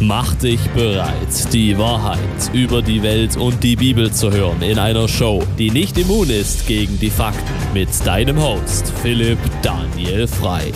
Mach 0.00 0.36
dich 0.36 0.60
bereit, 0.70 1.52
die 1.52 1.76
Wahrheit 1.76 2.18
über 2.52 2.82
die 2.82 3.02
Welt 3.02 3.36
und 3.36 3.64
die 3.64 3.74
Bibel 3.74 4.12
zu 4.12 4.30
hören 4.30 4.62
in 4.62 4.78
einer 4.78 5.08
Show, 5.08 5.42
die 5.58 5.72
nicht 5.72 5.98
immun 5.98 6.30
ist 6.30 6.68
gegen 6.68 7.00
die 7.00 7.10
Fakten 7.10 7.52
mit 7.74 7.88
deinem 8.06 8.40
Host 8.40 8.92
Philipp 9.02 9.40
Daniel 9.60 10.28
Frei. 10.28 10.70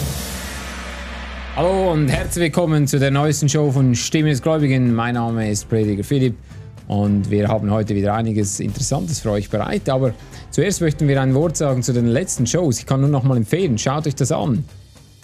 Hallo 1.54 1.92
und 1.92 2.08
herzlich 2.08 2.46
willkommen 2.46 2.88
zu 2.88 2.98
der 2.98 3.12
neuesten 3.12 3.48
Show 3.48 3.70
von 3.70 3.94
Stimme 3.94 4.30
des 4.30 4.42
Gläubigen. 4.42 4.92
Mein 4.92 5.14
Name 5.14 5.48
ist 5.48 5.68
Prediger 5.68 6.02
Philipp 6.02 6.34
und 6.88 7.30
wir 7.30 7.46
haben 7.46 7.70
heute 7.70 7.94
wieder 7.94 8.14
einiges 8.14 8.58
Interessantes 8.58 9.20
für 9.20 9.30
euch 9.30 9.48
bereit. 9.48 9.88
Aber 9.88 10.14
zuerst 10.50 10.80
möchten 10.80 11.06
wir 11.06 11.22
ein 11.22 11.32
Wort 11.34 11.56
sagen 11.56 11.84
zu 11.84 11.92
den 11.92 12.08
letzten 12.08 12.44
Shows. 12.44 12.80
Ich 12.80 12.86
kann 12.86 13.00
nur 13.00 13.10
noch 13.10 13.22
mal 13.22 13.36
empfehlen, 13.36 13.78
schaut 13.78 14.04
euch 14.08 14.16
das 14.16 14.32
an. 14.32 14.64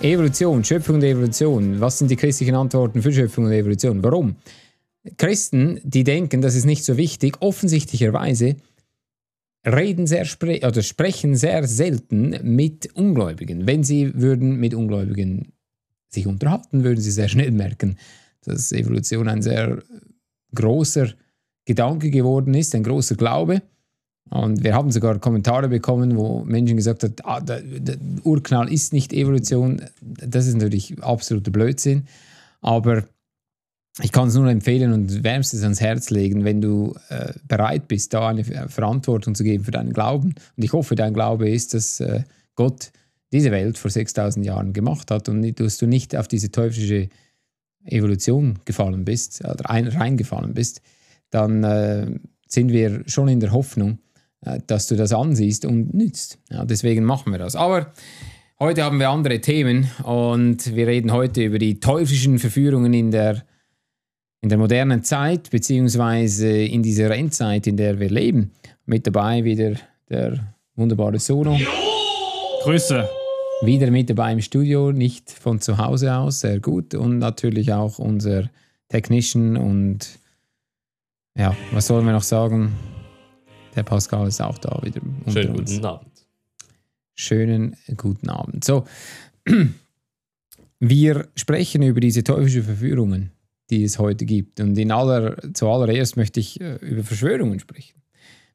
Evolution, 0.01 0.63
Schöpfung 0.63 0.97
und 0.97 1.03
Evolution. 1.03 1.81
Was 1.81 1.99
sind 1.99 2.11
die 2.11 2.17
christlichen 2.17 2.55
Antworten 2.55 3.03
für 3.03 3.13
Schöpfung 3.13 3.47
und 3.47 3.53
Evolution? 3.53 4.03
Warum? 4.03 4.37
Christen, 5.17 5.81
die 5.83 6.05
denken, 6.05 6.41
das 6.41 6.55
ist 6.55 6.67
nicht 6.67 6.85
so 6.85 6.97
wichtig, 6.97 7.41
offensichtlicherweise 7.41 8.57
reden 9.67 10.07
sehr 10.07 10.25
spre 10.25 10.61
oder 10.65 10.83
sprechen 10.83 11.35
sehr 11.35 11.67
selten 11.67 12.39
mit 12.43 12.95
Ungläubigen. 12.95 13.67
Wenn 13.67 13.83
sie 13.83 14.15
würden 14.15 14.61
mit 14.61 14.73
Ungläubigen 14.73 15.53
sich 16.09 16.27
unterhalten, 16.27 16.85
würden 16.85 17.01
sie 17.01 17.11
sehr 17.11 17.29
schnell 17.29 17.51
merken, 17.51 17.99
dass 18.45 18.71
Evolution 18.71 19.29
ein 19.29 19.43
sehr 19.43 19.83
großer 20.55 21.13
Gedanke 21.65 22.11
geworden 22.11 22.55
ist, 22.55 22.75
ein 22.75 22.85
großer 22.85 23.17
Glaube. 23.17 23.63
Und 24.31 24.63
wir 24.63 24.75
haben 24.75 24.91
sogar 24.91 25.19
Kommentare 25.19 25.69
bekommen, 25.69 26.17
wo 26.17 26.45
Menschen 26.45 26.77
gesagt 26.77 27.03
haben, 27.03 27.15
ah, 27.25 27.41
der, 27.41 27.63
der, 27.63 27.97
Urknall 28.25 28.71
ist 28.71 28.93
nicht 28.93 29.13
Evolution. 29.13 29.83
Das 30.01 30.47
ist 30.47 30.55
natürlich 30.55 31.03
absoluter 31.03 31.51
Blödsinn. 31.51 32.07
Aber 32.61 33.05
ich 34.03 34.13
kann 34.13 34.29
es 34.29 34.35
nur 34.35 34.49
empfehlen 34.49 34.93
und 34.93 35.25
wärmstens 35.25 35.63
ans 35.63 35.81
Herz 35.81 36.11
legen, 36.11 36.45
wenn 36.45 36.61
du 36.61 36.95
äh, 37.09 37.33
bereit 37.47 37.89
bist, 37.89 38.15
da 38.15 38.29
eine 38.29 38.45
Verantwortung 38.45 39.35
zu 39.35 39.45
geben 39.45 39.65
für 39.65 39.71
deinen 39.71 39.93
Glauben. 39.93 40.35
Und 40.57 40.63
ich 40.63 40.73
hoffe, 40.73 40.95
dein 40.95 41.15
Glaube 41.15 41.49
ist, 41.49 41.75
dass 41.75 42.01
äh, 42.01 42.23
Gott 42.55 42.93
diese 43.33 43.51
Welt 43.51 43.79
vor 43.79 43.91
6000 43.91 44.45
Jahren 44.45 44.73
gemacht 44.73 45.11
hat 45.11 45.29
und 45.29 45.61
dass 45.61 45.79
du 45.79 45.87
nicht 45.87 46.17
auf 46.17 46.29
diese 46.29 46.51
teuflische 46.51 47.09
Evolution 47.85 48.59
gefallen 48.65 49.05
bist 49.05 49.45
oder 49.45 49.69
ein, 49.71 49.89
reingefallen 49.89 50.55
bist, 50.55 50.81
dann 51.31 51.65
äh, 51.65 52.07
sind 52.47 52.71
wir 52.71 53.03
schon 53.07 53.29
in 53.29 53.41
der 53.41 53.53
Hoffnung, 53.53 53.99
dass 54.41 54.87
du 54.87 54.97
das 54.97 55.13
ansiehst 55.13 55.65
und 55.65 55.95
nützt. 55.95 56.39
Ja, 56.51 56.65
deswegen 56.65 57.05
machen 57.05 57.33
wir 57.33 57.39
das. 57.39 57.57
Aber 57.57 57.93
heute 58.59 58.85
haben 58.85 59.01
wir 59.01 59.11
andere 59.11 59.41
Themen 59.41 59.91
und 60.05 60.75
wir 60.75 60.87
reden 60.87 61.13
heute 61.13 61.45
über 61.45 61.59
die 61.59 61.81
teuflischen 61.81 62.39
Verführungen 62.39 62.95
in 62.95 63.11
der, 63.11 63.45
in 64.41 64.49
der 64.49 64.59
modernen 64.59 65.03
Zeit, 65.03 65.51
beziehungsweise 65.51 66.49
in 66.49 66.83
dieser 66.83 67.11
Endzeit, 67.11 67.67
in 67.67 67.77
der 67.77 67.99
wir 67.99 68.11
leben. 68.11 68.53
Mit 68.87 69.07
dabei 69.07 69.45
wieder 69.45 69.75
der 70.09 70.55
wunderbare 70.77 71.19
Sono. 71.19 71.59
Grüße. 72.63 73.09
Wieder 73.63 73.91
mit 73.91 74.09
dabei 74.09 74.33
im 74.33 74.41
Studio, 74.41 74.93
nicht 74.93 75.33
von 75.33 75.61
zu 75.61 75.79
Hause 75.79 76.15
aus, 76.15 76.41
sehr 76.41 76.61
gut. 76.61 76.95
Und 76.95 77.19
natürlich 77.19 77.73
auch 77.73 77.99
unser 77.99 78.51
Technician 78.89 79.57
und 79.57 80.19
ja, 81.37 81.57
was 81.73 81.89
sollen 81.89 82.07
wir 82.07 82.13
noch 82.13 82.23
sagen? 82.23 82.73
Der 83.79 83.85
Pascal 83.85 84.27
ist 84.27 84.41
auch 84.41 84.59
da 84.59 84.81
wieder. 84.83 85.01
Schönen 85.29 85.55
uns. 85.55 85.71
guten 85.71 85.87
Abend. 85.87 86.27
Schönen 87.15 87.77
guten 87.97 88.29
Abend. 88.29 88.65
So, 88.65 88.85
wir 90.81 91.29
sprechen 91.37 91.83
über 91.83 92.01
diese 92.01 92.25
teuflischen 92.25 92.65
Verführungen, 92.65 93.31
die 93.71 93.85
es 93.85 94.01
heute 94.01 94.27
gibt. 94.27 94.59
Und 94.59 94.77
in 94.77 94.91
aller, 94.91 95.37
zuallererst 95.55 96.17
möchte 96.17 96.41
ich 96.41 96.61
äh, 96.61 96.75
über 96.79 97.05
Verschwörungen 97.05 97.61
sprechen. 97.61 98.03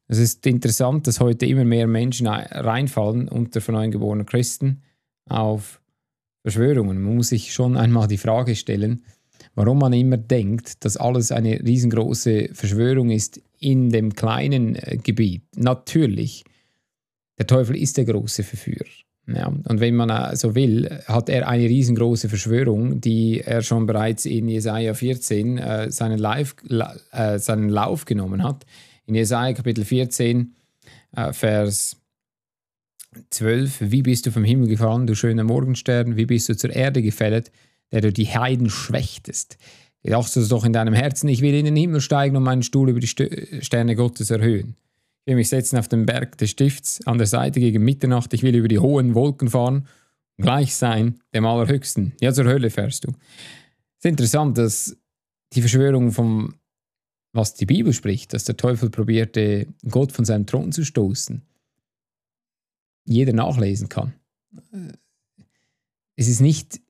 Es 0.10 0.18
ist 0.18 0.46
interessant, 0.46 1.08
dass 1.08 1.22
heute 1.22 1.46
immer 1.46 1.64
mehr 1.64 1.88
Menschen 1.88 2.28
reinfallen 2.28 3.30
unter 3.30 3.62
von 3.62 3.76
neugeborenen 3.76 4.26
Christen 4.26 4.82
auf 5.30 5.80
Verschwörungen. 6.42 7.02
Man 7.02 7.16
muss 7.16 7.30
sich 7.30 7.54
schon 7.54 7.78
einmal 7.78 8.10
die 8.10 8.18
Frage 8.18 8.58
stellen, 8.58 9.04
warum 9.56 9.80
man 9.80 9.94
immer 9.94 10.18
denkt, 10.18 10.84
dass 10.84 10.98
alles 10.98 11.32
eine 11.32 11.62
riesengroße 11.64 12.50
Verschwörung 12.52 13.10
ist 13.10 13.42
in 13.64 13.90
dem 13.90 14.14
kleinen 14.14 14.76
äh, 14.76 14.98
Gebiet. 15.02 15.44
Natürlich, 15.56 16.44
der 17.38 17.48
Teufel 17.48 17.76
ist 17.76 17.98
der 17.98 18.06
große 18.06 18.44
Verführer. 18.44 18.90
Ja, 19.26 19.48
und 19.48 19.80
wenn 19.80 19.96
man 19.96 20.10
äh, 20.10 20.36
so 20.36 20.54
will, 20.54 20.90
hat 21.06 21.30
er 21.30 21.48
eine 21.48 21.64
riesengroße 21.64 22.28
Verschwörung, 22.28 23.00
die 23.00 23.40
er 23.40 23.62
schon 23.62 23.86
bereits 23.86 24.26
in 24.26 24.50
Jesaja 24.50 24.94
14 24.94 25.58
äh, 25.58 25.92
seinen, 25.92 26.20
Live, 26.20 26.56
äh, 27.12 27.40
seinen 27.40 27.70
Lauf 27.70 28.06
genommen 28.06 28.44
hat. 28.44 28.66
In 29.06 29.16
Jesaja 29.16 29.54
Kapitel 29.54 29.86
14, 29.86 30.56
äh, 31.16 31.32
Vers 31.32 31.98
12: 33.30 33.92
Wie 33.92 34.02
bist 34.02 34.26
du 34.26 34.32
vom 34.32 34.44
Himmel 34.44 34.68
gefallen, 34.68 35.08
du 35.08 35.16
schöner 35.16 35.44
Morgenstern? 35.44 36.18
Wie 36.18 36.26
bist 36.26 36.50
du 36.50 36.58
zur 36.58 36.72
Erde 36.72 37.02
gefällt? 37.02 37.52
der 37.94 38.02
du 38.02 38.12
die 38.12 38.26
Heiden 38.26 38.70
schwächtest. 38.70 39.58
Gedacht 40.04 40.36
du 40.36 40.42
es 40.42 40.50
doch 40.50 40.66
in 40.66 40.74
deinem 40.74 40.94
Herzen, 40.94 41.30
ich 41.30 41.42
will 41.42 41.54
in 41.54 41.66
den 41.66 41.78
Himmel 41.78 42.02
steigen 42.02 42.36
und 42.36 42.44
meinen 42.44 42.64
Stuhl 42.64 42.90
über 42.90 43.00
die 43.00 43.08
Sterne 43.08 43.96
Gottes 43.96 44.30
erhöhen. 44.30 44.76
Ich 45.22 45.28
will 45.28 45.36
mich 45.36 45.48
setzen 45.48 45.78
auf 45.78 45.88
den 45.88 46.06
Berg 46.06 46.38
des 46.38 46.50
Stifts 46.50 47.06
an 47.08 47.18
der 47.18 47.28
Seite 47.28 47.62
gegen 47.62 47.84
Mitternacht, 47.84 48.34
ich 48.34 48.44
will 48.44 48.56
über 48.56 48.68
die 48.68 48.80
hohen 48.80 49.16
Wolken 49.16 49.50
fahren 49.50 49.88
und 50.38 50.44
gleich 50.44 50.76
sein 50.76 51.22
dem 51.34 51.46
Allerhöchsten. 51.46 52.12
Ja, 52.20 52.34
zur 52.34 52.46
Hölle 52.46 52.70
fährst 52.70 53.06
du. 53.06 53.12
Es 53.12 54.06
ist 54.06 54.06
interessant, 54.06 54.58
dass 54.58 54.98
die 55.54 55.62
Verschwörung 55.62 56.12
vom, 56.12 56.56
was 57.32 57.54
die 57.54 57.66
Bibel 57.66 57.94
spricht, 57.94 58.34
dass 58.34 58.44
der 58.44 58.58
Teufel 58.58 58.90
probierte, 58.90 59.68
Gott 59.90 60.12
von 60.12 60.26
seinem 60.26 60.46
Thron 60.46 60.74
zu 60.74 60.84
stoßen, 60.84 61.42
jeder 63.06 63.32
nachlesen 63.32 63.88
kann. 63.88 64.14
Es 66.18 66.28
ist 66.28 66.42
nicht 66.42 66.82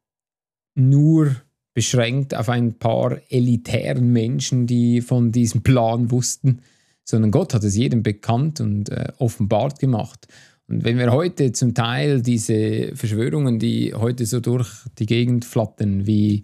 nur 0.74 1.35
beschränkt 1.73 2.35
auf 2.35 2.50
ein 2.50 2.73
paar 2.73 3.17
elitären 3.29 4.11
Menschen, 4.11 4.67
die 4.67 5.01
von 5.01 5.31
diesem 5.31 5.63
Plan 5.63 6.11
wussten, 6.11 6.59
sondern 7.03 7.31
Gott 7.31 7.53
hat 7.53 7.63
es 7.63 7.75
jedem 7.75 8.03
bekannt 8.03 8.61
und 8.61 8.89
äh, 8.89 9.11
offenbart 9.17 9.79
gemacht. 9.79 10.28
Und 10.67 10.83
wenn 10.83 10.97
wir 10.97 11.12
heute 11.12 11.51
zum 11.51 11.73
Teil 11.73 12.22
diese 12.22 12.95
Verschwörungen, 12.95 13.59
die 13.59 13.94
heute 13.94 14.25
so 14.25 14.39
durch 14.39 14.69
die 14.97 15.06
Gegend 15.06 15.45
flattern, 15.45 16.07
wie 16.07 16.44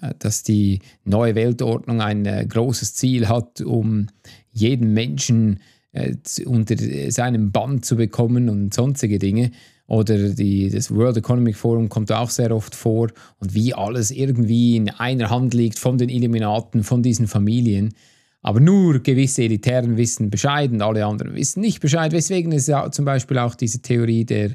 äh, 0.00 0.14
dass 0.18 0.42
die 0.42 0.80
neue 1.04 1.34
Weltordnung 1.34 2.00
ein 2.00 2.26
äh, 2.26 2.44
großes 2.46 2.94
Ziel 2.94 3.28
hat, 3.28 3.60
um 3.60 4.08
jeden 4.52 4.92
Menschen 4.92 5.60
äh, 5.92 6.14
unter 6.44 6.76
seinem 7.10 7.52
Bann 7.52 7.82
zu 7.82 7.96
bekommen 7.96 8.48
und 8.48 8.74
sonstige 8.74 9.18
Dinge, 9.18 9.52
oder 9.86 10.30
die, 10.30 10.68
das 10.68 10.94
World 10.94 11.16
Economic 11.16 11.56
Forum 11.56 11.88
kommt 11.88 12.10
auch 12.10 12.30
sehr 12.30 12.54
oft 12.54 12.74
vor 12.74 13.08
und 13.38 13.54
wie 13.54 13.72
alles 13.72 14.10
irgendwie 14.10 14.76
in 14.76 14.90
einer 14.90 15.30
Hand 15.30 15.54
liegt 15.54 15.78
von 15.78 15.96
den 15.96 16.08
Illuminaten, 16.08 16.82
von 16.82 17.02
diesen 17.02 17.28
Familien. 17.28 17.94
Aber 18.42 18.60
nur 18.60 19.00
gewisse 19.00 19.42
Elitären 19.42 19.96
wissen 19.96 20.30
Bescheid 20.30 20.70
und 20.70 20.82
alle 20.82 21.04
anderen 21.04 21.34
wissen 21.34 21.60
nicht 21.60 21.80
Bescheid. 21.80 22.12
Weswegen 22.12 22.52
es 22.52 22.66
ja 22.66 22.90
zum 22.90 23.04
Beispiel 23.04 23.38
auch 23.38 23.54
diese 23.54 23.80
Theorie 23.80 24.24
der 24.24 24.52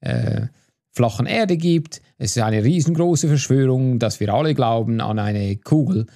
äh, 0.00 0.46
flachen 0.90 1.26
Erde 1.26 1.56
gibt. 1.56 2.00
Es 2.18 2.36
ist 2.36 2.42
eine 2.42 2.62
riesengroße 2.62 3.28
Verschwörung, 3.28 3.98
dass 3.98 4.20
wir 4.20 4.32
alle 4.32 4.54
glauben 4.54 5.00
an 5.00 5.18
eine 5.18 5.56
Kugel. 5.56 6.06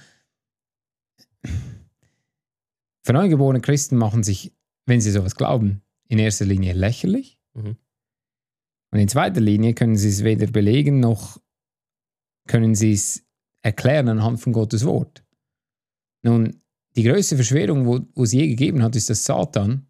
Für 3.03 3.13
neugeborene 3.13 3.61
Christen 3.61 3.97
machen 3.97 4.23
sich, 4.23 4.53
wenn 4.85 5.01
sie 5.01 5.11
sowas 5.11 5.35
glauben, 5.35 5.81
in 6.07 6.19
erster 6.19 6.45
Linie 6.45 6.73
lächerlich. 6.73 7.37
Mhm. 7.53 7.75
Und 8.91 8.99
in 8.99 9.07
zweiter 9.07 9.41
Linie 9.41 9.73
können 9.73 9.95
sie 9.95 10.09
es 10.09 10.23
weder 10.23 10.47
belegen 10.47 10.99
noch 10.99 11.39
können 12.49 12.75
sie 12.75 12.93
es 12.93 13.23
erklären 13.61 14.09
anhand 14.09 14.41
von 14.41 14.51
Gottes 14.51 14.83
Wort. 14.83 15.23
Nun, 16.23 16.61
die 16.95 17.03
größte 17.03 17.35
Verschwörung, 17.35 17.85
wo 17.85 18.23
es 18.23 18.33
je 18.33 18.47
gegeben 18.47 18.81
hat, 18.81 18.95
ist, 18.95 19.09
dass 19.09 19.23
Satan 19.23 19.87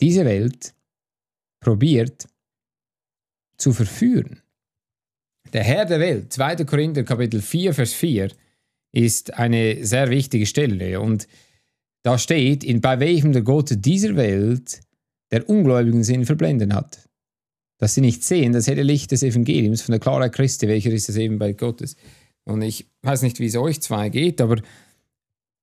diese 0.00 0.24
Welt 0.24 0.74
probiert 1.60 2.26
zu 3.58 3.72
verführen. 3.72 4.40
Der 5.52 5.62
Herr 5.62 5.84
der 5.84 6.00
Welt, 6.00 6.32
2. 6.32 6.64
Korinther 6.64 7.04
Kapitel 7.04 7.42
4, 7.42 7.74
Vers 7.74 7.92
4, 7.92 8.32
ist 8.92 9.34
eine 9.34 9.84
sehr 9.84 10.08
wichtige 10.08 10.46
Stelle. 10.46 11.00
Und 11.00 11.28
da 12.02 12.18
steht, 12.18 12.64
in 12.64 12.80
bei 12.80 12.98
welchem 12.98 13.32
der 13.32 13.42
Gott 13.42 13.84
dieser 13.84 14.16
Welt 14.16 14.80
der 15.30 15.48
ungläubigen 15.48 16.02
Sinn 16.02 16.24
verblendet 16.24 16.72
hat 16.72 17.09
dass 17.80 17.94
sie 17.94 18.02
nicht 18.02 18.22
sehen, 18.22 18.52
das 18.52 18.68
helle 18.68 18.82
Licht 18.82 19.10
des 19.10 19.22
Evangeliums 19.22 19.80
von 19.80 19.92
der 19.92 20.00
Klarheit 20.00 20.34
Christi, 20.34 20.68
welcher 20.68 20.92
ist 20.92 21.08
das 21.08 21.16
eben 21.16 21.38
bei 21.38 21.54
Gottes. 21.54 21.96
Und 22.44 22.60
ich 22.60 22.86
weiß 23.02 23.22
nicht, 23.22 23.40
wie 23.40 23.46
es 23.46 23.56
euch 23.56 23.80
zwei 23.80 24.10
geht, 24.10 24.40
aber 24.42 24.60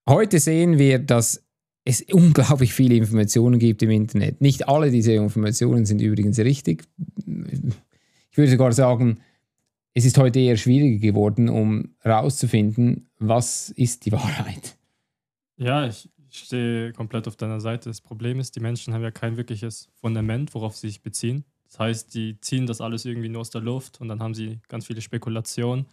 heute 0.10 0.40
sehen 0.40 0.80
wir, 0.80 0.98
dass 0.98 1.44
es 1.86 2.02
unglaublich 2.12 2.74
viele 2.74 2.96
Informationen 2.96 3.60
gibt 3.60 3.84
im 3.84 3.92
Internet. 3.92 4.42
Nicht 4.42 4.68
alle 4.68 4.90
diese 4.90 5.14
Informationen 5.14 5.86
sind 5.86 6.02
übrigens 6.02 6.40
richtig. 6.40 6.86
Ich 8.32 8.38
würde 8.38 8.52
sogar 8.52 8.74
sagen, 8.74 9.20
es 9.94 10.04
ist 10.04 10.18
heute 10.18 10.40
eher 10.40 10.58
schwieriger 10.58 11.00
geworden, 11.00 11.50
um 11.50 11.96
herauszufinden, 12.00 13.10
was 13.20 13.70
ist 13.70 14.06
die 14.06 14.12
Wahrheit. 14.12 14.76
Ja, 15.56 15.88
ich 15.88 16.10
stehe 16.32 16.94
komplett 16.94 17.28
auf 17.28 17.36
deiner 17.36 17.62
Seite. 17.62 17.90
Das 17.90 18.02
Problem 18.02 18.40
ist, 18.40 18.56
die 18.56 18.60
Menschen 18.60 18.94
haben 18.94 19.04
ja 19.04 19.12
kein 19.12 19.38
wirkliches 19.38 19.90
Fundament, 20.02 20.54
worauf 20.56 20.76
sie 20.76 20.88
sich 20.88 21.02
beziehen. 21.04 21.46
Das 21.70 21.80
heißt, 21.80 22.14
die 22.14 22.40
ziehen 22.40 22.66
das 22.66 22.82
alles 22.82 23.06
irgendwie 23.06 23.30
nur 23.30 23.42
aus 23.42 23.50
der 23.50 23.62
Luft 23.62 24.00
und 24.02 24.08
dann 24.08 24.22
haben 24.22 24.34
sie 24.34 24.60
ganz 24.68 24.86
viele 24.86 25.02
Spekulationen. 25.02 25.86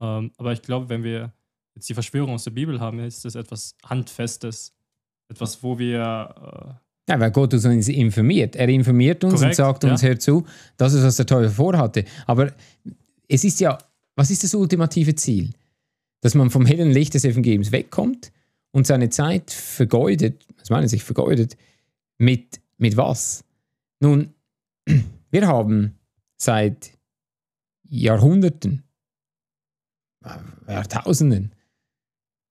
Ähm, 0.00 0.30
aber 0.36 0.52
ich 0.52 0.62
glaube, 0.62 0.88
wenn 0.88 1.02
wir 1.02 1.32
jetzt 1.74 1.88
die 1.88 1.94
Verschwörung 1.94 2.34
aus 2.34 2.44
der 2.44 2.52
Bibel 2.52 2.80
haben, 2.80 2.98
ist 3.00 3.24
das 3.24 3.34
etwas 3.34 3.76
Handfestes. 3.84 4.72
Etwas, 5.28 5.62
wo 5.62 5.78
wir. 5.78 6.78
Äh 7.08 7.12
ja, 7.12 7.20
weil 7.20 7.30
Gott 7.30 7.54
uns 7.54 7.64
informiert. 7.88 8.56
Er 8.56 8.68
informiert 8.68 9.22
uns 9.22 9.34
korrekt, 9.34 9.50
und 9.50 9.54
sagt 9.54 9.84
uns, 9.84 10.02
ja. 10.02 10.08
hör 10.08 10.18
zu, 10.18 10.44
das 10.76 10.92
ist, 10.92 11.04
was 11.04 11.16
der 11.16 11.26
Teufel 11.26 11.50
vorhatte. 11.50 12.04
Aber 12.26 12.52
es 13.28 13.44
ist 13.44 13.60
ja, 13.60 13.78
was 14.16 14.30
ist 14.30 14.42
das 14.42 14.54
ultimative 14.54 15.14
Ziel? 15.14 15.52
Dass 16.20 16.34
man 16.34 16.50
vom 16.50 16.66
hellen 16.66 16.90
Licht 16.90 17.14
des 17.14 17.24
Evangeliums 17.24 17.70
wegkommt 17.70 18.32
und 18.72 18.86
seine 18.86 19.10
Zeit 19.10 19.50
vergeudet, 19.50 20.46
was 20.58 20.70
meinen 20.70 20.88
sich 20.88 21.04
vergeudet, 21.04 21.56
mit, 22.18 22.60
mit 22.78 22.96
was? 22.96 23.44
Nun, 24.00 24.34
wir 25.36 25.46
haben 25.48 25.98
seit 26.38 26.92
Jahrhunderten, 27.82 28.84
Jahrtausenden 30.66 31.54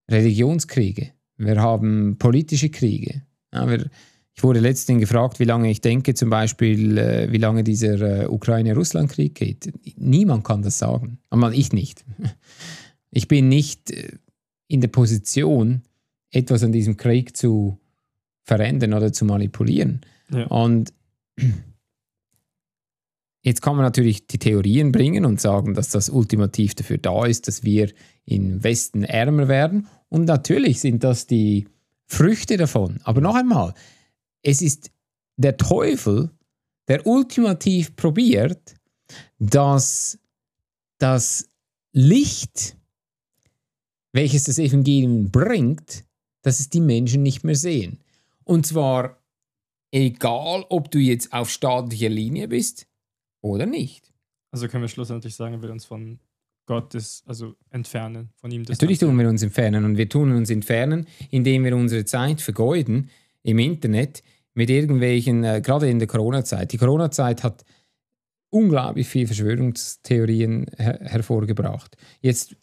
Religionskriege, 0.08 1.12
wir 1.38 1.60
haben 1.60 2.18
politische 2.20 2.70
Kriege. 2.70 3.24
Ja, 3.52 3.68
wir, 3.68 3.90
ich 4.36 4.44
wurde 4.44 4.60
letztens 4.60 5.00
gefragt, 5.00 5.40
wie 5.40 5.46
lange 5.46 5.72
ich 5.72 5.82
denke, 5.82 6.14
zum 6.14 6.30
Beispiel, 6.30 7.00
äh, 7.00 7.32
wie 7.32 7.40
lange 7.40 7.64
dieser 7.64 8.26
äh, 8.26 8.28
Ukraine-Russland-Krieg 8.28 9.34
geht. 9.34 9.74
Niemand 9.98 10.44
kann 10.44 10.62
das 10.62 10.78
sagen. 10.78 11.18
Aber 11.30 11.52
ich 11.54 11.74
nicht. 11.74 12.06
Ich 13.18 13.30
bin 13.30 13.48
nicht 13.48 13.92
äh, 13.92 14.10
in 14.68 14.82
der 14.82 14.90
Position, 14.90 15.84
etwas 16.32 16.64
an 16.64 16.74
diesem 16.74 16.98
Krieg 16.98 17.38
zu 17.38 17.80
verändern 18.44 18.94
oder 18.94 19.14
zu 19.14 19.24
manipulieren. 19.24 20.02
Ja. 20.30 20.48
Und 20.48 20.92
jetzt 23.46 23.62
kann 23.62 23.76
man 23.76 23.86
natürlich 23.86 24.26
die 24.26 24.40
Theorien 24.40 24.92
bringen 24.92 25.24
und 25.24 25.40
sagen, 25.40 25.76
dass 25.76 25.90
das 25.90 26.10
ultimativ 26.10 26.74
dafür 26.74 26.98
da 26.98 27.26
ist, 27.26 27.48
dass 27.48 27.64
wir 27.64 27.92
im 28.26 28.64
Westen 28.64 29.04
ärmer 29.04 29.48
werden. 29.48 29.88
Und 30.10 30.26
natürlich 30.26 30.80
sind 30.80 31.04
das 31.04 31.28
die 31.28 31.68
Früchte 32.08 32.58
davon. 32.58 33.00
Aber 33.04 33.22
noch 33.22 33.36
einmal, 33.36 33.76
es 34.42 34.62
ist 34.62 34.90
der 35.38 35.58
Teufel, 35.58 36.32
der 36.88 37.06
ultimativ 37.06 37.96
probiert, 37.96 38.76
dass 39.38 40.18
das 40.98 41.48
Licht, 41.94 42.76
welches 44.12 44.46
das 44.46 44.58
Evangelium 44.58 45.30
bringt, 45.30 46.04
dass 46.42 46.60
es 46.60 46.70
die 46.70 46.82
Menschen 46.82 47.22
nicht 47.22 47.44
mehr 47.44 47.56
sehen. 47.56 48.00
Und 48.44 48.66
zwar 48.66 49.22
egal, 49.92 50.66
ob 50.70 50.90
du 50.90 50.98
jetzt 50.98 51.32
auf 51.32 51.52
staatlicher 51.52 52.10
Linie 52.10 52.48
bist 52.48 52.88
oder 53.46 53.66
nicht. 53.66 54.12
Also 54.52 54.68
können 54.68 54.84
wir 54.84 54.88
schlussendlich 54.88 55.36
sagen, 55.36 55.62
wir 55.62 55.72
uns 55.72 55.86
von 55.86 56.20
Gott 56.66 56.96
ist, 56.96 57.24
also 57.28 57.56
entfernen, 57.70 58.30
von 58.38 58.50
ihm. 58.50 58.64
Natürlich 58.64 58.98
tun 58.98 59.18
wir 59.20 59.30
uns 59.30 59.44
entfernen 59.44 59.86
und 59.86 59.98
wir 59.98 60.10
tun 60.10 60.32
uns 60.32 60.50
entfernen, 60.50 61.06
indem 61.30 61.64
wir 61.64 61.76
unsere 61.76 62.06
Zeit 62.06 62.42
vergeuden 62.42 63.12
im 63.44 63.60
Internet, 63.60 64.24
mit 64.56 64.70
irgendwelchen, 64.70 65.44
äh, 65.44 65.62
gerade 65.62 65.90
in 65.90 66.00
der 66.00 66.08
Corona-Zeit. 66.08 66.72
Die 66.72 66.78
Corona-Zeit 66.78 67.44
hat 67.44 67.66
unglaublich 68.50 69.08
viele 69.08 69.28
Verschwörungstheorien 69.28 70.66
her 70.78 71.00
hervorgebracht. 71.04 71.96
Jetzt 72.22 72.56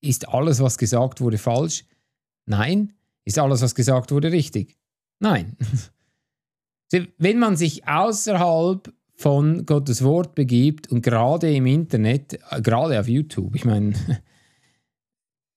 ist 0.00 0.28
alles, 0.28 0.60
was 0.60 0.78
gesagt 0.78 1.20
wurde, 1.20 1.36
falsch? 1.36 1.84
Nein. 2.46 2.94
Ist 3.24 3.38
alles, 3.38 3.60
was 3.60 3.74
gesagt 3.74 4.12
wurde, 4.12 4.32
richtig? 4.32 4.78
Nein. 5.18 5.56
Wenn 7.18 7.38
man 7.38 7.56
sich 7.56 7.86
außerhalb 7.86 8.90
von 9.18 9.66
Gottes 9.66 10.04
Wort 10.04 10.36
begibt 10.36 10.92
und 10.92 11.02
gerade 11.02 11.52
im 11.52 11.66
Internet, 11.66 12.38
äh, 12.50 12.62
gerade 12.62 13.00
auf 13.00 13.08
YouTube, 13.08 13.56
ich 13.56 13.64
meine, 13.64 13.92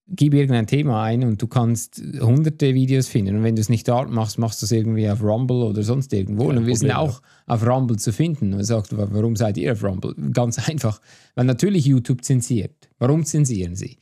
gib 0.07 0.33
irgendein 0.33 0.65
Thema 0.65 1.03
ein 1.03 1.23
und 1.23 1.39
du 1.39 1.47
kannst 1.47 2.01
hunderte 2.19 2.73
Videos 2.73 3.07
finden. 3.07 3.37
Und 3.37 3.43
wenn 3.43 3.55
du 3.55 3.61
es 3.61 3.69
nicht 3.69 3.87
dort 3.87 4.09
machst, 4.09 4.39
machst 4.39 4.63
du 4.63 4.65
es 4.65 4.71
irgendwie 4.71 5.07
auf 5.07 5.21
Rumble 5.21 5.57
oder 5.57 5.83
sonst 5.83 6.11
irgendwo. 6.11 6.47
Kein 6.47 6.57
und 6.57 6.65
wir 6.65 6.75
sind 6.75 6.91
auch 6.91 7.21
auf 7.45 7.65
Rumble 7.65 7.97
zu 7.97 8.11
finden. 8.11 8.55
Und 8.55 8.63
sagst, 8.63 8.97
warum 8.97 9.35
seid 9.35 9.57
ihr 9.57 9.71
auf 9.71 9.83
Rumble? 9.83 10.15
Ganz 10.33 10.57
einfach, 10.67 10.99
weil 11.35 11.45
natürlich 11.45 11.85
YouTube 11.85 12.23
zensiert. 12.23 12.89
Warum 12.97 13.23
zensieren 13.25 13.75
sie? 13.75 13.99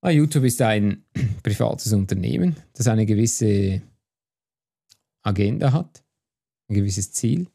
Weil 0.00 0.16
YouTube 0.16 0.44
ist 0.44 0.60
ein 0.62 1.04
privates 1.42 1.92
Unternehmen, 1.92 2.56
das 2.72 2.88
eine 2.88 3.04
gewisse 3.04 3.82
Agenda 5.22 5.72
hat, 5.72 6.02
ein 6.68 6.74
gewisses 6.74 7.12
Ziel. 7.12 7.46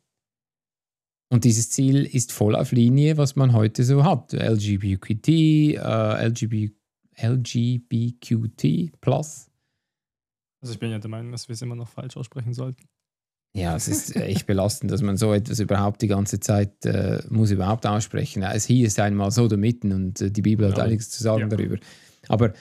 Und 1.30 1.44
dieses 1.44 1.70
Ziel 1.70 2.06
ist 2.06 2.32
voll 2.32 2.56
auf 2.56 2.72
Linie, 2.72 3.18
was 3.18 3.36
man 3.36 3.54
heute 3.54 3.84
so 3.84 4.06
hat. 4.06 4.34
LGBTQ, 4.34 5.28
äh, 5.28 6.28
LGBT 6.28 6.78
LGBTQ+. 7.18 9.08
Also 10.62 10.74
ich 10.74 10.80
bin 10.80 10.92
ja 10.92 11.00
der 11.00 11.10
Meinung, 11.10 11.32
dass 11.32 11.48
wir 11.48 11.54
es 11.54 11.62
immer 11.62 11.76
noch 11.76 11.88
falsch 11.88 12.18
aussprechen 12.18 12.54
sollten. 12.54 12.88
Ja, 13.54 13.76
es 13.76 13.88
ist 13.88 14.16
echt 14.16 14.46
belastend, 14.46 14.92
dass 14.92 15.02
man 15.02 15.18
so 15.18 15.34
etwas 15.34 15.60
überhaupt 15.60 16.02
die 16.02 16.08
ganze 16.08 16.40
Zeit 16.40 16.86
äh, 16.86 17.24
muss 17.30 17.50
überhaupt 17.50 17.88
aussprechen. 17.88 18.44
Es 18.44 18.66
hier 18.66 18.86
ist 18.86 19.00
einmal 19.00 19.32
so 19.32 19.48
da 19.48 19.58
mitten 19.58 19.92
und 19.92 20.22
äh, 20.22 20.32
die 20.32 20.42
Bibel 20.42 20.70
hat 20.70 20.78
ja. 20.78 20.84
einiges 20.84 21.10
zu 21.10 21.24
sagen 21.24 21.42
ja. 21.42 21.48
darüber. 21.48 21.78
Aber 22.28 22.54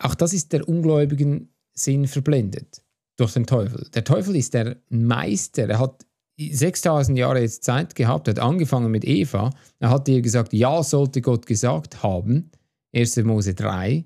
auch 0.00 0.14
das 0.14 0.34
ist 0.34 0.52
der 0.52 0.68
ungläubigen 0.68 1.54
Sinn 1.72 2.06
verblendet 2.08 2.82
durch 3.16 3.32
den 3.32 3.46
Teufel. 3.46 3.88
Der 3.94 4.04
Teufel 4.04 4.36
ist 4.36 4.54
der 4.54 4.76
Meister. 4.88 5.68
Er 5.68 5.78
hat 5.78 6.06
6000 6.38 7.18
Jahre 7.18 7.40
jetzt 7.40 7.64
Zeit 7.64 7.94
gehabt, 7.94 8.28
hat 8.28 8.38
angefangen 8.38 8.90
mit 8.90 9.04
Eva. 9.04 9.50
Er 9.78 9.90
hat 9.90 10.08
ihr 10.08 10.20
gesagt, 10.20 10.52
ja, 10.52 10.82
sollte 10.82 11.22
Gott 11.22 11.46
gesagt 11.46 12.02
haben, 12.02 12.50
1. 12.94 13.16
Mose 13.24 13.54
3, 13.54 14.04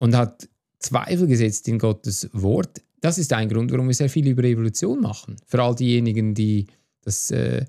und 0.00 0.16
hat 0.16 0.48
Zweifel 0.80 1.28
gesetzt 1.28 1.68
in 1.68 1.78
Gottes 1.78 2.28
Wort. 2.32 2.82
Das 3.00 3.18
ist 3.18 3.32
ein 3.32 3.48
Grund, 3.48 3.70
warum 3.70 3.86
wir 3.86 3.94
sehr 3.94 4.10
viel 4.10 4.26
über 4.26 4.42
Evolution 4.42 5.00
machen. 5.00 5.36
Für 5.46 5.62
all 5.62 5.76
diejenigen, 5.76 6.34
die 6.34 6.66
das 7.02 7.30
äh, 7.30 7.64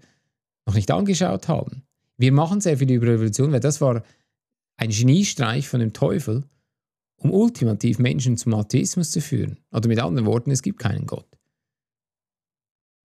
noch 0.65 0.73
nicht 0.73 0.89
angeschaut 0.89 1.47
haben. 1.47 1.83
Wir 2.17 2.31
machen 2.31 2.59
sehr 2.59 2.77
viel 2.77 2.91
über 2.91 3.07
Evolution, 3.07 3.51
weil 3.51 3.59
das 3.59 3.81
war 3.81 4.03
ein 4.77 4.89
Geniestreich 4.89 5.67
von 5.67 5.79
dem 5.79 5.93
Teufel, 5.93 6.43
um 7.23 7.31
ultimativ 7.31 7.99
Menschen 7.99 8.37
zum 8.37 8.53
Atheismus 8.53 9.11
zu 9.11 9.21
führen. 9.21 9.57
Oder 9.71 9.87
mit 9.87 9.99
anderen 9.99 10.27
Worten, 10.27 10.51
es 10.51 10.61
gibt 10.61 10.79
keinen 10.79 11.07
Gott 11.07 11.27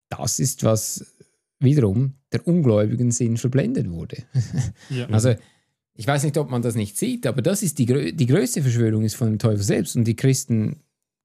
das 0.09 0.39
ist, 0.39 0.65
was 0.65 1.05
wiederum 1.61 2.15
der 2.33 2.47
ungläubigen 2.47 3.11
Sinn 3.11 3.37
verblendet 3.37 3.91
wurde. 3.91 4.19
Ja. 4.91 5.07
Also 5.09 5.35
ich 5.95 6.07
weiß 6.07 6.23
nicht, 6.23 6.39
ob 6.39 6.51
man 6.51 6.63
das 6.63 6.77
nicht 6.77 6.97
sieht, 6.97 7.27
aber 7.27 7.43
das 7.43 7.63
ist 7.63 7.79
die, 7.79 8.15
die 8.15 8.27
größte 8.27 8.63
Verschwörung 8.63 9.03
ist 9.03 9.17
von 9.17 9.29
dem 9.29 9.39
Teufel 9.39 9.63
selbst 9.63 9.97
und 9.97 10.05
die 10.05 10.17
Christen 10.17 10.83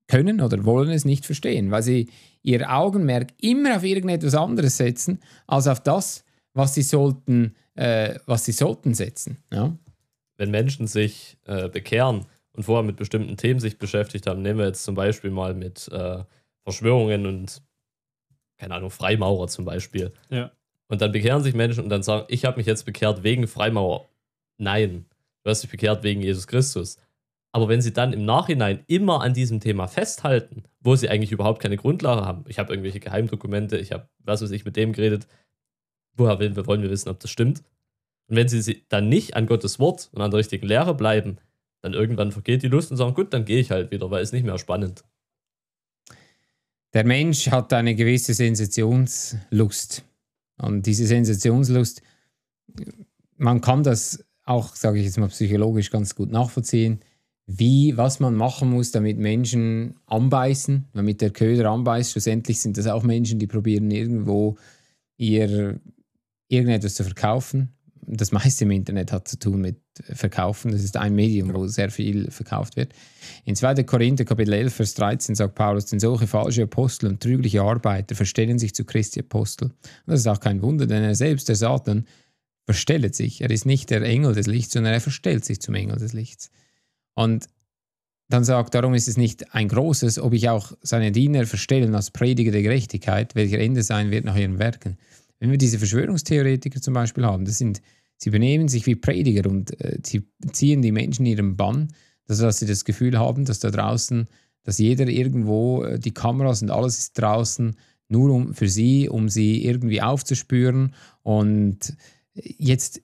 können 0.08 0.42
oder 0.42 0.66
wollen 0.66 0.90
es 0.90 1.06
nicht 1.06 1.26
verstehen, 1.26 1.72
weil 1.72 1.84
sie 1.84 2.10
ihr 2.42 2.70
Augenmerk 2.70 3.34
immer 3.40 3.78
auf 3.78 3.84
irgendetwas 3.84 4.36
anderes 4.36 4.78
setzen, 4.78 5.20
als 5.48 5.68
auf 5.68 5.82
das, 5.82 6.26
was 6.54 6.74
sie 6.74 6.82
sollten, 6.82 7.56
äh, 7.76 8.16
was 8.26 8.46
sie 8.46 8.52
sollten 8.52 8.94
setzen. 8.94 9.38
Ja? 9.52 9.78
Wenn 10.38 10.52
Menschen 10.52 10.88
sich 10.88 11.38
äh, 11.46 11.70
bekehren 11.70 12.26
und 12.53 12.63
vorher 12.63 12.83
mit 12.83 12.98
bestimmten 12.98 13.38
Themen 13.38 13.60
sich 13.60 13.77
beschäftigt 13.77 14.27
haben, 14.27 14.41
nehmen 14.41 14.60
wir 14.60 14.67
jetzt 14.67 14.83
zum 14.83 14.95
Beispiel 14.95 15.31
mal 15.31 15.53
mit 15.53 15.88
äh, 15.91 16.24
Verschwörungen 16.63 17.25
und 17.25 17.62
keine 18.57 18.75
Ahnung, 18.75 18.91
Freimaurer 18.91 19.48
zum 19.48 19.65
Beispiel. 19.65 20.13
Ja. 20.29 20.51
Und 20.88 21.01
dann 21.01 21.12
bekehren 21.12 21.43
sich 21.43 21.53
Menschen 21.53 21.83
und 21.83 21.89
dann 21.89 22.03
sagen, 22.03 22.25
ich 22.29 22.45
habe 22.45 22.57
mich 22.57 22.67
jetzt 22.67 22.86
bekehrt 22.86 23.24
wegen 23.24 23.48
Freimaurer. 23.48 24.07
Nein, 24.57 25.05
du 25.43 25.50
hast 25.50 25.63
dich 25.63 25.72
bekehrt 25.72 26.03
wegen 26.03 26.22
Jesus 26.22 26.48
Christus. 26.48 26.98
Aber 27.51 27.67
wenn 27.67 27.81
sie 27.81 27.93
dann 27.93 28.13
im 28.13 28.25
Nachhinein 28.25 28.83
immer 28.88 29.22
an 29.22 29.33
diesem 29.33 29.60
Thema 29.60 29.88
festhalten, 29.88 30.63
wo 30.79 30.95
sie 30.95 31.10
eigentlich 31.10 31.31
überhaupt 31.31 31.62
keine 31.62 31.77
Grundlage 31.77 32.25
haben, 32.25 32.45
ich 32.48 32.57
habe 32.57 32.74
irgendwelche 32.74 33.00
Geheimdokumente, 33.00 33.77
ich 33.77 33.91
habe, 33.91 34.07
was 34.19 34.41
weiß 34.41 34.51
ich, 34.51 34.65
mit 34.65 34.75
dem 34.75 34.93
geredet, 34.93 35.27
woher 36.15 36.39
wollen 36.39 36.81
wir 36.81 36.89
wissen, 36.89 37.10
ob 37.10 37.19
das 37.19 37.29
stimmt? 37.29 37.63
Und 38.27 38.38
wenn 38.38 38.48
sie 38.48 38.86
dann 38.89 39.10
nicht 39.10 39.36
an 39.36 39.45
Gottes 39.45 39.79
Wort 39.79 40.10
und 40.13 40.22
an 40.22 40.31
der 40.31 40.39
richtigen 40.39 40.65
Lehre 40.65 40.95
bleiben, 40.95 41.38
dann 41.84 41.94
irgendwann 41.94 42.32
vergeht 42.32 42.63
die 42.63 42.70
Lust 42.70 42.92
und 42.92 42.98
sagen, 42.98 43.13
gut, 43.13 43.34
dann 43.34 43.46
gehe 43.46 43.60
ich 43.60 43.70
halt 43.70 43.92
wieder, 43.92 44.10
weil 44.10 44.24
es 44.24 44.32
nicht 44.32 44.46
mehr 44.46 44.58
spannend. 44.58 45.04
Der 46.94 47.06
Mensch 47.06 47.52
hat 47.52 47.74
eine 47.74 47.94
gewisse 47.94 48.34
Sensationslust. 48.34 50.04
Und 50.58 50.86
diese 50.86 51.06
Sensationslust, 51.06 52.02
man 53.36 53.60
kann 53.60 53.84
das 53.84 54.24
auch, 54.46 54.75
sage 54.75 55.00
ich 55.00 55.06
jetzt 55.06 55.18
mal 55.18 55.28
psychologisch, 55.28 55.92
ganz 55.92 56.16
gut 56.16 56.32
nachvollziehen, 56.32 57.02
wie, 57.48 57.98
was 57.98 58.22
man 58.22 58.36
machen 58.36 58.70
muss, 58.70 58.92
damit 58.92 59.18
Menschen 59.18 59.96
anbeißen, 60.06 60.86
damit 60.94 61.20
der 61.20 61.32
Köder 61.32 61.70
anbeißt. 61.70 62.13
Schlussendlich 62.13 62.62
sind 62.62 62.78
das 62.78 62.88
auch 62.88 63.04
Menschen, 63.04 63.40
die 63.40 63.48
probieren 63.48 63.92
irgendwo 63.92 64.58
ihr 65.18 65.82
irgendetwas 66.48 66.96
zu 66.96 67.04
verkaufen. 67.04 67.75
Das 68.07 68.31
meiste 68.31 68.65
im 68.65 68.72
Internet 68.72 69.12
hat 69.12 69.27
zu 69.27 69.38
tun 69.38 69.62
mit 69.62 69.77
Verkaufen. 70.13 70.72
Das 70.72 70.83
ist 70.83 70.98
ein 70.98 71.15
Medium, 71.15 71.53
wo 71.53 71.67
sehr 71.67 71.89
viel 71.89 72.29
verkauft 72.31 72.75
wird. 72.75 72.93
In 73.45 73.55
2. 73.55 73.83
Korinther 73.83 74.25
Kapitel 74.25 74.53
11, 74.53 74.74
Vers 74.74 74.93
13 74.95 75.36
sagt 75.36 75.55
Paulus, 75.55 75.86
denn 75.86 76.00
solche 76.00 76.27
falsche 76.27 76.63
Apostel 76.63 77.07
und 77.07 77.22
trügliche 77.22 77.62
Arbeiter 77.62 78.15
verstellen 78.15 78.60
sich 78.60 78.74
zu 78.74 78.86
Christi 78.86 79.19
Apostel. 79.19 79.65
Und 79.67 79.75
das 80.07 80.19
ist 80.22 80.27
auch 80.27 80.39
kein 80.39 80.62
Wunder, 80.62 80.88
denn 80.88 81.03
er 81.03 81.15
selbst, 81.15 81.50
der 81.50 81.55
Satan, 81.55 82.05
verstellt 82.65 83.15
sich. 83.15 83.41
Er 83.41 83.50
ist 83.50 83.65
nicht 83.65 83.89
der 83.89 84.01
Engel 84.01 84.33
des 84.33 84.48
Lichts, 84.48 84.74
sondern 84.74 84.93
er 84.93 85.01
verstellt 85.01 85.45
sich 85.45 85.62
zum 85.62 85.75
Engel 85.75 85.98
des 85.98 86.13
Lichts. 86.13 86.50
Und 87.13 87.48
dann 88.29 88.43
sagt, 88.43 88.74
darum 88.74 88.93
ist 88.93 89.07
es 89.07 89.17
nicht 89.17 89.53
ein 89.53 89.67
großes, 89.67 90.17
ob 90.19 90.33
ich 90.33 90.50
auch 90.50 90.72
seine 90.81 91.12
Diener 91.12 91.45
verstellen 91.45 91.93
als 91.93 92.12
Prediger 92.12 92.51
der 92.51 92.63
Gerechtigkeit, 92.63 93.36
welcher 93.36 93.60
Ende 93.60 93.83
sein 93.83 94.12
wird 94.12 94.25
nach 94.25 94.36
ihren 94.36 94.60
Werken. 94.60 94.98
Wenn 95.44 95.52
wir 95.52 95.58
diese 95.58 95.78
Verschwörungstheoretiker 95.78 96.80
zum 96.80 96.94
Beispiel 96.94 97.26
haben, 97.26 97.44
das 97.44 97.58
sind, 97.58 97.82
sie 98.16 98.30
benehmen 98.30 98.70
sich 98.70 98.86
wie 98.86 98.96
Prediger 98.96 99.50
und 99.50 99.78
äh, 99.82 100.00
sie 100.02 100.24
ziehen 100.54 100.82
die 100.82 100.94
Menschen 100.94 101.26
in 101.26 101.34
ihren 101.34 101.58
Bann, 101.58 101.90
dass 102.28 102.60
sie 102.60 102.66
das 102.66 102.86
Gefühl 102.86 103.20
haben, 103.20 103.44
dass 103.44 103.60
da 103.60 103.70
draußen, 103.70 104.30
dass 104.64 104.78
jeder 104.78 105.06
irgendwo, 105.06 105.84
äh, 105.84 106.00
die 106.00 106.14
Kameras 106.14 106.62
und 106.62 106.72
alles 106.72 106.98
ist 106.98 107.20
draußen, 107.20 107.76
nur 108.08 108.32
um, 108.34 108.54
für 108.54 108.70
sie, 108.70 109.10
um 109.10 109.28
sie 109.28 109.66
irgendwie 109.66 110.02
aufzuspüren. 110.02 110.96
Und 111.24 111.94
jetzt 112.34 113.02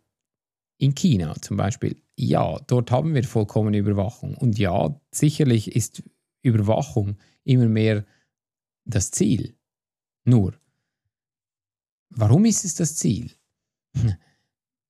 in 0.77 0.95
China 0.95 1.35
zum 1.41 1.57
Beispiel, 1.57 1.97
ja, 2.15 2.57
dort 2.67 2.89
haben 2.89 3.15
wir 3.15 3.23
vollkommene 3.25 3.79
Überwachung. 3.79 4.35
Und 4.35 4.57
ja, 4.57 4.97
sicherlich 5.11 5.75
ist 5.75 6.03
Überwachung 6.41 7.17
immer 7.43 7.67
mehr 7.67 8.05
das 8.85 9.11
Ziel. 9.11 9.57
Nur, 10.23 10.53
warum 12.09 12.45
ist 12.45 12.65
es 12.65 12.75
das 12.75 12.95
Ziel? 12.95 13.31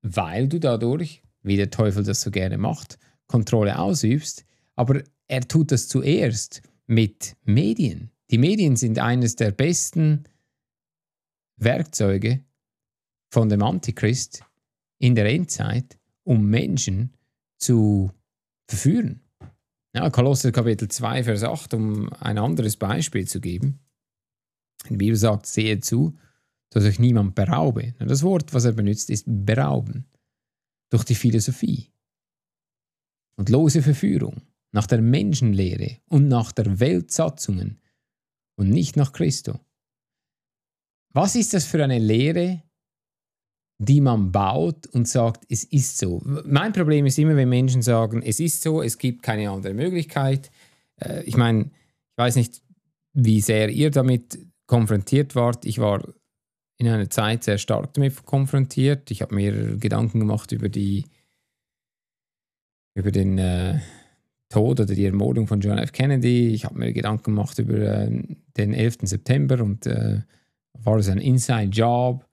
Weil 0.02 0.48
du 0.48 0.60
dadurch, 0.60 1.24
wie 1.42 1.58
der 1.58 1.70
Teufel 1.70 2.04
das 2.04 2.22
so 2.22 2.32
gerne 2.32 2.58
macht, 2.58 2.98
Kontrolle 3.28 3.80
ausübst, 3.80 4.46
aber 4.76 5.04
er 5.28 5.48
tut 5.48 5.72
das 5.72 5.88
zuerst 5.88 6.62
mit 6.88 7.36
Medien. 7.44 8.12
Die 8.32 8.38
Medien 8.38 8.76
sind 8.76 9.00
eines 9.00 9.36
der 9.36 9.52
besten 9.52 10.24
Werkzeuge 11.58 12.44
von 13.32 13.50
dem 13.50 13.62
Antichrist 13.62 14.44
in 14.98 15.16
der 15.16 15.26
Endzeit, 15.26 16.00
um 16.24 16.46
Menschen 16.46 17.14
zu 17.58 18.12
verführen. 18.68 19.22
Ja, 19.96 20.10
Kolosser 20.10 20.52
Kapitel 20.52 20.88
2, 20.88 21.24
Vers 21.24 21.44
8, 21.44 21.74
um 21.74 22.14
ein 22.14 22.38
anderes 22.38 22.78
Beispiel 22.78 23.28
zu 23.28 23.42
geben. 23.42 23.80
Die 24.90 24.98
Bibel 24.98 25.16
sagt, 25.16 25.46
sehe 25.46 25.80
zu, 25.80 26.18
dass 26.70 26.86
euch 26.86 27.00
niemand 27.00 27.36
beraube. 27.36 27.94
Das 28.00 28.24
Wort, 28.24 28.54
was 28.54 28.66
er 28.66 28.74
benutzt, 28.74 29.10
ist 29.10 29.26
berauben. 29.28 30.06
Durch 30.92 31.04
die 31.04 31.16
Philosophie 31.16 31.92
und 33.36 33.50
lose 33.50 33.82
Verführung 33.82 34.42
nach 34.72 34.88
der 34.88 35.02
Menschenlehre 35.02 35.98
und 36.08 36.28
nach 36.28 36.52
der 36.52 36.80
Weltsatzungen 36.80 37.80
und 38.56 38.70
nicht 38.70 38.98
nach 38.98 39.14
Christo. 39.14 39.60
Was 41.14 41.36
ist 41.36 41.54
das 41.54 41.66
für 41.66 41.84
eine 41.84 42.00
Lehre, 42.00 42.64
die 43.80 44.02
man 44.02 44.32
baut 44.32 44.88
und 44.88 45.08
sagt, 45.08 45.46
es 45.50 45.64
ist 45.64 45.98
so. 45.98 46.22
Mein 46.46 46.74
Problem 46.74 47.06
ist 47.06 47.18
immer, 47.18 47.36
wenn 47.38 47.48
Menschen 47.48 47.82
sagen, 47.82 48.22
es 48.22 48.40
ist 48.42 48.62
so, 48.62 48.82
es 48.82 48.98
gibt 48.98 49.24
keine 49.24 49.50
andere 49.50 49.74
Möglichkeit. 49.74 50.52
Äh, 50.98 51.24
ich 51.24 51.38
meine, 51.38 51.64
ich 51.64 52.18
weiß 52.18 52.36
nicht, 52.36 52.62
wie 53.14 53.40
sehr 53.40 53.70
ihr 53.70 53.90
damit 53.90 54.38
konfrontiert 54.68 55.34
wart. 55.34 55.66
Ich 55.66 55.80
war 55.80 56.04
in 56.80 56.88
einer 56.88 57.10
Zeit 57.10 57.44
sehr 57.44 57.60
stark 57.60 57.94
damit 57.94 58.26
konfrontiert. 58.26 59.12
Ich 59.12 59.22
habe 59.22 59.36
mir 59.36 59.78
Gedanken 59.78 60.20
gemacht 60.20 60.52
über 60.52 60.70
die 60.70 61.06
über 62.96 63.12
den 63.12 63.38
äh, 63.38 63.80
Tod 64.50 64.80
oder 64.80 64.96
die 64.96 65.06
Ermordung 65.06 65.46
von 65.46 65.62
John 65.62 65.78
F. 65.78 65.92
Kennedy. 65.92 66.50
Ich 66.50 66.66
habe 66.66 66.80
mir 66.80 66.92
Gedanken 66.92 67.36
gemacht 67.36 67.60
über 67.60 67.78
äh, 67.78 68.24
den 68.58 68.74
11. 68.74 68.98
September 69.04 69.64
und 69.64 69.86
äh, 69.86 70.22
war 70.74 70.98
es 70.98 71.10
ein 71.10 71.20
Inside 71.20 71.70
Job 71.70 72.26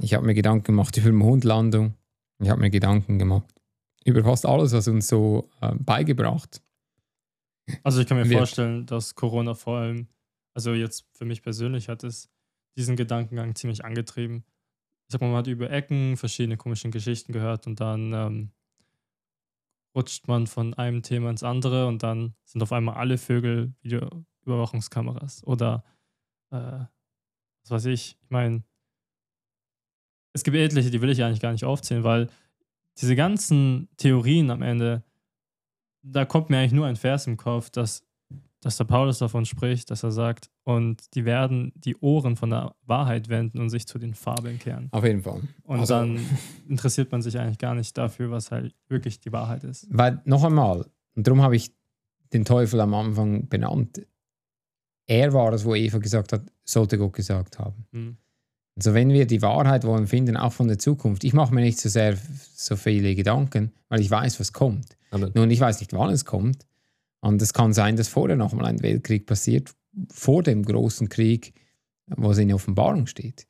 ich 0.00 0.14
habe 0.14 0.26
mir 0.26 0.34
Gedanken 0.34 0.64
gemacht 0.64 0.96
über 0.96 1.10
die 1.10 1.16
Mondlandung. 1.16 1.94
Ich 2.38 2.50
habe 2.50 2.60
mir 2.60 2.70
Gedanken 2.70 3.18
gemacht 3.18 3.52
über 4.04 4.22
fast 4.22 4.46
alles, 4.46 4.72
was 4.72 4.86
uns 4.88 5.08
so 5.08 5.50
äh, 5.60 5.74
beigebracht. 5.74 6.62
Also 7.82 8.00
ich 8.00 8.06
kann 8.06 8.18
mir 8.18 8.28
wird. 8.28 8.38
vorstellen, 8.38 8.86
dass 8.86 9.16
Corona 9.16 9.54
vor 9.54 9.78
allem, 9.78 10.06
also 10.54 10.74
jetzt 10.74 11.06
für 11.12 11.24
mich 11.24 11.42
persönlich 11.42 11.88
hat 11.88 12.04
es 12.04 12.30
diesen 12.76 12.96
Gedankengang 12.96 13.54
ziemlich 13.54 13.84
angetrieben. 13.84 14.44
Ich 15.08 15.20
mal, 15.20 15.28
man 15.28 15.36
hat 15.36 15.46
über 15.46 15.70
Ecken 15.70 16.16
verschiedene 16.16 16.56
komische 16.56 16.90
Geschichten 16.90 17.32
gehört 17.32 17.66
und 17.66 17.80
dann 17.80 18.12
ähm, 18.12 18.50
rutscht 19.94 20.28
man 20.28 20.46
von 20.46 20.74
einem 20.74 21.02
Thema 21.02 21.30
ins 21.30 21.42
andere 21.42 21.86
und 21.86 22.02
dann 22.02 22.34
sind 22.44 22.62
auf 22.62 22.72
einmal 22.72 22.96
alle 22.96 23.18
Vögel 23.18 23.72
Videoüberwachungskameras 23.82 25.44
oder 25.46 25.84
äh, 26.50 26.84
was 27.62 27.70
weiß 27.70 27.86
ich. 27.86 28.18
Ich 28.22 28.30
meine, 28.30 28.62
es 30.32 30.44
gibt 30.44 30.56
etliche, 30.56 30.90
die 30.90 31.00
will 31.00 31.10
ich 31.10 31.22
eigentlich 31.22 31.40
gar 31.40 31.52
nicht 31.52 31.64
aufzählen, 31.64 32.04
weil 32.04 32.28
diese 33.00 33.16
ganzen 33.16 33.88
Theorien 33.96 34.50
am 34.50 34.62
Ende, 34.62 35.02
da 36.02 36.24
kommt 36.24 36.50
mir 36.50 36.58
eigentlich 36.58 36.72
nur 36.72 36.86
ein 36.86 36.96
Vers 36.96 37.26
im 37.26 37.36
Kopf, 37.36 37.70
dass, 37.70 38.05
dass 38.66 38.78
der 38.78 38.84
Paulus 38.84 39.18
davon 39.18 39.46
spricht, 39.46 39.92
dass 39.92 40.02
er 40.02 40.10
sagt, 40.10 40.50
und 40.64 41.14
die 41.14 41.24
werden 41.24 41.72
die 41.76 41.94
Ohren 41.98 42.34
von 42.34 42.50
der 42.50 42.74
Wahrheit 42.84 43.28
wenden 43.28 43.60
und 43.60 43.70
sich 43.70 43.86
zu 43.86 43.96
den 43.96 44.12
Fabeln 44.12 44.58
kehren. 44.58 44.88
Auf 44.90 45.04
jeden 45.04 45.22
Fall. 45.22 45.42
Und 45.62 45.78
also, 45.78 45.94
dann 45.94 46.18
interessiert 46.68 47.12
man 47.12 47.22
sich 47.22 47.38
eigentlich 47.38 47.58
gar 47.58 47.76
nicht 47.76 47.96
dafür, 47.96 48.32
was 48.32 48.50
halt 48.50 48.74
wirklich 48.88 49.20
die 49.20 49.30
Wahrheit 49.30 49.62
ist. 49.62 49.86
Weil, 49.88 50.20
noch 50.24 50.42
einmal, 50.42 50.84
und 51.14 51.28
darum 51.28 51.42
habe 51.42 51.54
ich 51.54 51.70
den 52.32 52.44
Teufel 52.44 52.80
am 52.80 52.92
Anfang 52.92 53.48
benannt, 53.48 54.04
er 55.06 55.32
war 55.32 55.52
es, 55.52 55.64
wo 55.64 55.76
Eva 55.76 55.98
gesagt 55.98 56.32
hat, 56.32 56.42
sollte 56.64 56.98
Gott 56.98 57.12
gesagt 57.12 57.60
haben. 57.60 57.86
Mhm. 57.92 58.16
Also 58.74 58.94
wenn 58.94 59.10
wir 59.10 59.28
die 59.28 59.42
Wahrheit 59.42 59.84
wollen 59.84 60.08
finden, 60.08 60.36
auch 60.36 60.52
von 60.52 60.66
der 60.66 60.80
Zukunft, 60.80 61.22
ich 61.22 61.34
mache 61.34 61.54
mir 61.54 61.60
nicht 61.60 61.78
so 61.78 61.88
sehr 61.88 62.18
so 62.56 62.74
viele 62.74 63.14
Gedanken, 63.14 63.70
weil 63.88 64.00
ich 64.00 64.10
weiß, 64.10 64.40
was 64.40 64.52
kommt. 64.52 64.96
Amen. 65.12 65.30
Nun, 65.36 65.52
ich 65.52 65.60
weiß 65.60 65.78
nicht, 65.78 65.92
wann 65.92 66.10
es 66.10 66.24
kommt. 66.24 66.66
Und 67.26 67.42
es 67.42 67.52
kann 67.52 67.72
sein, 67.72 67.96
dass 67.96 68.06
vorher 68.06 68.36
noch 68.36 68.52
mal 68.52 68.66
ein 68.66 68.82
Weltkrieg 68.82 69.26
passiert, 69.26 69.74
vor 70.12 70.44
dem 70.44 70.64
großen 70.64 71.08
Krieg, 71.08 71.54
wo 72.06 72.30
es 72.30 72.38
in 72.38 72.48
der 72.48 72.54
Offenbarung 72.54 73.06
steht. 73.08 73.48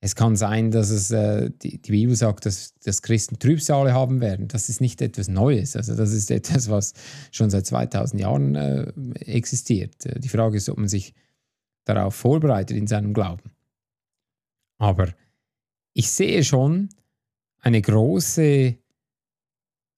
Es 0.00 0.14
kann 0.14 0.36
sein, 0.36 0.70
dass 0.70 0.90
es, 0.90 1.10
äh, 1.10 1.50
die, 1.50 1.82
die, 1.82 1.90
Bibel 1.90 2.14
sagt, 2.14 2.46
dass, 2.46 2.74
dass 2.84 3.02
Christen 3.02 3.40
Trübsale 3.40 3.92
haben 3.92 4.20
werden. 4.20 4.46
Das 4.46 4.68
ist 4.68 4.80
nicht 4.80 5.02
etwas 5.02 5.26
Neues. 5.26 5.74
Also 5.74 5.96
das 5.96 6.12
ist 6.12 6.30
etwas, 6.30 6.70
was 6.70 6.92
schon 7.32 7.50
seit 7.50 7.66
2000 7.66 8.20
Jahren 8.20 8.54
äh, 8.54 8.92
existiert. 9.24 9.94
Die 10.22 10.28
Frage 10.28 10.58
ist, 10.58 10.68
ob 10.68 10.78
man 10.78 10.88
sich 10.88 11.12
darauf 11.84 12.14
vorbereitet 12.14 12.76
in 12.76 12.86
seinem 12.86 13.12
Glauben. 13.12 13.50
Aber 14.78 15.08
ich 15.94 16.10
sehe 16.10 16.44
schon 16.44 16.90
eine 17.58 17.82
große, 17.82 18.76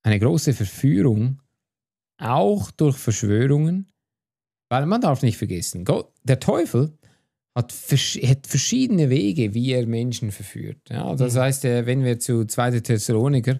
eine 0.01 0.19
große 0.19 0.53
Verführung, 0.53 1.41
auch 2.19 2.71
durch 2.71 2.97
Verschwörungen, 2.97 3.91
weil 4.69 4.85
man 4.85 5.01
darf 5.01 5.21
nicht 5.23 5.37
vergessen, 5.37 5.85
Gott, 5.85 6.13
der 6.23 6.39
Teufel 6.39 6.97
hat, 7.55 7.73
hat 7.73 8.47
verschiedene 8.47 9.09
Wege, 9.09 9.53
wie 9.53 9.71
er 9.71 9.87
Menschen 9.87 10.31
verführt. 10.31 10.89
Ja, 10.89 11.15
das 11.15 11.33
mhm. 11.33 11.39
heißt, 11.39 11.65
äh, 11.65 11.85
wenn 11.85 12.03
wir 12.03 12.19
zu 12.19 12.45
2. 12.45 12.81
Thessaloniker, 12.81 13.59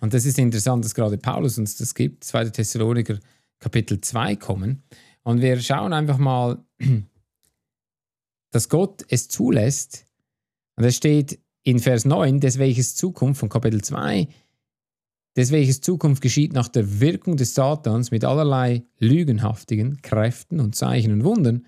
und 0.00 0.14
das 0.14 0.26
ist 0.26 0.38
interessant, 0.38 0.84
dass 0.84 0.94
gerade 0.94 1.18
Paulus 1.18 1.58
uns 1.58 1.76
das 1.76 1.94
gibt, 1.94 2.24
2. 2.24 2.50
Thessaloniker 2.50 3.18
Kapitel 3.58 4.00
2 4.00 4.36
kommen, 4.36 4.82
und 5.22 5.40
wir 5.40 5.58
schauen 5.60 5.94
einfach 5.94 6.18
mal, 6.18 6.62
dass 8.50 8.68
Gott 8.68 9.04
es 9.08 9.28
zulässt, 9.28 10.06
und 10.76 10.84
es 10.84 10.96
steht 10.96 11.40
in 11.62 11.78
Vers 11.78 12.04
9, 12.04 12.40
des 12.40 12.58
welches 12.58 12.94
Zukunft 12.94 13.40
von 13.40 13.48
Kapitel 13.48 13.82
2, 13.82 14.28
des 15.36 15.50
welches 15.50 15.80
Zukunft 15.80 16.22
geschieht 16.22 16.52
nach 16.52 16.68
der 16.68 17.00
Wirkung 17.00 17.36
des 17.36 17.54
Satans 17.54 18.10
mit 18.10 18.24
allerlei 18.24 18.84
lügenhaftigen 18.98 20.00
Kräften 20.02 20.60
und 20.60 20.76
Zeichen 20.76 21.12
und 21.12 21.24
Wundern 21.24 21.66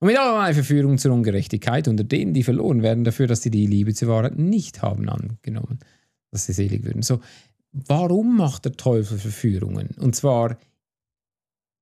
und 0.00 0.08
mit 0.08 0.18
allerlei 0.18 0.52
Verführung 0.54 0.98
zur 0.98 1.12
Ungerechtigkeit 1.12 1.88
unter 1.88 2.04
denen, 2.04 2.34
die 2.34 2.42
verloren 2.42 2.82
werden, 2.82 3.04
dafür, 3.04 3.26
dass 3.26 3.42
sie 3.42 3.50
die 3.50 3.66
Liebe 3.66 3.94
zur 3.94 4.08
Wahrheit 4.08 4.36
nicht 4.36 4.82
haben 4.82 5.08
angenommen, 5.08 5.78
dass 6.30 6.46
sie 6.46 6.52
selig 6.52 6.84
würden. 6.84 7.02
So, 7.02 7.20
warum 7.72 8.36
macht 8.36 8.64
der 8.64 8.72
Teufel 8.72 9.18
Verführungen? 9.18 9.90
Und 9.98 10.14
zwar 10.14 10.58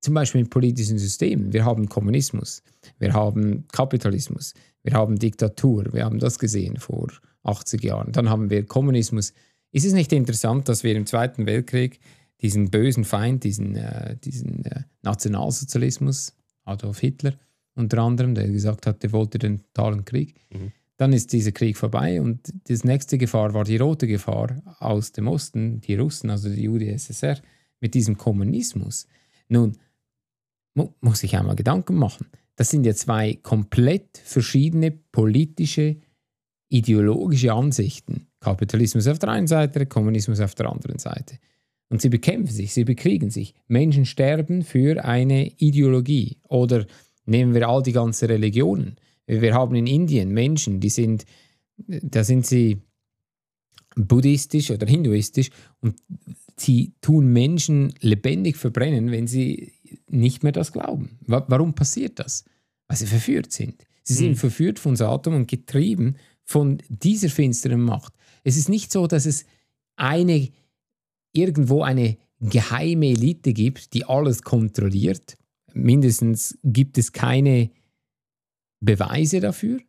zum 0.01 0.13
Beispiel 0.13 0.41
in 0.41 0.49
politischen 0.49 0.99
Systemen. 0.99 1.51
Wir 1.51 1.65
haben 1.65 1.89
Kommunismus, 1.89 2.61
wir 2.99 3.13
haben 3.13 3.67
Kapitalismus, 3.71 4.53
wir 4.83 4.93
haben 4.93 5.17
Diktatur, 5.17 5.91
wir 5.93 6.05
haben 6.05 6.19
das 6.19 6.37
gesehen 6.37 6.77
vor 6.77 7.07
80 7.43 7.83
Jahren. 7.83 8.11
Dann 8.11 8.29
haben 8.29 8.51
wir 8.51 8.65
Kommunismus. 8.65 9.33
Ist 9.75 9.83
es 9.83 9.91
nicht 9.91 10.13
interessant, 10.13 10.69
dass 10.69 10.85
wir 10.85 10.95
im 10.95 11.05
Zweiten 11.05 11.45
Weltkrieg 11.45 11.99
diesen 12.41 12.71
bösen 12.71 13.03
Feind, 13.03 13.43
diesen, 13.43 13.75
äh, 13.75 14.15
diesen 14.15 14.63
äh, 14.63 14.83
Nationalsozialismus, 15.01 16.33
Adolf 16.63 16.99
Hitler 16.99 17.33
unter 17.75 17.97
anderem, 17.97 18.35
der 18.35 18.47
gesagt 18.47 18.87
hat, 18.87 19.03
der 19.03 19.11
wollte 19.11 19.37
den 19.37 19.57
totalen 19.57 20.05
Krieg, 20.05 20.35
mhm. 20.49 20.71
dann 20.95 21.11
ist 21.11 21.33
dieser 21.33 21.51
Krieg 21.51 21.75
vorbei 21.75 22.21
und 22.21 22.53
das 22.69 22.85
nächste 22.85 23.17
Gefahr 23.17 23.53
war 23.53 23.65
die 23.65 23.75
rote 23.75 24.07
Gefahr 24.07 24.61
aus 24.79 25.11
dem 25.11 25.27
Osten, 25.27 25.81
die 25.81 25.95
Russen, 25.95 26.29
also 26.29 26.47
die 26.47 26.69
UdSSR, 26.69 27.41
mit 27.81 27.95
diesem 27.95 28.17
Kommunismus. 28.17 29.07
Nun, 29.49 29.77
mu 30.73 30.93
muss 31.01 31.21
ich 31.21 31.35
einmal 31.35 31.57
Gedanken 31.57 31.95
machen. 31.95 32.27
Das 32.55 32.69
sind 32.69 32.85
ja 32.85 32.95
zwei 32.95 33.33
komplett 33.43 34.19
verschiedene 34.23 34.91
politische, 34.91 35.97
ideologische 36.69 37.51
Ansichten. 37.51 38.27
Kapitalismus 38.45 39.07
auf 39.07 39.17
der 39.17 39.29
einen 39.29 39.47
Seite, 39.47 39.87
Kommunismus 39.87 40.39
auf 40.39 40.53
der 40.53 40.69
anderen 40.69 40.99
Seite. 40.99 41.39
Und 41.89 42.01
sie 42.01 42.09
bekämpfen 42.09 42.53
sich, 42.53 42.73
sie 42.73 42.83
bekriegen 42.83 43.31
sich. 43.31 43.55
Menschen 43.67 44.05
sterben 44.05 44.63
für 44.63 45.03
eine 45.03 45.51
Ideologie. 45.57 46.37
Oder 46.47 46.85
nehmen 47.25 47.55
wir 47.55 47.67
all 47.67 47.81
die 47.81 47.91
ganzen 47.91 48.27
Religionen. 48.27 48.97
Wir 49.25 49.55
haben 49.55 49.75
in 49.75 49.87
Indien 49.87 50.29
Menschen, 50.29 50.79
die 50.79 50.89
sind, 50.89 51.25
da 51.77 52.23
sind 52.23 52.45
sie 52.45 52.81
buddhistisch 53.95 54.69
oder 54.69 54.85
hinduistisch 54.85 55.49
und 55.79 55.95
sie 56.57 56.93
tun 57.01 57.33
Menschen 57.33 57.93
lebendig 58.01 58.57
verbrennen, 58.57 59.09
wenn 59.11 59.25
sie 59.25 59.73
nicht 60.07 60.43
mehr 60.43 60.51
das 60.51 60.71
glauben. 60.71 61.17
Warum 61.25 61.73
passiert 61.73 62.19
das? 62.19 62.45
Weil 62.87 62.97
sie 62.97 63.07
verführt 63.07 63.51
sind. 63.51 63.87
Sie 64.03 64.13
sind 64.13 64.33
hm. 64.33 64.35
verführt 64.35 64.77
von 64.77 64.95
Satan 64.95 65.33
und 65.33 65.47
getrieben 65.47 66.17
von 66.43 66.77
dieser 66.89 67.29
finsteren 67.29 67.81
Macht. 67.81 68.13
Es 68.45 68.55
ist 68.57 68.69
nicht 68.69 68.91
so, 68.91 69.07
dass 69.07 69.25
es 69.25 69.45
eine 69.97 70.49
irgendwo 71.33 71.81
eine 71.81 72.17
geheime 72.39 73.07
Elite 73.07 73.53
gibt, 73.53 73.93
die 73.93 74.05
alles 74.05 74.43
kontrolliert. 74.43 75.37
Mindestens 75.73 76.57
gibt 76.63 76.97
es 76.97 77.11
keine 77.11 77.71
Beweise 78.79 79.39
dafür. 79.39 79.79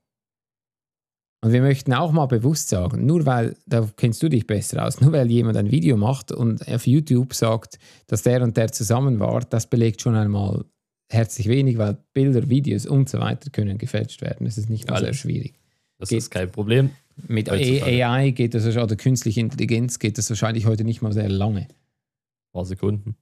Und 1.45 1.53
wir 1.53 1.61
möchten 1.61 1.93
auch 1.93 2.13
mal 2.13 2.27
bewusst 2.27 2.69
sagen, 2.71 3.07
nur 3.07 3.27
weil, 3.27 3.57
da 3.67 3.89
kennst 3.97 4.23
du 4.23 4.29
dich 4.29 4.47
besser 4.47 4.85
aus, 4.85 5.01
nur 5.01 5.13
weil 5.13 5.31
jemand 5.31 5.57
ein 5.59 5.71
Video 5.71 5.97
macht 5.97 6.33
und 6.33 6.67
auf 6.67 6.87
YouTube 6.87 7.35
sagt, 7.35 7.79
dass 8.07 8.23
der 8.23 8.43
und 8.43 8.57
der 8.57 8.73
zusammen 8.73 9.21
war, 9.21 9.41
das 9.41 9.69
belegt 9.69 10.03
schon 10.03 10.17
einmal 10.17 10.65
herzlich 11.09 11.49
wenig, 11.49 11.79
weil 11.79 11.99
Bilder, 12.15 12.49
Videos 12.49 12.87
und 12.87 13.09
so 13.09 13.21
weiter 13.21 13.51
können 13.51 13.79
gefälscht 13.79 14.23
werden. 14.23 14.47
Das 14.47 14.59
ist 14.59 14.71
nicht 14.71 14.89
sehr 14.89 15.13
schwierig. 15.13 15.55
Das 15.99 16.09
geht, 16.09 16.19
ist 16.19 16.31
kein 16.31 16.51
Problem. 16.51 16.91
Mit 17.17 17.51
AI 17.51 18.31
geht 18.31 18.55
das, 18.55 18.67
oder 18.67 18.97
künstliche 18.97 19.41
Intelligenz 19.41 19.99
geht 19.99 20.19
das 20.19 20.29
wahrscheinlich 20.29 20.67
heute 20.67 20.85
nicht 20.85 21.03
mal 21.03 21.13
sehr 21.13 21.29
lange. 21.29 21.63
Ein 21.63 22.53
paar 22.53 22.67
Sekunden. 22.67 23.17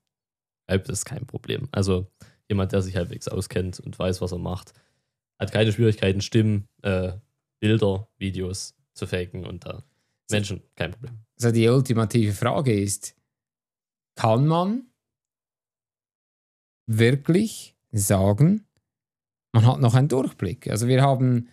Das 0.67 0.89
ist 0.89 1.05
kein 1.05 1.27
Problem. 1.27 1.69
Also 1.71 2.11
jemand, 2.49 2.73
der 2.73 2.83
sich 2.83 2.97
halbwegs 2.97 3.29
auskennt 3.29 3.81
und 3.81 3.99
weiß, 3.99 4.21
was 4.21 4.33
er 4.33 4.39
macht, 4.39 4.73
hat 5.39 5.53
keine 5.53 5.73
Schwierigkeiten, 5.73 6.21
Stimmen, 6.21 6.69
äh, 6.83 7.13
Bilder, 7.61 8.09
Videos 8.19 8.75
zu 8.95 9.07
faken 9.07 9.47
und 9.47 9.65
da 9.65 9.85
Menschen, 10.31 10.63
kein 10.75 10.93
Problem. 10.93 11.19
Also 11.37 11.53
die 11.53 11.69
ultimative 11.69 12.33
Frage 12.33 12.79
ist, 12.79 13.15
kann 14.17 14.47
man 14.47 14.87
wirklich 16.87 17.77
sagen, 17.93 18.67
man 19.53 19.67
hat 19.67 19.81
noch 19.81 19.95
einen 19.95 20.09
Durchblick? 20.09 20.69
Also 20.69 20.89
wir 20.89 21.03
haben 21.03 21.47
äh, 21.47 21.51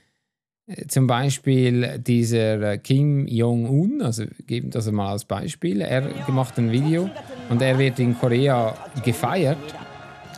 zum 0.88 1.08
Beispiel 1.08 2.00
dieser 2.00 2.62
äh, 2.62 2.77
Kim 2.77 3.27
Jong-un, 3.27 4.01
also 4.01 4.25
geben 4.46 4.70
das 4.70 4.89
mal 4.91 5.12
als 5.12 5.25
Beispiel, 5.25 5.82
er 5.82 6.30
macht 6.30 6.58
ein 6.58 6.72
Video 6.72 7.10
und 7.50 7.62
er 7.62 7.77
wird 7.77 8.00
in 8.00 8.18
Korea 8.18 8.77
gefeiert 9.03 9.58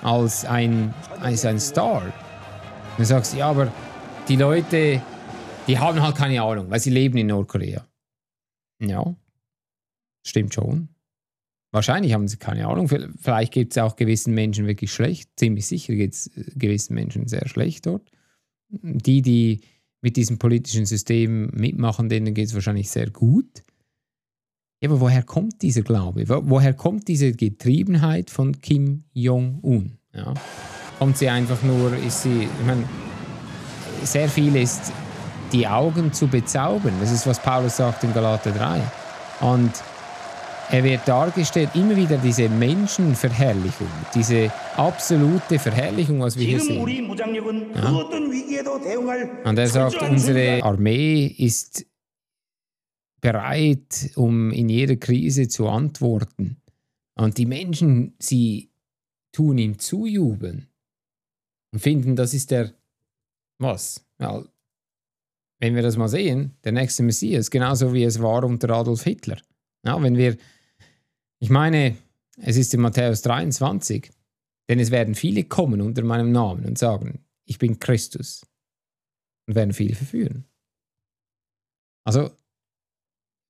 als 0.01 0.46
ein, 0.46 0.94
als 1.20 1.46
ein 1.46 1.60
Star. 1.60 2.01
Dann 2.98 3.06
sagst 3.06 3.34
du, 3.34 3.38
ja, 3.38 3.50
aber 3.50 3.72
die 4.27 4.36
Leute, 4.36 5.01
die 5.68 5.77
haben 5.77 6.01
halt 6.01 6.15
keine 6.15 6.42
Ahnung, 6.42 6.70
weil 6.70 6.80
sie 6.80 6.92
leben 6.92 7.18
in 7.18 7.27
Nordkorea. 7.27 7.86
Ja, 8.80 9.15
stimmt 10.25 10.53
schon. 10.53 10.89
Wahrscheinlich 11.72 12.13
haben 12.13 12.27
sie 12.27 12.38
keine 12.38 12.68
Ahnung. 12.68 12.88
Vielleicht 12.88 13.51
geht 13.51 13.72
es 13.72 13.77
auch 13.80 13.96
gewissen 13.96 14.34
Menschen 14.36 14.68
wirklich 14.68 14.94
schlecht. 14.94 15.31
Ziemlich 15.38 15.66
sicher 15.66 15.96
geht 15.96 16.14
es 16.14 16.27
äh, 16.38 16.51
gewissen 16.55 16.94
Menschen 16.94 17.27
sehr 17.27 17.48
schlecht 17.48 17.88
dort. 17.88 18.12
Die, 18.70 19.22
die 19.22 19.62
mit 20.03 20.16
diesem 20.18 20.37
politischen 20.37 20.85
System 20.85 21.50
mitmachen, 21.53 22.09
denen 22.09 22.35
geht 22.35 22.50
es 22.50 22.53
wahrscheinlich 22.53 22.92
sehr 22.92 23.09
gut. 23.09 23.63
Ja, 24.81 24.89
aber 24.89 25.00
woher 25.00 25.24
kommt 25.24 25.63
dieser 25.63 25.81
Glaube? 25.81 26.25
Woher 26.27 26.74
kommt 26.74 27.07
diese 27.07 27.31
Getriebenheit 27.31 28.29
von 28.29 28.61
Kim 28.61 29.05
Jong-un? 29.13 29.98
Ja 30.13 30.35
kommt 31.03 31.18
sie 31.18 31.27
einfach 31.27 31.61
nur, 31.63 31.94
ist 31.98 32.24
sie, 32.24 32.44
ich 32.44 32.66
meine, 32.66 32.83
sehr 34.03 34.29
viel 34.29 34.55
ist 34.55 34.94
die 35.51 35.68
Augen 35.68 36.13
zu 36.13 36.27
bezaubern. 36.27 36.94
Das 37.01 37.11
ist, 37.11 37.27
was 37.27 37.42
Paulus 37.42 37.75
sagt 37.75 38.05
in 38.05 38.13
Galater 38.13 38.51
3. 38.51 38.81
Und 39.42 39.72
er 40.69 40.83
wird 40.83 41.07
dargestellt, 41.07 41.69
immer 41.75 41.95
wieder 41.95 42.17
diese 42.17 42.49
Menschenverherrlichung, 42.49 43.87
diese 44.15 44.51
absolute 44.75 45.59
Verherrlichung, 45.59 46.19
was 46.21 46.37
wir 46.37 46.45
hier 46.45 46.59
sehen. 46.59 47.15
Ja. 47.75 47.89
Und 49.45 49.57
er 49.57 49.67
sagt, 49.67 50.01
unsere 50.01 50.63
Armee 50.63 51.27
ist 51.27 51.85
bereit, 53.21 54.11
um 54.15 54.51
in 54.51 54.69
jeder 54.69 54.95
Krise 54.95 55.47
zu 55.47 55.69
antworten. 55.69 56.57
Und 57.15 57.37
die 57.37 57.45
Menschen, 57.45 58.15
sie 58.19 58.71
tun 59.31 59.57
ihm 59.57 59.79
zujubeln 59.79 60.67
und 61.71 61.79
finden, 61.79 62.15
das 62.15 62.33
ist 62.33 62.51
der, 62.51 62.73
was? 63.59 64.05
Ja, 64.19 64.43
wenn 65.59 65.75
wir 65.75 65.81
das 65.81 65.95
mal 65.95 66.09
sehen, 66.09 66.57
der 66.65 66.73
nächste 66.73 67.03
Messias, 67.03 67.49
genauso 67.49 67.93
wie 67.93 68.03
es 68.03 68.21
war 68.21 68.43
unter 68.43 68.69
Adolf 68.71 69.03
Hitler. 69.03 69.37
Ja, 69.85 70.01
wenn 70.01 70.17
wir, 70.17 70.37
ich 71.39 71.50
meine, 71.50 71.98
es 72.37 72.57
ist 72.57 72.74
in 72.74 72.81
Matthäus 72.81 73.22
23, 73.22 74.11
denn 74.69 74.79
es 74.79 74.91
werden 74.91 75.15
viele 75.15 75.43
kommen 75.43 75.81
unter 75.81 76.03
meinem 76.03 76.31
Namen 76.31 76.65
und 76.65 76.77
sagen, 76.77 77.25
ich 77.46 77.57
bin 77.57 77.79
Christus 77.79 78.46
und 79.48 79.55
werden 79.55 79.74
viele 79.74 79.96
verführen. 79.96 80.46
Also 82.05 82.31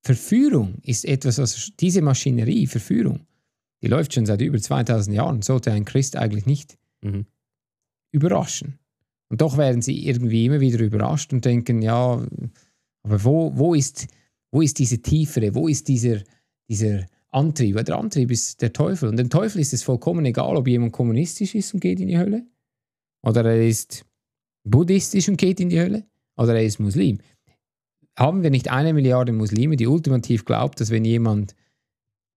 Verführung 0.02 0.78
ist 0.82 1.04
etwas, 1.04 1.38
was 1.38 1.72
diese 1.78 2.02
Maschinerie, 2.02 2.66
Verführung, 2.66 3.26
die 3.82 3.88
läuft 3.88 4.14
schon 4.14 4.26
seit 4.26 4.40
über 4.40 4.58
2000 4.58 5.16
Jahren, 5.16 5.42
sollte 5.42 5.72
ein 5.72 5.84
Christ 5.84 6.16
eigentlich 6.16 6.46
nicht 6.46 6.78
mhm 7.00 7.26
überraschen. 8.14 8.78
Und 9.28 9.40
doch 9.40 9.58
werden 9.58 9.82
sie 9.82 10.06
irgendwie 10.06 10.46
immer 10.46 10.60
wieder 10.60 10.78
überrascht 10.78 11.32
und 11.32 11.44
denken, 11.44 11.82
ja, 11.82 12.24
aber 13.02 13.24
wo, 13.24 13.56
wo, 13.56 13.74
ist, 13.74 14.06
wo 14.54 14.62
ist 14.62 14.78
diese 14.78 15.02
Tiefere, 15.02 15.52
wo 15.56 15.66
ist 15.66 15.88
dieser, 15.88 16.20
dieser 16.68 17.06
Antrieb? 17.32 17.84
Der 17.84 17.98
Antrieb 17.98 18.30
ist 18.30 18.62
der 18.62 18.72
Teufel. 18.72 19.08
Und 19.08 19.16
dem 19.16 19.28
Teufel 19.28 19.60
ist 19.60 19.72
es 19.72 19.82
vollkommen 19.82 20.24
egal, 20.26 20.56
ob 20.56 20.68
jemand 20.68 20.92
kommunistisch 20.92 21.56
ist 21.56 21.74
und 21.74 21.80
geht 21.80 21.98
in 21.98 22.06
die 22.06 22.16
Hölle, 22.16 22.46
oder 23.22 23.44
er 23.44 23.66
ist 23.66 24.06
buddhistisch 24.62 25.28
und 25.28 25.38
geht 25.38 25.58
in 25.58 25.70
die 25.70 25.80
Hölle, 25.80 26.06
oder 26.36 26.54
er 26.54 26.64
ist 26.64 26.78
Muslim. 26.78 27.18
Haben 28.16 28.44
wir 28.44 28.50
nicht 28.50 28.70
eine 28.70 28.92
Milliarde 28.92 29.32
Muslime, 29.32 29.74
die 29.74 29.88
ultimativ 29.88 30.44
glaubt, 30.44 30.80
dass 30.80 30.90
wenn 30.90 31.04
jemand 31.04 31.56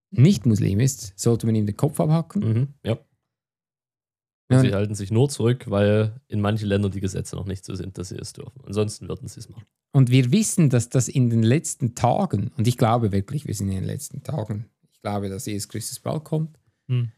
nicht 0.10 0.48
Muslim 0.48 0.80
ist, 0.80 1.14
sollte 1.20 1.46
man 1.46 1.54
ihm 1.54 1.68
den 1.68 1.78
Kopf 1.78 2.00
abhacken? 2.00 2.42
Mhm, 2.42 2.68
ja. 2.84 2.98
Und 4.50 4.62
sie 4.62 4.74
halten 4.74 4.96
sich 4.96 5.12
nur 5.12 5.28
zurück, 5.30 5.70
weil 5.70 6.22
in 6.30 6.40
manchen 6.40 6.70
Ländern 6.70 6.92
die 6.92 7.02
Gesetze 7.02 7.36
noch 7.36 7.46
nicht 7.46 7.66
so 7.66 7.76
sind, 7.76 7.98
dass 7.98 8.10
sie 8.10 8.18
es 8.18 8.32
dürfen. 8.34 8.62
Ansonsten 8.66 9.10
würden 9.10 9.28
sie 9.28 9.42
es 9.42 9.50
machen. 9.50 9.66
Und 9.92 10.10
wir 10.10 10.32
wissen, 10.32 10.70
dass 10.70 10.90
das 10.90 11.10
in 11.10 11.30
den 11.30 11.44
letzten 11.44 11.96
Tagen, 11.96 12.52
und 12.58 12.68
ich 12.68 12.78
glaube 12.78 13.12
wirklich, 13.12 13.46
wir 13.46 13.54
sind 13.54 13.70
in 13.70 13.76
den 13.76 13.84
letzten 13.84 14.24
Tagen, 14.24 14.70
ich 14.92 15.02
glaube, 15.02 15.30
dass 15.30 15.46
Jesus 15.46 15.68
Christus 15.68 16.00
bald 16.00 16.24
kommt. 16.24 16.58
Hm. 16.88 17.12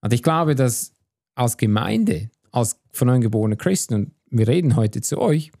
Und 0.00 0.12
ich 0.12 0.22
glaube, 0.22 0.54
dass 0.54 0.92
als 1.36 1.56
Gemeinde, 1.56 2.30
als 2.50 2.80
von 2.92 3.06
neuem 3.06 3.20
geborene 3.20 3.56
Christen, 3.56 3.94
und 3.94 4.12
wir 4.30 4.48
reden 4.48 4.74
heute 4.74 5.00
zu 5.00 5.18
euch, 5.18 5.52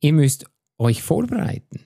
ihr 0.00 0.12
müsst 0.12 0.46
euch 0.78 1.02
vorbereiten. 1.02 1.80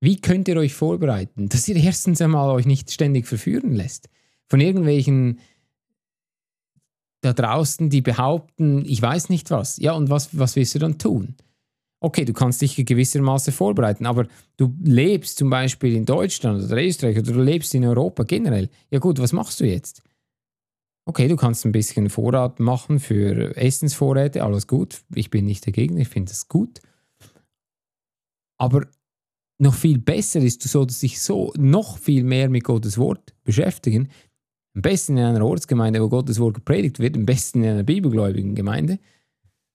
Wie 0.00 0.20
könnt 0.20 0.48
ihr 0.48 0.56
euch 0.56 0.74
vorbereiten? 0.74 1.48
Dass 1.48 1.68
ihr 1.68 1.76
erstens 1.76 2.20
einmal 2.20 2.50
euch 2.50 2.66
nicht 2.66 2.90
ständig 2.90 3.26
verführen 3.26 3.74
lässt 3.74 4.08
von 4.46 4.60
irgendwelchen 4.60 5.40
da 7.20 7.32
draußen, 7.32 7.90
die 7.90 8.00
behaupten, 8.00 8.84
ich 8.84 9.02
weiß 9.02 9.28
nicht 9.28 9.50
was. 9.50 9.76
Ja, 9.78 9.92
und 9.92 10.10
was, 10.10 10.38
was 10.38 10.56
willst 10.56 10.74
du 10.74 10.78
dann 10.78 10.98
tun? 10.98 11.36
Okay, 12.00 12.24
du 12.24 12.32
kannst 12.32 12.62
dich 12.62 12.76
gewissermaßen 12.76 13.52
vorbereiten, 13.52 14.06
aber 14.06 14.28
du 14.56 14.72
lebst 14.84 15.38
zum 15.38 15.50
Beispiel 15.50 15.96
in 15.96 16.04
Deutschland 16.04 16.62
oder 16.62 16.80
Österreich 16.80 17.18
oder 17.18 17.32
du 17.32 17.42
lebst 17.42 17.74
in 17.74 17.84
Europa 17.84 18.22
generell. 18.22 18.70
Ja 18.90 19.00
gut, 19.00 19.18
was 19.18 19.32
machst 19.32 19.58
du 19.58 19.64
jetzt? 19.64 20.02
Okay, 21.08 21.26
du 21.26 21.36
kannst 21.36 21.64
ein 21.64 21.72
bisschen 21.72 22.08
Vorrat 22.10 22.60
machen 22.60 23.00
für 23.00 23.56
Essensvorräte, 23.56 24.44
alles 24.44 24.66
gut. 24.66 25.00
Ich 25.14 25.30
bin 25.30 25.46
nicht 25.46 25.66
dagegen, 25.66 25.98
ich 25.98 26.08
finde 26.08 26.30
das 26.30 26.48
gut. 26.48 26.80
Aber 28.60 28.86
noch 29.58 29.74
viel 29.74 29.98
besser 29.98 30.40
ist, 30.40 30.64
du 30.64 30.68
solltest 30.68 31.02
dich 31.02 31.20
so 31.20 31.52
noch 31.56 31.98
viel 31.98 32.22
mehr 32.22 32.48
mit 32.48 32.62
Gottes 32.62 32.98
Wort 32.98 33.34
beschäftigen, 33.42 34.08
am 34.78 34.82
besten 34.82 35.16
in 35.16 35.24
einer 35.24 35.44
Ortsgemeinde, 35.44 36.00
wo 36.00 36.08
Gottes 36.08 36.38
Wort 36.38 36.54
gepredigt 36.54 37.00
wird, 37.00 37.16
am 37.16 37.26
besten 37.26 37.64
in 37.64 37.70
einer 37.70 37.82
bibelgläubigen 37.82 38.54
Gemeinde. 38.54 39.00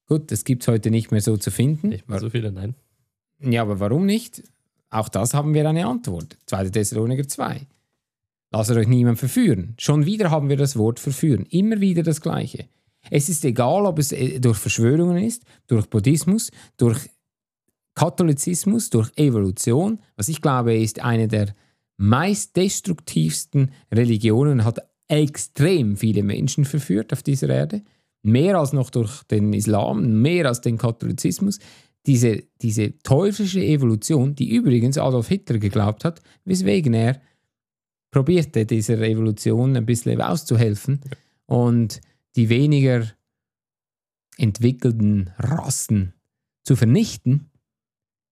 Gut, 0.07 0.31
das 0.31 0.45
gibt 0.45 0.63
es 0.63 0.69
heute 0.69 0.91
nicht 0.91 1.11
mehr 1.11 1.19
so 1.19 1.35
zu 1.35 1.51
finden. 1.51 1.89
Nicht 1.89 2.07
mal 2.07 2.21
so 2.21 2.29
viele, 2.29 2.53
nein. 2.53 2.73
Ja, 3.41 3.63
aber 3.63 3.81
warum 3.81 4.05
nicht? 4.05 4.43
Auch 4.89 5.09
das 5.09 5.33
haben 5.33 5.53
wir 5.53 5.67
eine 5.67 5.87
Antwort. 5.87 6.37
2. 6.45 6.69
Thessaloniker 6.69 7.27
2. 7.27 7.67
Lasst 8.51 8.71
euch 8.71 8.87
niemand 8.87 9.19
verführen. 9.19 9.73
Schon 9.77 10.05
wieder 10.05 10.31
haben 10.31 10.47
wir 10.47 10.55
das 10.55 10.77
Wort 10.77 11.01
verführen. 11.01 11.47
Immer 11.49 11.81
wieder 11.81 12.03
das 12.03 12.21
Gleiche. 12.21 12.69
Es 13.09 13.27
ist 13.27 13.43
egal, 13.43 13.85
ob 13.85 13.99
es 13.99 14.13
äh, 14.13 14.39
durch 14.39 14.57
Verschwörungen 14.57 15.17
ist, 15.17 15.43
durch 15.67 15.89
Buddhismus, 15.89 16.49
durch 16.77 17.09
Katholizismus, 17.93 18.89
durch 18.89 19.11
Evolution. 19.17 19.99
Was 20.15 20.29
ich 20.29 20.41
glaube, 20.41 20.77
ist 20.77 21.01
eine 21.01 21.27
der 21.27 21.53
meist 21.97 22.55
destruktivsten 22.55 23.71
Religionen, 23.91 24.63
hat 24.63 24.92
extrem 25.07 25.97
viele 25.97 26.23
Menschen 26.23 26.65
verführt 26.65 27.13
auf 27.13 27.23
dieser 27.23 27.49
Erde. 27.49 27.83
Mehr 28.21 28.57
als 28.57 28.73
noch 28.73 28.89
durch 28.89 29.23
den 29.23 29.53
Islam, 29.53 30.21
mehr 30.21 30.47
als 30.47 30.61
den 30.61 30.77
Katholizismus. 30.77 31.59
Diese, 32.05 32.43
diese 32.61 32.97
teuflische 32.99 33.63
Evolution, 33.63 34.35
die 34.35 34.49
übrigens 34.49 34.97
Adolf 34.97 35.27
Hitler 35.27 35.57
geglaubt 35.57 36.03
hat, 36.05 36.21
weswegen 36.45 36.93
er 36.93 37.21
probierte, 38.11 38.65
dieser 38.65 38.99
Evolution 39.01 39.75
ein 39.75 39.85
bisschen 39.85 40.21
auszuhelfen 40.21 41.01
und 41.45 42.01
die 42.35 42.49
weniger 42.49 43.07
entwickelten 44.37 45.31
Rassen 45.37 46.13
zu 46.63 46.75
vernichten. 46.75 47.51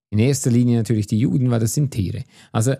In 0.09 0.19
erster 0.19 0.51
Linie 0.51 0.77
natürlich 0.77 1.07
die 1.07 1.19
Juden, 1.19 1.51
weil 1.51 1.59
das 1.59 1.73
sind 1.73 1.91
Tiere. 1.91 2.23
Also, 2.51 2.75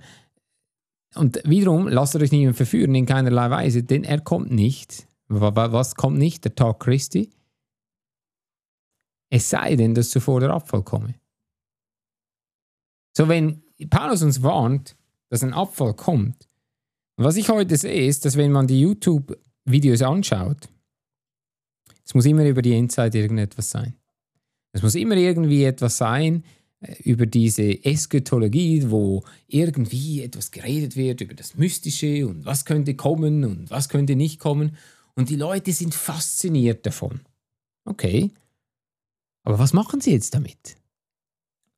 und 1.15 1.41
wiederum, 1.45 1.87
lasst 1.87 2.15
euch 2.15 2.31
niemand 2.31 2.57
verführen 2.57 2.95
in 2.95 3.05
keinerlei 3.05 3.49
Weise, 3.49 3.83
denn 3.83 4.03
er 4.03 4.21
kommt 4.21 4.51
nicht. 4.51 5.07
Was 5.27 5.95
kommt 5.95 6.17
nicht? 6.17 6.43
Der 6.43 6.55
Tag 6.55 6.79
Christi. 6.79 7.29
Es 9.29 9.49
sei 9.49 9.75
denn, 9.75 9.95
dass 9.95 10.09
zuvor 10.09 10.39
der 10.41 10.51
Abfall 10.51 10.83
komme. 10.83 11.15
So, 13.15 13.27
wenn 13.27 13.63
Paulus 13.89 14.23
uns 14.23 14.41
warnt, 14.43 14.95
dass 15.29 15.43
ein 15.43 15.53
Abfall 15.53 15.93
kommt, 15.93 16.47
was 17.17 17.37
ich 17.37 17.49
heute 17.49 17.77
sehe, 17.77 18.07
ist, 18.07 18.25
dass 18.25 18.35
wenn 18.35 18.51
man 18.51 18.67
die 18.67 18.81
YouTube-Videos 18.81 20.01
anschaut, 20.01 20.69
es 22.03 22.13
muss 22.13 22.25
immer 22.25 22.45
über 22.45 22.61
die 22.61 22.73
Endzeit 22.73 23.15
irgendetwas 23.15 23.69
sein. 23.71 23.95
Es 24.73 24.81
muss 24.81 24.95
immer 24.95 25.15
irgendwie 25.15 25.63
etwas 25.63 25.97
sein 25.97 26.43
über 27.03 27.25
diese 27.25 27.83
Eschatologie, 27.85 28.89
wo 28.89 29.23
irgendwie 29.47 30.23
etwas 30.23 30.51
geredet 30.51 30.95
wird 30.95 31.21
über 31.21 31.35
das 31.35 31.55
Mystische 31.55 32.27
und 32.27 32.45
was 32.45 32.65
könnte 32.65 32.95
kommen 32.95 33.43
und 33.43 33.69
was 33.69 33.87
könnte 33.87 34.15
nicht 34.15 34.39
kommen. 34.39 34.77
Und 35.15 35.29
die 35.29 35.35
Leute 35.35 35.71
sind 35.73 35.93
fasziniert 35.93 36.85
davon. 36.85 37.21
Okay. 37.85 38.31
Aber 39.43 39.59
was 39.59 39.73
machen 39.73 40.01
sie 40.01 40.11
jetzt 40.11 40.33
damit? 40.33 40.77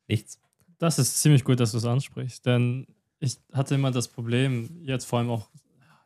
Nichts. 0.08 0.40
Das 0.78 1.00
ist 1.00 1.22
ziemlich 1.22 1.44
gut, 1.44 1.60
dass 1.60 1.72
du 1.72 1.78
es 1.78 1.86
ansprichst, 1.86 2.46
denn 2.46 2.88
ich 3.20 3.38
hatte 3.54 3.76
immer 3.76 3.92
das 3.92 4.10
Problem, 4.10 4.82
jetzt 4.84 5.06
vor 5.06 5.20
allem 5.20 5.30
auch 5.30 5.50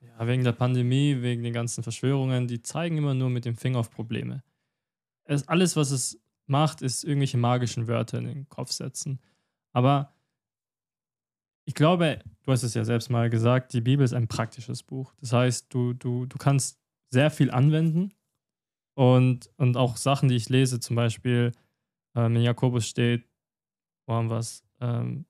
ja, 0.02 0.28
wegen 0.28 0.44
der 0.44 0.52
Pandemie, 0.52 1.22
wegen 1.22 1.44
den 1.44 1.54
ganzen 1.54 1.84
Verschwörungen, 1.84 2.48
die 2.48 2.62
zeigen 2.62 2.98
immer 2.98 3.16
nur 3.16 3.30
mit 3.30 3.46
dem 3.46 3.56
Finger 3.56 3.80
auf 3.80 3.90
Probleme. 3.90 4.44
Es, 5.24 5.48
alles, 5.48 5.76
was 5.76 5.92
es 5.92 6.20
macht, 6.50 6.82
ist 6.82 7.04
irgendwelche 7.04 7.38
magischen 7.38 7.88
Wörter 7.88 8.20
in 8.20 8.26
den 8.26 8.50
Kopf 8.50 8.72
setzen. 8.72 9.20
Aber 9.74 10.14
ich 11.66 11.74
glaube, 11.76 12.20
du 12.44 12.52
hast 12.52 12.64
es 12.64 12.74
ja 12.74 12.86
selbst 12.86 13.10
mal 13.10 13.30
gesagt, 13.30 13.74
die 13.74 13.82
Bibel 13.82 14.04
ist 14.06 14.14
ein 14.14 14.28
praktisches 14.28 14.84
Buch. 14.84 15.14
Das 15.20 15.34
heißt, 15.34 15.74
du, 15.74 15.94
du, 15.94 16.26
du 16.26 16.38
kannst 16.38 16.80
sehr 17.10 17.30
viel 17.30 17.52
anwenden 17.52 18.14
und, 18.96 19.50
und 19.58 19.78
auch 19.78 19.98
Sachen, 19.98 20.30
die 20.30 20.36
ich 20.36 20.50
lese, 20.50 20.80
zum 20.80 20.96
Beispiel 20.96 21.52
ähm, 22.16 22.36
in 22.38 22.42
Jakobus 22.44 22.88
steht, 22.88 23.28
wo 24.08 24.14
haben 24.14 24.30
wir 24.30 24.38
es? 24.38 24.64
Ähm, 24.80 25.26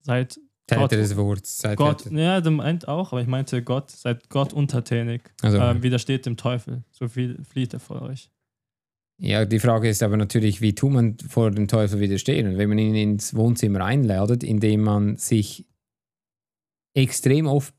seit 0.00 0.38
Täter 0.66 0.88
des 0.88 1.16
Wortes. 1.16 1.58
Seid 1.58 1.78
Gott, 1.78 2.04
Täter. 2.04 2.16
ja, 2.16 2.40
du 2.42 2.50
meint 2.50 2.86
auch, 2.86 3.12
aber 3.12 3.22
ich 3.22 3.26
meinte 3.26 3.62
Gott, 3.62 3.90
seid 3.90 4.28
Gott 4.28 4.52
untertänig. 4.52 5.22
Also, 5.40 5.58
Ähm, 5.58 5.82
widersteht 5.82 6.26
dem 6.26 6.36
Teufel. 6.36 6.84
So 6.90 7.08
viel 7.08 7.42
flieht 7.44 7.72
er 7.72 7.80
vor 7.80 8.02
euch. 8.02 8.30
Ja, 9.20 9.44
die 9.44 9.58
Frage 9.58 9.88
ist 9.88 10.02
aber 10.02 10.16
natürlich, 10.16 10.60
wie 10.60 10.74
tut 10.74 10.92
man 10.92 11.18
vor 11.18 11.50
dem 11.50 11.66
Teufel 11.68 12.00
widerstehen? 12.00 12.46
Und 12.48 12.58
wenn 12.58 12.68
man 12.68 12.78
ihn 12.78 12.94
ins 12.94 13.34
Wohnzimmer 13.34 13.84
einladet, 13.84 14.44
indem 14.44 14.82
man 14.82 15.16
sich 15.16 15.66
extrem 16.94 17.46
oft 17.46 17.74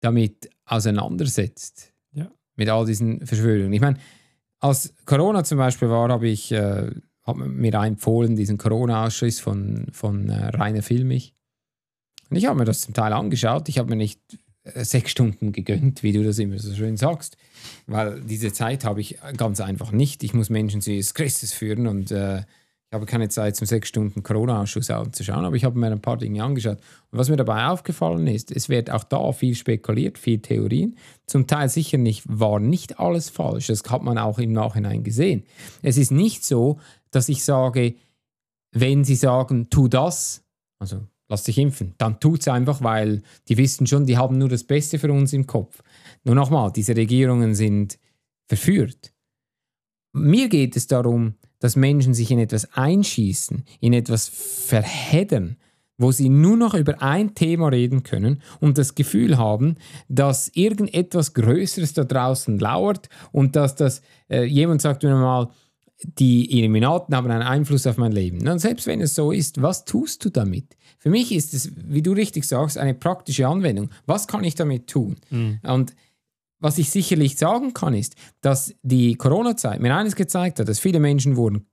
damit 0.00 0.48
auseinandersetzt, 0.64 1.92
Ja. 2.12 2.30
mit 2.56 2.68
all 2.68 2.86
diesen 2.86 3.26
Verschwörungen. 3.26 3.72
Ich 3.72 3.80
meine, 3.80 3.98
als 4.60 4.94
Corona 5.04 5.44
zum 5.44 5.58
Beispiel 5.58 5.88
war, 5.88 6.08
habe 6.08 6.28
ich 6.28 6.52
äh, 6.52 6.90
man 7.26 7.50
mir 7.56 7.74
empfohlen, 7.74 8.36
diesen 8.36 8.56
Corona-Ausschuss 8.56 9.40
von, 9.40 9.86
von 9.92 10.30
äh, 10.30 10.46
Rainer 10.46 10.82
Filmich. 10.82 11.34
Und 12.30 12.36
ich 12.36 12.46
habe 12.46 12.58
mir 12.58 12.64
das 12.64 12.82
zum 12.82 12.94
Teil 12.94 13.12
angeschaut. 13.12 13.68
Ich 13.68 13.78
habe 13.78 13.90
mir 13.90 13.96
nicht 13.96 14.20
sechs 14.74 15.10
Stunden 15.10 15.52
gegönnt, 15.52 16.02
wie 16.02 16.12
du 16.12 16.22
das 16.22 16.38
immer 16.38 16.58
so 16.58 16.74
schön 16.74 16.96
sagst, 16.96 17.36
weil 17.86 18.20
diese 18.20 18.52
Zeit 18.52 18.84
habe 18.84 19.00
ich 19.00 19.18
ganz 19.36 19.60
einfach 19.60 19.92
nicht. 19.92 20.22
Ich 20.24 20.34
muss 20.34 20.50
Menschen 20.50 20.80
zu 20.80 20.92
Jesus 20.92 21.14
Christus 21.14 21.52
führen 21.52 21.86
und 21.86 22.10
äh, 22.10 22.42
ich 22.90 22.94
habe 22.94 23.04
keine 23.04 23.28
Zeit, 23.28 23.54
zum 23.54 23.66
sechs 23.66 23.88
Stunden 23.88 24.22
Corona-Ausschuss 24.22 24.88
anzuschauen, 24.88 25.44
aber 25.44 25.56
ich 25.56 25.64
habe 25.64 25.78
mir 25.78 25.88
ein 25.88 26.00
paar 26.00 26.16
Dinge 26.16 26.42
angeschaut. 26.42 26.78
Und 27.10 27.18
was 27.18 27.28
mir 27.28 27.36
dabei 27.36 27.66
aufgefallen 27.66 28.26
ist, 28.26 28.50
es 28.50 28.70
wird 28.70 28.90
auch 28.90 29.04
da 29.04 29.30
viel 29.32 29.54
spekuliert, 29.54 30.16
viel 30.16 30.38
Theorien. 30.38 30.96
Zum 31.26 31.46
Teil 31.46 31.68
sicher 31.68 31.98
nicht, 31.98 32.24
war 32.26 32.60
nicht 32.60 32.98
alles 32.98 33.28
falsch. 33.28 33.66
Das 33.66 33.82
hat 33.90 34.02
man 34.02 34.16
auch 34.16 34.38
im 34.38 34.52
Nachhinein 34.52 35.04
gesehen. 35.04 35.44
Es 35.82 35.98
ist 35.98 36.10
nicht 36.10 36.46
so, 36.46 36.80
dass 37.10 37.28
ich 37.28 37.44
sage, 37.44 37.94
wenn 38.72 39.04
sie 39.04 39.16
sagen, 39.16 39.68
tu 39.68 39.88
das, 39.88 40.42
also 40.78 41.06
lass 41.28 41.44
dich 41.44 41.58
impfen, 41.58 41.94
dann 41.98 42.20
tut 42.20 42.40
es 42.40 42.48
einfach, 42.48 42.82
weil 42.82 43.22
die 43.48 43.58
wissen 43.58 43.86
schon, 43.86 44.06
die 44.06 44.16
haben 44.16 44.38
nur 44.38 44.48
das 44.48 44.64
Beste 44.64 44.98
für 44.98 45.12
uns 45.12 45.32
im 45.32 45.46
Kopf. 45.46 45.82
Nur 46.24 46.34
nochmal, 46.34 46.72
diese 46.72 46.96
Regierungen 46.96 47.54
sind 47.54 47.98
verführt. 48.46 49.12
Mir 50.12 50.48
geht 50.48 50.76
es 50.76 50.86
darum, 50.86 51.34
dass 51.60 51.76
Menschen 51.76 52.14
sich 52.14 52.30
in 52.30 52.38
etwas 52.38 52.72
einschießen, 52.72 53.64
in 53.80 53.92
etwas 53.92 54.28
verheddern, 54.28 55.56
wo 55.98 56.12
sie 56.12 56.28
nur 56.28 56.56
noch 56.56 56.74
über 56.74 57.02
ein 57.02 57.34
Thema 57.34 57.68
reden 57.68 58.04
können 58.04 58.40
und 58.60 58.78
das 58.78 58.94
Gefühl 58.94 59.36
haben, 59.36 59.76
dass 60.08 60.48
irgendetwas 60.54 61.34
Größeres 61.34 61.92
da 61.92 62.04
draußen 62.04 62.58
lauert 62.58 63.08
und 63.32 63.56
dass 63.56 63.74
das, 63.74 64.00
äh, 64.30 64.44
jemand 64.44 64.80
sagt 64.80 65.02
mir 65.02 65.14
mal, 65.16 65.50
die 66.00 66.56
Illuminaten 66.56 67.14
haben 67.16 67.30
einen 67.30 67.42
Einfluss 67.42 67.86
auf 67.86 67.96
mein 67.96 68.12
Leben. 68.12 68.46
Und 68.46 68.60
selbst 68.60 68.86
wenn 68.86 69.00
es 69.00 69.16
so 69.16 69.32
ist, 69.32 69.60
was 69.60 69.84
tust 69.84 70.24
du 70.24 70.30
damit? 70.30 70.76
Für 70.98 71.10
mich 71.10 71.32
ist 71.32 71.54
es, 71.54 71.72
wie 71.76 72.02
du 72.02 72.12
richtig 72.12 72.44
sagst, 72.44 72.76
eine 72.76 72.94
praktische 72.94 73.46
Anwendung. 73.46 73.90
Was 74.06 74.26
kann 74.26 74.44
ich 74.44 74.56
damit 74.56 74.88
tun? 74.88 75.16
Und 75.62 75.94
was 76.60 76.78
ich 76.78 76.90
sicherlich 76.90 77.36
sagen 77.36 77.72
kann, 77.72 77.94
ist, 77.94 78.16
dass 78.40 78.74
die 78.82 79.14
Corona-Zeit 79.14 79.80
mir 79.80 79.94
eines 79.94 80.16
gezeigt 80.16 80.58
hat, 80.58 80.68
dass 80.68 80.80
viele 80.80 80.98
Menschen 80.98 81.36
wurden, 81.36 81.66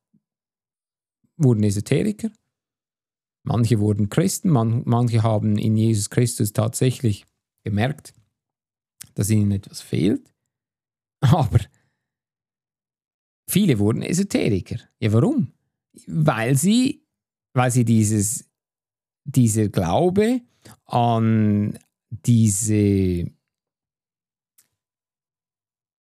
wurden 1.38 1.64
Esoteriker, 1.64 2.30
manche 3.44 3.80
wurden 3.80 4.10
Christen, 4.10 4.50
man, 4.50 4.84
manche 4.86 5.24
haben 5.24 5.58
in 5.58 5.76
Jesus 5.76 6.12
Christus 6.12 6.54
tatsächlich 6.54 7.26
gemerkt, 7.64 8.14
dass 9.16 9.32
ihnen 9.32 9.52
etwas 9.52 9.82
fehlt, 9.82 10.32
aber 11.22 11.60
viele 13.50 13.80
wurden 13.80 14.04
Esoteriker. 14.04 14.78
Ja, 15.00 15.14
warum? 15.14 15.52
Weil 16.06 16.56
sie, 16.56 17.04
weil 17.54 17.72
sie 17.72 17.86
dieses, 17.86 18.48
dieser 19.26 19.68
Glaube 19.70 20.42
an 20.86 21.78
diese 22.10 23.26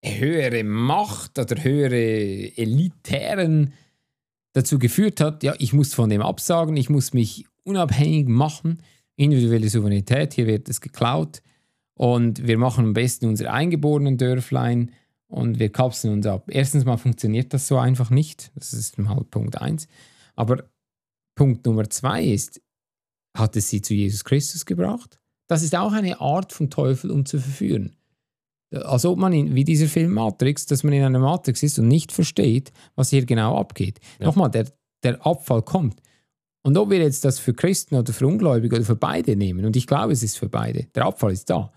höhere 0.04 0.64
Macht 0.64 1.38
oder 1.38 1.62
höhere 1.62 2.56
Elitären 2.56 3.72
dazu 4.52 4.78
geführt 4.78 5.20
hat, 5.20 5.42
ja, 5.42 5.54
ich 5.58 5.72
muss 5.72 5.94
von 5.94 6.10
dem 6.10 6.22
absagen, 6.22 6.76
ich 6.76 6.90
muss 6.90 7.14
mich 7.14 7.46
unabhängig 7.64 8.28
machen, 8.28 8.82
individuelle 9.16 9.68
Souveränität, 9.68 10.34
hier 10.34 10.46
wird 10.46 10.68
es 10.68 10.80
geklaut 10.80 11.42
und 11.94 12.46
wir 12.46 12.58
machen 12.58 12.86
am 12.86 12.92
besten 12.92 13.26
unsere 13.26 13.52
eingeborenen 13.52 14.18
Dörflein 14.18 14.90
und 15.28 15.58
wir 15.58 15.70
kapseln 15.70 16.14
uns 16.14 16.26
ab. 16.26 16.48
Erstens 16.50 16.84
mal 16.84 16.98
funktioniert 16.98 17.54
das 17.54 17.66
so 17.68 17.78
einfach 17.78 18.10
nicht, 18.10 18.50
das 18.54 18.72
ist 18.72 18.98
mal 18.98 19.24
Punkt 19.30 19.60
eins. 19.60 19.88
Aber 20.34 20.64
Punkt 21.34 21.64
Nummer 21.64 21.88
zwei 21.88 22.24
ist, 22.24 22.60
hat 23.34 23.56
es 23.56 23.68
sie 23.68 23.82
zu 23.82 23.94
Jesus 23.94 24.24
Christus 24.24 24.66
gebracht? 24.66 25.18
Das 25.48 25.62
ist 25.62 25.74
auch 25.74 25.92
eine 25.92 26.20
Art 26.20 26.52
von 26.52 26.70
Teufel, 26.70 27.10
um 27.10 27.26
zu 27.26 27.38
verführen 27.38 27.96
als 28.72 29.04
ob 29.04 29.18
man 29.18 29.32
in, 29.32 29.54
wie 29.54 29.64
dieser 29.64 29.86
Film 29.86 30.12
Matrix, 30.12 30.66
dass 30.66 30.82
man 30.82 30.92
in 30.92 31.02
einer 31.02 31.18
Matrix 31.18 31.62
ist 31.62 31.78
und 31.78 31.88
nicht 31.88 32.12
versteht, 32.12 32.72
was 32.94 33.10
hier 33.10 33.24
genau 33.24 33.58
abgeht. 33.58 34.00
Ja. 34.18 34.26
Nochmal, 34.26 34.50
der, 34.50 34.66
der 35.02 35.24
Abfall 35.26 35.62
kommt. 35.62 36.00
Und 36.62 36.78
ob 36.78 36.90
wir 36.90 36.98
jetzt 36.98 37.24
das 37.24 37.38
für 37.38 37.54
Christen 37.54 37.96
oder 37.96 38.12
für 38.12 38.26
Ungläubige 38.26 38.76
oder 38.76 38.84
für 38.84 38.96
beide 38.96 39.36
nehmen, 39.36 39.64
und 39.64 39.76
ich 39.76 39.86
glaube, 39.86 40.12
es 40.12 40.22
ist 40.22 40.38
für 40.38 40.48
beide, 40.48 40.84
der 40.94 41.06
Abfall 41.06 41.32
ist 41.32 41.50
da. 41.50 41.72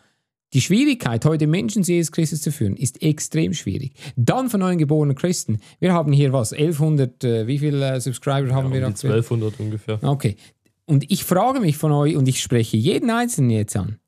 Die 0.53 0.61
Schwierigkeit, 0.61 1.25
heute 1.25 1.47
Menschen 1.47 1.83
zu 1.83 1.91
Jesus 1.91 2.11
Christus 2.11 2.41
zu 2.41 2.51
führen, 2.51 2.77
ist 2.77 3.01
extrem 3.01 3.53
schwierig. 3.53 3.93
Dann 4.15 4.49
von 4.49 4.59
neuen 4.59 4.77
geborenen 4.77 5.15
Christen. 5.15 5.59
Wir 5.79 5.91
haben 5.91 6.13
hier 6.13 6.31
was, 6.31 6.53
1100, 6.53 7.23
äh, 7.23 7.47
wie 7.47 7.59
viele 7.59 7.95
äh, 7.95 7.99
Subscriber 7.99 8.53
haben 8.53 8.67
um 8.67 8.73
wir 8.73 8.79
die 8.79 8.85
aktuell? 8.85 9.15
1200 9.15 9.59
ungefähr. 9.59 9.99
Okay. 10.01 10.37
Und 10.85 11.09
ich 11.11 11.23
frage 11.23 11.59
mich 11.59 11.77
von 11.77 11.91
euch 11.91 12.15
und 12.15 12.27
ich 12.27 12.41
spreche 12.41 12.77
jeden 12.77 13.09
Einzelnen 13.09 13.49
jetzt 13.49 13.75
an. 13.75 13.99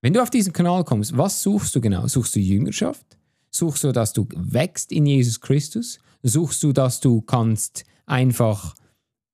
Wenn 0.00 0.12
du 0.12 0.22
auf 0.22 0.30
diesen 0.30 0.52
Kanal 0.52 0.84
kommst, 0.84 1.16
was 1.16 1.42
suchst 1.42 1.74
du 1.76 1.80
genau? 1.80 2.06
Suchst 2.08 2.34
du 2.34 2.40
Jüngerschaft? 2.40 3.06
Suchst 3.50 3.84
du, 3.84 3.92
dass 3.92 4.12
du 4.12 4.26
wächst 4.34 4.90
in 4.90 5.06
Jesus 5.06 5.40
Christus? 5.40 6.00
Suchst 6.22 6.62
du, 6.62 6.72
dass 6.72 6.98
du 7.00 7.20
kannst 7.20 7.84
einfach 8.06 8.74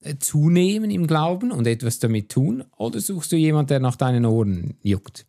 äh, 0.01 0.17
zunehmen 0.19 0.91
im 0.91 1.07
Glauben 1.07 1.53
und 1.53 1.67
etwas 1.67 2.01
damit 2.01 2.29
tun? 2.31 2.65
Oder 2.77 3.01
suchst 3.01 3.33
du 3.33 3.37
jemanden, 3.37 3.69
der 3.69 3.81
nach 3.81 3.97
deinen 3.97 4.27
Ohren 4.27 4.75
juckt? 4.83 5.25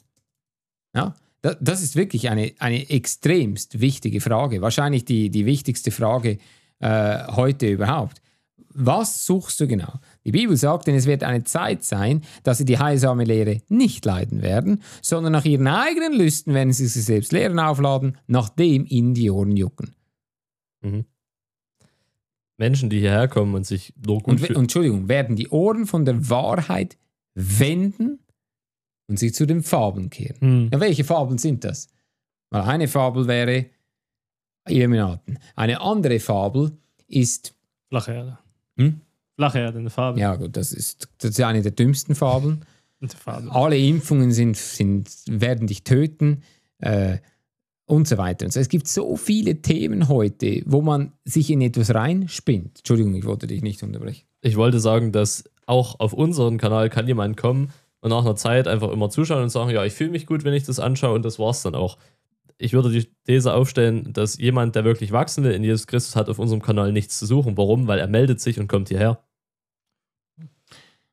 Ja, 0.93 1.15
da- 1.41 1.56
das 1.62 1.82
ist 1.82 1.95
wirklich 1.95 2.30
eine, 2.30 2.52
eine 2.60 2.89
extremst 2.89 3.80
wichtige 3.80 4.19
Frage. 4.19 4.62
Wahrscheinlich 4.62 5.06
die, 5.06 5.30
die 5.30 5.45
wichtigste 5.45 5.91
Frage 5.91 6.38
äh, 6.80 7.28
heute 7.28 7.67
überhaupt. 7.69 8.21
Was 8.82 9.26
suchst 9.26 9.60
du 9.60 9.68
genau? 9.68 10.00
Die 10.24 10.32
Bibel 10.32 10.56
sagt, 10.56 10.88
denn 10.88 10.96
es 10.96 11.06
wird 11.06 11.24
eine 11.24 11.44
Zeit 11.44 11.84
sein, 11.84 12.22
dass 12.44 12.60
sie 12.60 12.65
die 12.65 12.80
heilsame 12.80 13.26
Lehre 13.26 13.62
nicht 13.68 14.06
leiden 14.06 14.42
werden, 14.42 14.82
sondern 15.02 15.34
nach 15.34 15.44
ihren 15.44 15.68
eigenen 15.68 16.13
Lüsten 16.13 16.54
werden 16.54 16.72
sie 16.72 16.88
sich 16.88 17.04
selbst 17.04 17.34
Lehren 17.34 17.60
aufladen, 17.60 18.18
nachdem 18.28 18.86
ihnen 18.88 19.13
die 19.13 19.30
Ohren 19.30 19.58
jucken. 19.58 19.94
Menschen, 22.58 22.89
die 22.89 23.00
hierher 23.00 23.28
kommen 23.28 23.54
und 23.54 23.65
sich 23.65 23.94
nur 24.06 24.20
gut 24.20 24.42
Und, 24.42 24.50
Entschuldigung, 24.50 25.10
werden 25.10 25.36
die 25.36 25.50
Ohren 25.50 25.86
von 25.86 26.06
der 26.06 26.30
Wahrheit 26.30 26.98
wenden 27.36 28.20
und 29.08 29.20
sich 29.20 29.34
zu 29.34 29.46
den 29.46 29.62
Fabeln 29.62 30.10
kehren. 30.10 30.39
Hm. 30.39 30.70
Ja, 30.72 30.80
welche 30.80 31.04
Fabeln 31.04 31.38
sind 31.38 31.65
das? 31.65 31.89
Weil 32.50 32.62
eine 32.62 32.88
Fabel 32.88 33.28
wäre 33.28 33.65
Illuminaten. 34.70 35.38
Eine 35.56 35.82
andere 35.82 36.20
Fabel 36.22 36.78
ist, 37.08 37.54
Flache 37.89 38.13
Erde. 38.13 38.39
Hm? 38.80 39.02
Flache 39.36 39.60
Erde, 39.60 39.80
eine 39.80 39.89
Farbe. 39.89 40.20
ja 40.20 40.36
gut, 40.36 40.58
das 40.58 40.74
ist, 40.74 41.08
das 41.20 41.32
ist 41.32 41.42
eine 41.42 41.62
der 41.62 41.72
dümmsten 41.72 42.15
Fabeln. 42.15 42.65
Farbe. 43.08 43.52
Alle 43.52 43.78
Impfungen 43.78 44.32
sind, 44.32 44.58
sind, 44.58 45.10
werden 45.28 45.68
dich 45.68 45.84
töten 45.84 46.44
äh, 46.80 47.20
und 47.86 48.08
so 48.08 48.18
weiter. 48.18 48.46
Und 48.46 48.52
so. 48.52 48.60
Es 48.60 48.70
gibt 48.70 48.88
so 48.88 49.15
viele 49.15 49.62
Themen 49.62 50.10
heute, 50.10 50.62
wo 50.65 50.82
man 50.82 51.13
sich 51.24 51.50
in 51.50 51.62
etwas 51.62 51.94
reinspinnt. 51.94 52.80
Entschuldigung, 52.80 53.15
ich 53.15 53.26
wollte 53.26 53.48
dich 53.48 53.62
nicht 53.62 53.82
unterbrechen. 53.84 54.26
Ich 54.42 54.58
wollte 54.58 54.80
sagen, 54.80 55.12
dass 55.12 55.44
auch 55.65 56.00
auf 56.00 56.13
unseren 56.13 56.58
Kanal 56.58 56.89
kann 56.89 57.08
jemand 57.08 57.38
kommen 57.38 57.72
und 58.02 58.10
nach 58.10 58.26
einer 58.26 58.36
Zeit 58.36 58.68
einfach 58.68 58.92
immer 58.92 59.10
zuschauen 59.10 59.44
und 59.44 59.50
sagen, 59.50 59.70
ja, 59.72 59.86
ich 59.86 59.94
fühle 59.94 60.12
mich 60.12 60.26
gut, 60.26 60.44
wenn 60.44 60.54
ich 60.54 60.63
das 60.63 60.80
anschaue 60.80 61.13
und 61.13 61.24
das 61.24 61.39
war's 61.39 61.62
dann 61.62 61.76
auch. 61.76 61.98
Ich 62.62 62.74
würde 62.74 62.91
die 62.91 63.10
These 63.26 63.54
aufstellen, 63.54 64.12
dass 64.12 64.38
jemand, 64.38 64.76
der 64.76 64.84
wirklich 64.84 65.12
wachsen 65.12 65.43
will 65.43 65.54
in 65.54 65.63
Jesus 65.63 65.88
Christus, 65.88 66.15
hat 66.15 66.30
auf 66.30 66.39
unserem 66.39 66.62
Kanal 66.62 66.91
nichts 66.91 67.17
zu 67.17 67.26
suchen. 67.26 67.58
Warum? 67.58 67.88
Weil 67.88 68.00
er 68.00 68.08
meldet 68.08 68.41
sich 68.41 68.60
und 68.60 68.67
kommt 68.67 68.89
hierher. 68.89 69.24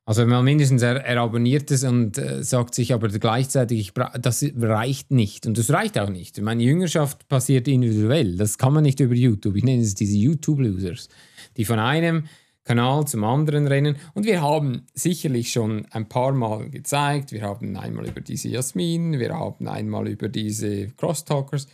Also 0.07 0.25
mal 0.25 0.41
mindestens 0.41 0.81
er, 0.81 1.03
er 1.03 1.21
abonniert 1.21 1.69
es 1.69 1.83
und 1.83 2.17
äh, 2.17 2.41
sagt 2.41 2.75
sich 2.75 2.93
aber 2.93 3.09
gleichzeitig, 3.09 3.93
das 3.93 4.45
reicht 4.57 5.11
nicht. 5.11 5.45
Und 5.45 5.57
das 5.57 5.69
reicht 5.69 5.97
auch 5.99 6.09
nicht. 6.09 6.39
Meine 6.41 6.63
Jüngerschaft 6.63 7.27
passiert 7.27 7.67
individuell. 7.67 8.37
Das 8.37 8.57
kann 8.57 8.73
man 8.73 8.83
nicht 8.83 9.01
über 9.01 9.15
YouTube. 9.15 9.57
Ich 9.57 9.65
nenne 9.65 9.81
es 9.81 9.95
diese 9.95 10.17
YouTube-Losers, 10.17 11.09
die 11.57 11.65
von 11.65 11.79
einem 11.79 12.23
Kanal 12.67 13.07
zum 13.07 13.23
anderen 13.23 13.65
rennen. 13.65 13.95
Und 14.13 14.25
wir 14.25 14.41
haben 14.41 14.85
sicherlich 14.93 15.53
schon 15.53 15.85
ein 15.91 16.09
paar 16.09 16.33
Mal 16.33 16.69
gezeigt. 16.69 17.31
Wir 17.31 17.43
haben 17.43 17.77
einmal 17.77 18.07
über 18.07 18.19
diese 18.19 18.49
Jasmin, 18.49 19.19
wir 19.19 19.33
haben 19.33 19.69
einmal 19.69 20.09
über 20.09 20.27
diese 20.27 20.89
Crosstalkers. 20.89 21.67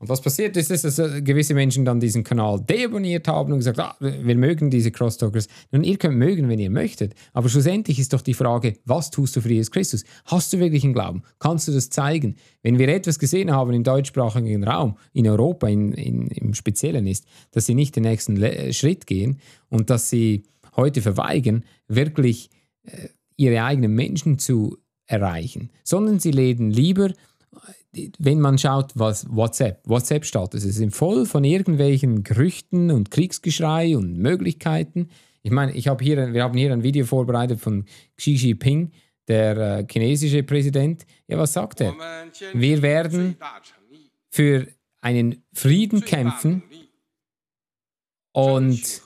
Und 0.00 0.08
was 0.08 0.20
passiert 0.20 0.56
ist, 0.56 0.70
ist, 0.70 0.84
dass 0.84 0.98
äh, 1.00 1.22
gewisse 1.22 1.54
Menschen 1.54 1.84
dann 1.84 1.98
diesen 1.98 2.22
Kanal 2.22 2.60
deabonniert 2.60 3.26
haben 3.26 3.52
und 3.52 3.58
gesagt, 3.58 3.80
ah, 3.80 3.96
wir 3.98 4.36
mögen 4.36 4.70
diese 4.70 4.92
Crosstalkers. 4.92 5.48
Nun, 5.72 5.82
ihr 5.82 5.96
könnt 5.96 6.16
mögen, 6.16 6.48
wenn 6.48 6.60
ihr 6.60 6.70
möchtet. 6.70 7.14
Aber 7.32 7.48
schlussendlich 7.48 7.98
ist 7.98 8.12
doch 8.12 8.22
die 8.22 8.34
Frage, 8.34 8.76
was 8.84 9.10
tust 9.10 9.34
du 9.34 9.40
für 9.40 9.52
Jesus 9.52 9.72
Christus? 9.72 10.04
Hast 10.26 10.52
du 10.52 10.60
wirklich 10.60 10.84
einen 10.84 10.92
Glauben? 10.92 11.22
Kannst 11.40 11.66
du 11.66 11.72
das 11.72 11.90
zeigen? 11.90 12.36
Wenn 12.62 12.78
wir 12.78 12.88
etwas 12.88 13.18
gesehen 13.18 13.50
haben 13.50 13.72
im 13.72 13.82
deutschsprachigen 13.82 14.62
Raum, 14.62 14.96
in 15.12 15.26
Europa 15.26 15.66
in, 15.66 15.92
in, 15.92 16.28
im 16.28 16.54
Speziellen 16.54 17.08
ist, 17.08 17.26
dass 17.50 17.66
sie 17.66 17.74
nicht 17.74 17.96
den 17.96 18.04
nächsten 18.04 18.36
Le 18.36 18.54
äh, 18.54 18.72
Schritt 18.72 19.04
gehen 19.06 19.40
und 19.68 19.90
dass 19.90 20.08
sie 20.08 20.44
heute 20.76 21.02
verweigern, 21.02 21.64
wirklich 21.88 22.50
äh, 22.84 23.08
ihre 23.36 23.64
eigenen 23.64 23.94
Menschen 23.94 24.38
zu 24.38 24.78
erreichen, 25.06 25.70
sondern 25.82 26.20
sie 26.20 26.30
leben 26.30 26.70
lieber 26.70 27.10
wenn 28.18 28.40
man 28.40 28.58
schaut, 28.58 28.92
was 28.94 29.26
WhatsApp, 29.30 29.80
WhatsApp-Status, 29.86 30.64
es 30.64 30.76
sind 30.76 30.94
voll 30.94 31.26
von 31.26 31.44
irgendwelchen 31.44 32.22
Gerüchten 32.22 32.90
und 32.90 33.10
Kriegsgeschrei 33.10 33.96
und 33.96 34.18
Möglichkeiten. 34.18 35.08
Ich 35.42 35.50
meine, 35.50 35.72
ich 35.72 35.88
habe 35.88 36.04
hier, 36.04 36.32
wir 36.32 36.42
haben 36.42 36.56
hier 36.56 36.72
ein 36.72 36.82
Video 36.82 37.06
vorbereitet 37.06 37.60
von 37.60 37.86
Xi 38.16 38.32
Jinping, 38.32 38.92
der 39.26 39.56
äh, 39.56 39.86
chinesische 39.90 40.42
Präsident. 40.42 41.06
Ja, 41.26 41.38
was 41.38 41.52
sagt 41.52 41.80
er? 41.80 41.94
Wir 42.52 42.82
werden 42.82 43.36
Für 44.30 44.66
einen 45.00 45.42
Frieden 45.54 46.02
kämpfen 46.02 46.62
und 48.32 49.02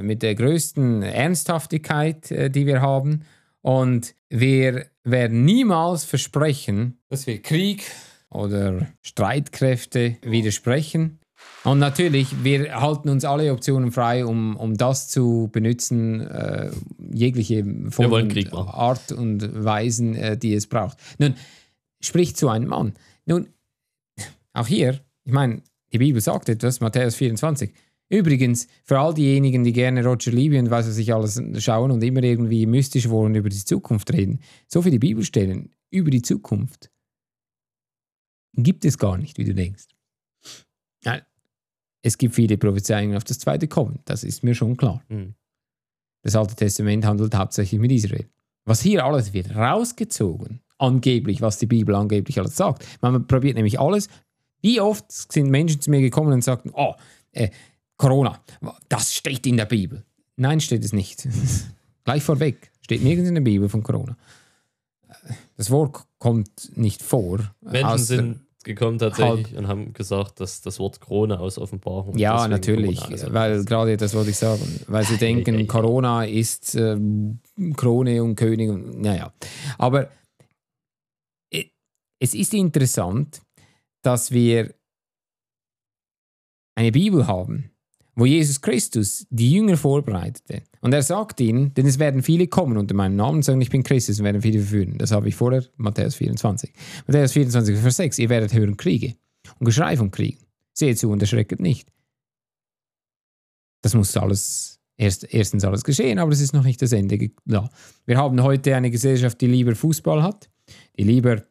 mit 0.00 0.22
der 0.22 0.34
größten 0.34 1.02
Ernsthaftigkeit, 1.02 2.30
äh, 2.30 2.50
die 2.50 2.66
wir 2.66 2.80
haben. 2.80 3.24
Und 3.60 4.14
wir 4.28 4.86
werden 5.04 5.44
niemals 5.44 6.04
versprechen, 6.04 6.98
dass 7.08 7.26
wir 7.26 7.40
Krieg 7.42 7.84
oder 8.32 8.88
Streitkräfte 9.02 10.16
widersprechen. 10.22 11.18
Und 11.64 11.78
natürlich, 11.78 12.42
wir 12.42 12.80
halten 12.80 13.08
uns 13.08 13.24
alle 13.24 13.52
Optionen 13.52 13.92
frei, 13.92 14.24
um, 14.24 14.56
um 14.56 14.76
das 14.76 15.08
zu 15.08 15.48
benutzen, 15.52 16.20
äh, 16.20 16.70
jegliche 17.12 17.64
Form 17.90 18.12
und. 18.12 18.52
Art 18.52 19.12
und 19.12 19.64
Weisen, 19.64 20.14
äh, 20.14 20.36
die 20.36 20.54
es 20.54 20.66
braucht. 20.66 20.98
Nun, 21.18 21.34
sprich 22.00 22.34
zu 22.34 22.48
einem 22.48 22.68
Mann. 22.68 22.94
Nun, 23.26 23.48
auch 24.52 24.66
hier, 24.66 25.00
ich 25.24 25.32
meine, 25.32 25.62
die 25.92 25.98
Bibel 25.98 26.20
sagt 26.20 26.48
etwas, 26.48 26.80
Matthäus 26.80 27.14
24. 27.16 27.72
Übrigens, 28.08 28.66
für 28.84 28.98
all 28.98 29.14
diejenigen, 29.14 29.64
die 29.64 29.72
gerne 29.72 30.04
Roger 30.04 30.32
Libby 30.32 30.58
und 30.58 30.70
weiß 30.70 30.88
was 30.88 30.98
ich 30.98 31.14
alles 31.14 31.40
schauen 31.58 31.90
und 31.90 32.02
immer 32.02 32.22
irgendwie 32.22 32.66
mystisch 32.66 33.08
wollen 33.08 33.34
über 33.34 33.48
die 33.48 33.64
Zukunft 33.64 34.12
reden, 34.12 34.40
so 34.66 34.82
viele 34.82 34.98
Bibelstellen 34.98 35.70
über 35.90 36.10
die 36.10 36.22
Zukunft 36.22 36.90
gibt 38.54 38.84
es 38.84 38.98
gar 38.98 39.16
nicht, 39.18 39.38
wie 39.38 39.44
du 39.44 39.54
denkst. 39.54 39.84
Nein, 41.04 41.22
es 42.02 42.18
gibt 42.18 42.34
viele 42.34 42.58
Prophezeiungen 42.58 43.16
auf 43.16 43.24
das 43.24 43.38
zweite 43.38 43.68
Kommen, 43.68 44.00
das 44.04 44.24
ist 44.24 44.42
mir 44.42 44.54
schon 44.54 44.76
klar. 44.76 45.02
Hm. 45.08 45.34
Das 46.22 46.36
Alte 46.36 46.54
Testament 46.54 47.04
handelt 47.04 47.34
hauptsächlich 47.34 47.80
mit 47.80 47.90
Israel. 47.90 48.28
Was 48.64 48.80
hier 48.80 49.04
alles 49.04 49.32
wird 49.32 49.54
rausgezogen, 49.54 50.60
angeblich, 50.78 51.40
was 51.40 51.58
die 51.58 51.66
Bibel 51.66 51.94
angeblich 51.94 52.38
alles 52.38 52.56
sagt. 52.56 52.86
Man 53.00 53.26
probiert 53.26 53.56
nämlich 53.56 53.80
alles. 53.80 54.08
Wie 54.60 54.80
oft 54.80 55.10
sind 55.10 55.50
Menschen 55.50 55.80
zu 55.80 55.90
mir 55.90 56.00
gekommen 56.00 56.32
und 56.32 56.44
sagten, 56.44 56.70
oh, 56.74 56.94
äh, 57.32 57.50
Corona, 57.96 58.40
das 58.88 59.14
steht 59.14 59.46
in 59.46 59.56
der 59.56 59.64
Bibel. 59.64 60.04
Nein, 60.36 60.60
steht 60.60 60.84
es 60.84 60.92
nicht. 60.92 61.26
Gleich 62.04 62.22
vorweg, 62.22 62.70
steht 62.80 63.02
nirgends 63.02 63.28
in 63.28 63.34
der 63.34 63.42
Bibel 63.42 63.68
von 63.68 63.82
Corona. 63.82 64.16
Das 65.56 65.70
Wort 65.70 66.04
kommt 66.18 66.76
nicht 66.76 67.02
vor. 67.02 67.54
Menschen 67.60 67.98
sind 67.98 68.40
gekommen 68.64 68.98
tatsächlich 68.98 69.56
und 69.56 69.68
haben 69.68 69.92
gesagt, 69.92 70.40
dass 70.40 70.60
das 70.60 70.78
Wort 70.78 71.00
Krone 71.00 71.40
aus 71.40 71.58
Offenbarung. 71.58 72.16
Ja, 72.16 72.46
natürlich, 72.48 73.00
Corona 73.00 73.32
weil 73.34 73.64
gerade 73.64 73.96
das 73.96 74.14
wollte 74.14 74.30
ich 74.30 74.36
sagen, 74.36 74.80
weil 74.86 75.04
sie 75.04 75.16
denken, 75.16 75.66
Corona 75.68 76.24
ist 76.24 76.74
ähm, 76.74 77.40
Krone 77.76 78.22
und 78.22 78.36
König 78.36 78.70
und 78.70 79.00
naja. 79.00 79.32
Aber 79.78 80.10
äh, 81.52 81.64
es 82.20 82.34
ist 82.34 82.54
interessant, 82.54 83.42
dass 84.02 84.30
wir 84.30 84.74
eine 86.74 86.92
Bibel 86.92 87.26
haben, 87.26 87.71
wo 88.14 88.26
Jesus 88.26 88.60
Christus 88.60 89.26
die 89.30 89.52
Jünger 89.52 89.76
vorbereitete. 89.76 90.62
Und 90.80 90.92
er 90.92 91.02
sagt 91.02 91.40
ihnen, 91.40 91.72
denn 91.74 91.86
es 91.86 91.98
werden 91.98 92.22
viele 92.22 92.46
kommen 92.46 92.76
unter 92.76 92.94
meinem 92.94 93.16
Namen 93.16 93.36
und 93.36 93.42
sagen, 93.44 93.60
ich 93.60 93.70
bin 93.70 93.82
Christus 93.82 94.18
und 94.18 94.24
werden 94.24 94.42
viele 94.42 94.58
verführen. 94.58 94.98
Das 94.98 95.12
habe 95.12 95.28
ich 95.28 95.34
vorher, 95.34 95.64
Matthäus 95.76 96.16
24. 96.16 96.70
Matthäus 97.06 97.32
24, 97.32 97.76
Vers 97.78 97.96
6, 97.96 98.18
ihr 98.18 98.28
werdet 98.28 98.52
hören 98.52 98.76
Kriege 98.76 99.14
und 99.58 99.64
Geschrei 99.64 99.96
von 99.96 100.10
Kriegen. 100.10 100.38
Seht 100.74 100.98
zu 100.98 101.10
und 101.10 101.22
erschrecket 101.22 101.60
nicht. 101.60 101.88
Das 103.82 103.94
muss 103.94 104.16
alles, 104.16 104.80
erst, 104.96 105.32
erstens 105.32 105.64
alles 105.64 105.82
geschehen, 105.82 106.18
aber 106.18 106.32
es 106.32 106.40
ist 106.40 106.52
noch 106.52 106.64
nicht 106.64 106.82
das 106.82 106.92
Ende 106.92 107.30
da. 107.46 107.70
Wir 108.06 108.16
haben 108.16 108.42
heute 108.42 108.76
eine 108.76 108.90
Gesellschaft, 108.90 109.40
die 109.40 109.46
lieber 109.46 109.74
Fußball 109.74 110.22
hat, 110.22 110.50
die 110.98 111.04
lieber, 111.04 111.42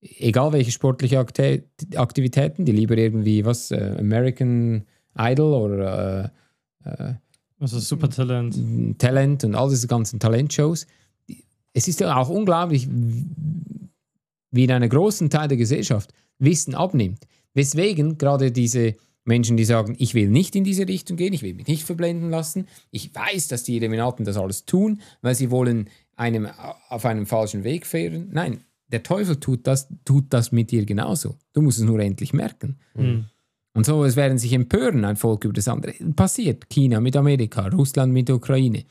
egal 0.00 0.52
welche 0.52 0.70
sportliche 0.70 1.18
Aktivitäten, 1.18 2.64
die 2.64 2.72
lieber 2.72 2.96
irgendwie, 2.96 3.44
was, 3.44 3.70
äh, 3.70 3.96
American 3.98 4.84
Idol 5.16 5.72
oder 5.72 6.32
äh, 6.84 7.14
Also 7.58 7.78
Supertalent. 7.78 8.98
Talent 8.98 9.44
und 9.44 9.54
all 9.54 9.68
diese 9.70 9.86
ganzen 9.86 10.18
Talentshows. 10.18 10.86
Es 11.72 11.88
ist 11.88 12.00
ja 12.00 12.16
auch 12.16 12.28
unglaublich, 12.28 12.88
wie 14.50 14.64
in 14.64 14.72
einem 14.72 14.88
großen 14.88 15.30
Teil 15.30 15.48
der 15.48 15.56
Gesellschaft 15.58 16.12
Wissen 16.38 16.74
abnimmt. 16.74 17.26
Weswegen 17.54 18.18
gerade 18.18 18.50
diese 18.50 18.96
Menschen, 19.24 19.56
die 19.56 19.64
sagen, 19.64 19.94
ich 19.98 20.14
will 20.14 20.28
nicht 20.28 20.56
in 20.56 20.64
diese 20.64 20.88
Richtung 20.88 21.16
gehen, 21.16 21.32
ich 21.32 21.42
will 21.42 21.54
mich 21.54 21.66
nicht 21.66 21.84
verblenden 21.84 22.30
lassen. 22.30 22.66
Ich 22.90 23.14
weiß, 23.14 23.48
dass 23.48 23.62
die 23.64 23.76
Illuminaten 23.76 24.24
das 24.24 24.36
alles 24.36 24.64
tun, 24.64 25.00
weil 25.20 25.34
sie 25.34 25.50
wollen 25.50 25.88
einem 26.16 26.48
auf 26.88 27.04
einem 27.04 27.26
falschen 27.26 27.64
Weg 27.64 27.86
fahren. 27.86 28.28
Nein, 28.32 28.60
der 28.88 29.02
Teufel 29.02 29.36
tut 29.36 29.66
das, 29.66 29.88
tut 30.04 30.26
das 30.30 30.52
mit 30.52 30.70
dir 30.70 30.84
genauso. 30.84 31.36
Du 31.52 31.62
musst 31.62 31.78
es 31.78 31.84
nur 31.84 32.00
endlich 32.00 32.32
merken. 32.32 32.78
Mhm. 32.94 33.26
Und 33.72 33.86
so, 33.86 34.04
es 34.04 34.16
werden 34.16 34.38
sich 34.38 34.52
empören, 34.52 35.04
ein 35.04 35.16
Volk 35.16 35.44
über 35.44 35.52
das 35.54 35.68
andere. 35.68 35.92
Passiert. 36.14 36.68
China 36.70 37.00
mit 37.00 37.16
Amerika, 37.16 37.68
Russland 37.68 38.12
mit 38.12 38.28
der 38.28 38.36
Ukraine, 38.36 38.84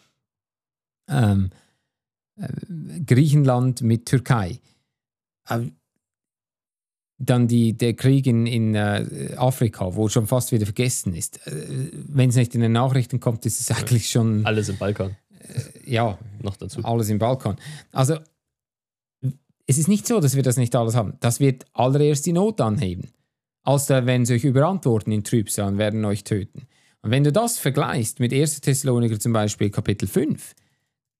ähm, 1.09 1.49
äh, 2.37 2.47
Griechenland 3.05 3.81
mit 3.81 4.05
Türkei. 4.05 4.59
Äh, 5.47 5.67
dann 7.21 7.49
die, 7.49 7.73
der 7.73 7.95
Krieg 7.95 8.27
in, 8.27 8.47
in 8.47 8.75
äh, 8.75 9.33
Afrika, 9.35 9.95
wo 9.95 10.07
schon 10.07 10.25
fast 10.27 10.53
wieder 10.53 10.65
vergessen 10.65 11.13
ist. 11.13 11.45
Äh, 11.45 11.91
Wenn 12.07 12.29
es 12.29 12.37
nicht 12.37 12.55
in 12.55 12.61
den 12.61 12.71
Nachrichten 12.71 13.19
kommt, 13.19 13.45
ist 13.45 13.59
es 13.59 13.71
eigentlich 13.71 14.09
schon, 14.09 14.45
Alles 14.45 14.69
im 14.69 14.77
Balkan 14.77 15.17
ja, 15.85 16.17
noch 16.41 16.55
dazu. 16.55 16.83
alles 16.83 17.09
im 17.09 17.19
Balkan. 17.19 17.57
Also, 17.91 18.17
es 19.67 19.77
ist 19.77 19.87
nicht 19.87 20.07
so, 20.07 20.19
dass 20.19 20.35
wir 20.35 20.43
das 20.43 20.57
nicht 20.57 20.75
alles 20.75 20.95
haben. 20.95 21.13
Das 21.19 21.39
wird 21.39 21.65
allererst 21.73 22.25
die 22.25 22.33
Not 22.33 22.61
anheben. 22.61 23.09
Als 23.63 23.85
da 23.87 24.05
werden 24.05 24.25
sie 24.25 24.35
euch 24.35 24.45
überantworten 24.45 25.11
in 25.11 25.23
Trübsal 25.23 25.67
und 25.73 25.77
werden 25.77 26.03
euch 26.05 26.23
töten. 26.23 26.67
Und 27.01 27.11
wenn 27.11 27.23
du 27.23 27.31
das 27.31 27.59
vergleichst 27.59 28.19
mit 28.19 28.33
1. 28.33 28.61
Thessaloniker 28.61 29.19
zum 29.19 29.33
Beispiel 29.33 29.69
Kapitel 29.69 30.07
5, 30.07 30.53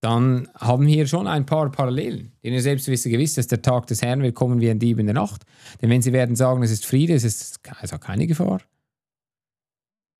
dann 0.02 0.48
haben 0.54 0.86
wir 0.86 0.94
hier 0.94 1.06
schon 1.06 1.26
ein 1.26 1.44
paar 1.44 1.70
Parallelen. 1.70 2.32
Denn 2.42 2.54
ihr 2.54 2.62
selbst 2.62 2.88
wisst 2.88 3.04
gewiss, 3.04 3.34
dass 3.34 3.46
der 3.48 3.60
Tag 3.60 3.86
des 3.86 4.00
Herrn 4.02 4.22
wird 4.22 4.34
kommen 4.34 4.60
wie 4.60 4.70
ein 4.70 4.78
Dieb 4.78 4.98
in 4.98 5.06
der 5.06 5.14
Nacht. 5.14 5.44
Denn 5.80 5.90
wenn 5.90 6.00
sie 6.02 6.12
werden 6.12 6.36
sagen, 6.36 6.62
es 6.62 6.70
ist 6.70 6.86
Friede, 6.86 7.14
es 7.14 7.24
ist 7.24 7.60
also 7.80 7.98
keine 7.98 8.26
Gefahr. 8.26 8.62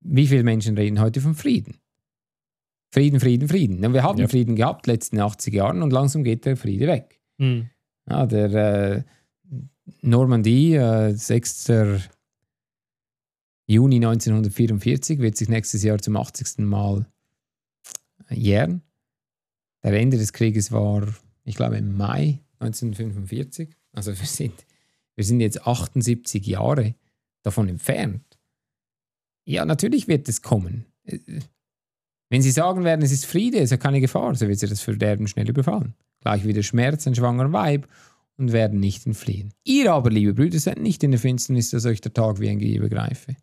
Wie 0.01 0.27
viele 0.27 0.43
Menschen 0.45 0.77
reden 0.77 1.01
heute 1.01 1.21
von 1.21 1.35
Frieden? 1.35 1.77
Frieden, 2.93 3.21
Frieden, 3.21 3.49
Frieden. 3.49 3.85
Und 3.85 3.95
wir 3.95 4.03
haben 4.03 4.19
Ja. 4.19 4.29
Frieden 4.29 4.57
gehabt 4.57 4.87
in 4.87 4.91
den 4.91 4.97
letzten 4.97 5.21
80 5.21 5.55
Jahren 5.55 5.83
und 5.83 5.93
langsam 5.93 6.25
geht 6.25 6.45
der 6.45 6.57
Friede 6.57 6.87
weg. 6.87 7.21
Mhm. 7.39 7.71
Ja, 8.09 8.27
der 8.27 8.53
äh, 8.53 9.03
Normandie, 10.03 10.75
äh, 10.75 11.15
6. 11.15 12.09
Juni 13.67 13.97
1944, 13.97 15.21
wird 15.21 15.37
sich 15.37 15.49
nächstes 15.49 15.83
Jahr 15.83 15.99
zum 15.99 16.17
80. 16.17 16.59
Mal 16.67 17.07
jähren. 18.31 18.83
Der 19.83 19.93
Ende 19.95 20.19
des 20.19 20.33
Krieges 20.33 20.73
war, 20.73 21.07
ich 21.45 21.55
glaube, 21.55 21.77
im 21.77 21.97
Mai 21.97 22.41
1945. 22.59 23.71
Also 23.93 24.17
wir 24.19 24.27
sind, 24.27 24.67
wir 25.17 25.25
sind 25.25 25.41
jetzt 25.41 25.67
78 25.67 26.47
Jahre 26.47 26.95
davon 27.43 27.69
entfernt. 27.69 28.25
Ja, 29.45 29.65
natürlich 29.65 30.07
wird 30.07 30.29
es 30.29 30.43
kommen. 30.43 30.87
Wenn 32.29 32.43
Sie 32.43 32.51
sagen 32.51 32.85
werden, 32.85 33.03
es 33.03 33.13
ist 33.13 33.27
Friede, 33.27 33.59
es 33.59 33.65
ist 33.65 33.71
ja 33.73 33.77
keine 33.79 34.01
Gefahr, 34.01 34.35
so 34.35 34.47
wird 34.47 34.59
Sie 34.59 34.69
das 34.69 34.81
Verderben 34.81 35.27
schnell 35.27 35.49
überfallen. 35.49 35.95
Gleich 36.21 36.45
wie 36.45 36.53
der 36.53 36.63
Schmerz 36.63 37.07
ein 37.07 37.15
schwangerer 37.15 37.53
Weib 37.53 37.89
und 38.41 38.53
werden 38.53 38.81
nicht 38.81 39.07
entfliehen. 39.07 39.53
Ihr 39.65 39.93
aber, 39.93 40.11
liebe 40.11 40.35
Brüder, 40.35 40.59
seid 40.59 40.79
nicht 40.79 41.03
in 41.05 41.13
der 41.13 41.21
Finsternis, 41.21 41.71
dass 41.71 41.85
euch 41.85 42.01
der 42.01 42.13
Tag 42.13 42.41
wie 42.41 42.49
ein 42.49 42.59
Gehe 42.59 42.81
begreife. 42.81 43.37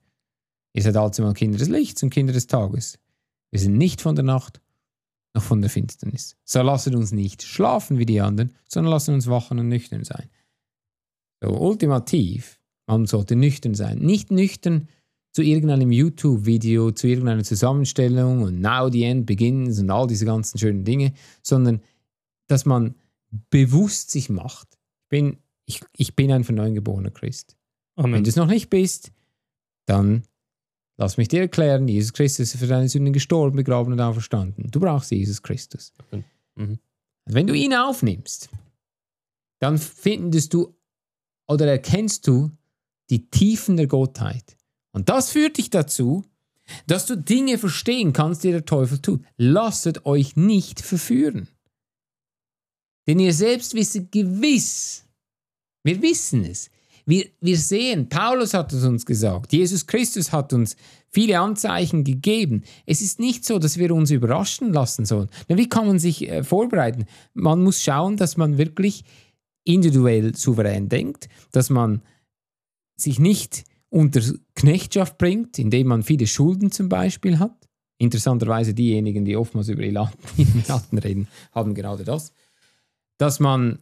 Ihr 0.74 0.84
seid 0.84 0.98
allzumal 0.98 1.34
Kinder 1.34 1.58
des 1.58 1.70
Lichts 1.70 2.04
und 2.04 2.10
Kinder 2.10 2.34
des 2.34 2.48
Tages. 2.48 3.00
Wir 3.52 3.60
sind 3.60 3.78
nicht 3.78 4.02
von 4.02 4.16
der 4.16 4.26
Nacht 4.26 4.62
noch 5.34 5.44
von 5.44 5.62
der 5.62 5.70
Finsternis. 5.70 6.36
So 6.44 6.62
lasset 6.62 6.96
uns 6.96 7.12
nicht 7.12 7.44
schlafen 7.44 7.98
wie 8.00 8.06
die 8.06 8.22
anderen, 8.22 8.54
sondern 8.68 8.92
lasset 8.92 9.14
uns 9.14 9.28
wachen 9.28 9.60
und 9.60 9.70
nüchtern 9.70 10.04
sein. 10.04 10.30
So, 11.42 11.50
ultimativ, 11.50 12.60
man 12.88 13.06
sollte 13.06 13.36
nüchtern 13.36 13.76
sein. 13.76 14.00
Nicht 14.00 14.32
nüchtern 14.32 14.90
zu 15.32 15.44
irgendeinem 15.44 15.92
YouTube-Video, 15.92 16.92
zu 16.92 17.08
irgendeiner 17.08 17.44
Zusammenstellung 17.44 18.42
und 18.42 18.60
now 18.60 18.90
the 18.92 19.04
end 19.04 19.28
begins 19.28 19.80
und 19.80 19.92
all 19.92 20.08
diese 20.08 20.26
ganzen 20.26 20.58
schönen 20.58 20.84
Dinge, 20.84 21.14
sondern 21.44 21.82
dass 22.48 22.66
man 22.66 22.96
bewusst 23.52 24.10
sich 24.10 24.30
macht. 24.30 24.67
Ich 25.08 25.10
bin, 25.10 25.38
ich, 25.66 25.82
ich 25.96 26.16
bin 26.18 26.32
ein 26.34 26.44
von 26.44 26.56
neuem 26.56 26.76
geborener 26.76 27.12
Christ. 27.12 27.56
Wenn 27.96 28.06
Amen. 28.06 28.24
du 28.26 28.30
es 28.30 28.36
noch 28.36 28.48
nicht 28.48 28.70
bist, 28.70 29.14
dann 29.86 30.24
lass 30.98 31.16
mich 31.16 31.30
dir 31.30 31.40
erklären, 31.40 31.88
Jesus 31.88 32.12
Christus 32.12 32.54
ist 32.54 32.60
für 32.60 32.68
deine 32.68 32.90
Sünden 32.90 33.14
gestorben, 33.14 33.56
begraben 33.56 33.94
und 33.94 34.02
auferstanden. 34.02 34.70
Du 34.70 34.82
brauchst 34.82 35.12
Jesus 35.12 35.42
Christus. 35.42 35.94
Mhm. 36.56 36.80
Wenn 37.26 37.48
du 37.48 37.54
ihn 37.54 37.74
aufnimmst, 37.74 38.50
dann 39.60 39.78
findest 39.78 40.54
du 40.54 40.76
oder 41.48 41.68
erkennst 41.68 42.28
du 42.28 42.52
die 43.10 43.30
Tiefen 43.30 43.78
der 43.78 43.88
Gottheit. 43.88 44.58
Und 44.92 45.08
das 45.08 45.32
führt 45.32 45.58
dich 45.58 45.70
dazu, 45.70 46.26
dass 46.86 47.06
du 47.06 47.16
Dinge 47.16 47.58
verstehen 47.58 48.12
kannst, 48.12 48.44
die 48.44 48.52
der 48.52 48.66
Teufel 48.66 49.00
tut. 49.00 49.24
Lasset 49.38 50.06
euch 50.06 50.36
nicht 50.36 50.82
verführen. 50.82 51.48
Denn 53.08 53.20
ihr 53.20 53.34
selbst 53.34 53.74
wisst 53.74 54.12
gewiss, 54.12 55.06
wir 55.84 56.02
wissen 56.02 56.44
es, 56.44 56.70
wir, 57.06 57.26
wir 57.40 57.58
sehen, 57.58 58.10
Paulus 58.10 58.54
hat 58.54 58.74
es 58.74 58.84
uns 58.84 59.06
gesagt, 59.06 59.54
Jesus 59.54 59.88
Christus 59.88 60.34
hat 60.34 60.52
uns 60.52 60.76
viele 61.08 61.40
Anzeichen 61.40 62.04
gegeben. 62.04 62.64
Es 62.86 63.02
ist 63.02 63.18
nicht 63.22 63.46
so, 63.46 63.60
dass 63.60 63.78
wir 63.78 63.94
uns 63.94 64.12
überraschen 64.12 64.74
lassen 64.74 65.06
sollen. 65.06 65.30
Denn 65.48 65.58
wie 65.58 65.70
kann 65.70 65.88
man 65.88 66.00
sich 66.00 66.30
äh, 66.30 66.44
vorbereiten? 66.44 67.06
Man 67.34 67.64
muss 67.64 67.82
schauen, 67.82 68.18
dass 68.18 68.36
man 68.36 68.58
wirklich 68.58 69.06
individuell 69.64 70.36
souverän 70.36 70.90
denkt, 70.90 71.30
dass 71.54 71.70
man 71.70 72.02
sich 72.98 73.20
nicht 73.20 73.64
unter 73.90 74.22
Knechtschaft 74.56 75.18
bringt, 75.18 75.58
indem 75.60 75.88
man 75.88 76.04
viele 76.04 76.28
Schulden 76.28 76.72
zum 76.72 76.90
Beispiel 76.90 77.40
hat. 77.40 77.56
Interessanterweise 78.00 78.74
diejenigen, 78.74 79.24
die 79.24 79.38
oftmals 79.38 79.70
über 79.70 79.84
Illuminaten 79.84 80.98
reden, 80.98 81.28
haben 81.54 81.74
gerade 81.74 82.04
das. 82.04 82.34
Dass 83.18 83.40
man 83.40 83.80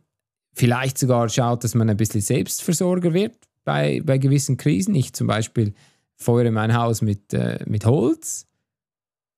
vielleicht 0.54 0.98
sogar 0.98 1.28
schaut, 1.30 1.63
dass 1.63 1.76
man 1.76 1.89
ein 1.89 1.98
bisschen 1.98 2.21
Selbstversorger 2.21 3.13
wird 3.13 3.36
bei, 3.63 4.02
bei 4.04 4.17
gewissen 4.17 4.58
Krisen. 4.58 4.95
Ich 4.95 5.13
zum 5.13 5.28
Beispiel 5.28 5.74
feuere 6.15 6.52
mein 6.52 6.74
Haus 6.76 7.02
mit, 7.02 7.34
äh, 7.34 7.60
mit 7.67 7.86
Holz, 7.86 8.48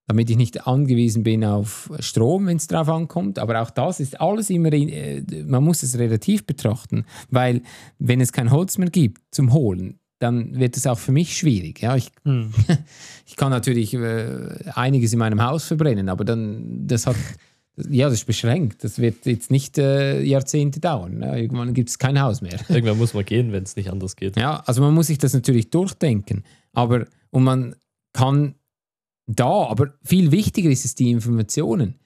damit 0.05 0.29
ich 0.29 0.37
nicht 0.37 0.67
angewiesen 0.67 1.23
bin 1.23 1.43
auf 1.43 1.91
Strom, 1.99 2.45
wenn 2.45 2.57
es 2.57 2.67
drauf 2.67 2.87
ankommt. 2.87 3.39
Aber 3.39 3.61
auch 3.61 3.71
das 3.71 3.99
ist 3.99 4.21
alles 4.21 4.49
immer, 4.49 4.71
in, 4.71 4.89
äh, 4.89 5.23
man 5.43 5.63
muss 5.63 5.81
es 5.81 5.97
relativ 5.97 6.45
betrachten, 6.45 7.05
weil 7.29 7.61
wenn 7.97 8.21
es 8.21 8.31
kein 8.31 8.51
Holz 8.51 8.77
mehr 8.77 8.89
gibt 8.89 9.21
zum 9.31 9.53
Holen, 9.53 9.99
dann 10.19 10.59
wird 10.59 10.77
es 10.77 10.87
auch 10.87 10.97
für 10.97 11.11
mich 11.11 11.37
schwierig. 11.37 11.81
Ja, 11.81 11.95
ich, 11.95 12.11
Mhm. 12.23 12.53
ich 13.25 13.35
kann 13.35 13.49
natürlich 13.49 13.93
äh, 13.93 14.71
einiges 14.73 15.13
in 15.13 15.19
meinem 15.19 15.43
Haus 15.43 15.65
verbrennen, 15.65 16.09
aber 16.09 16.25
dann, 16.25 16.87
das 16.87 17.05
hat, 17.07 17.15
ja, 17.89 18.09
das 18.09 18.19
ist 18.19 18.25
beschränkt. 18.25 18.83
Das 18.83 18.99
wird 18.99 19.25
jetzt 19.25 19.51
nicht 19.51 19.77
äh, 19.77 20.21
Jahrzehnte 20.23 20.79
dauern. 20.79 21.21
Ja, 21.21 21.35
irgendwann 21.35 21.73
gibt 21.73 21.89
es 21.89 21.99
kein 21.99 22.19
Haus 22.19 22.41
mehr. 22.41 22.59
Irgendwann 22.69 22.97
muss 22.97 23.13
man 23.13 23.23
gehen, 23.23 23.51
wenn 23.51 23.63
es 23.63 23.75
nicht 23.75 23.91
anders 23.91 24.15
geht. 24.15 24.35
Ja, 24.35 24.63
also 24.65 24.81
man 24.81 24.93
muss 24.93 25.07
sich 25.07 25.19
das 25.19 25.33
natürlich 25.33 25.69
durchdenken. 25.69 26.43
Aber, 26.73 27.05
und 27.29 27.43
man 27.43 27.75
kann 28.13 28.55
da, 29.27 29.67
aber 29.67 29.93
viel 30.03 30.31
wichtiger 30.31 30.69
ist 30.69 30.85
es 30.85 30.95
die 30.95 31.11
Informationen. 31.11 31.99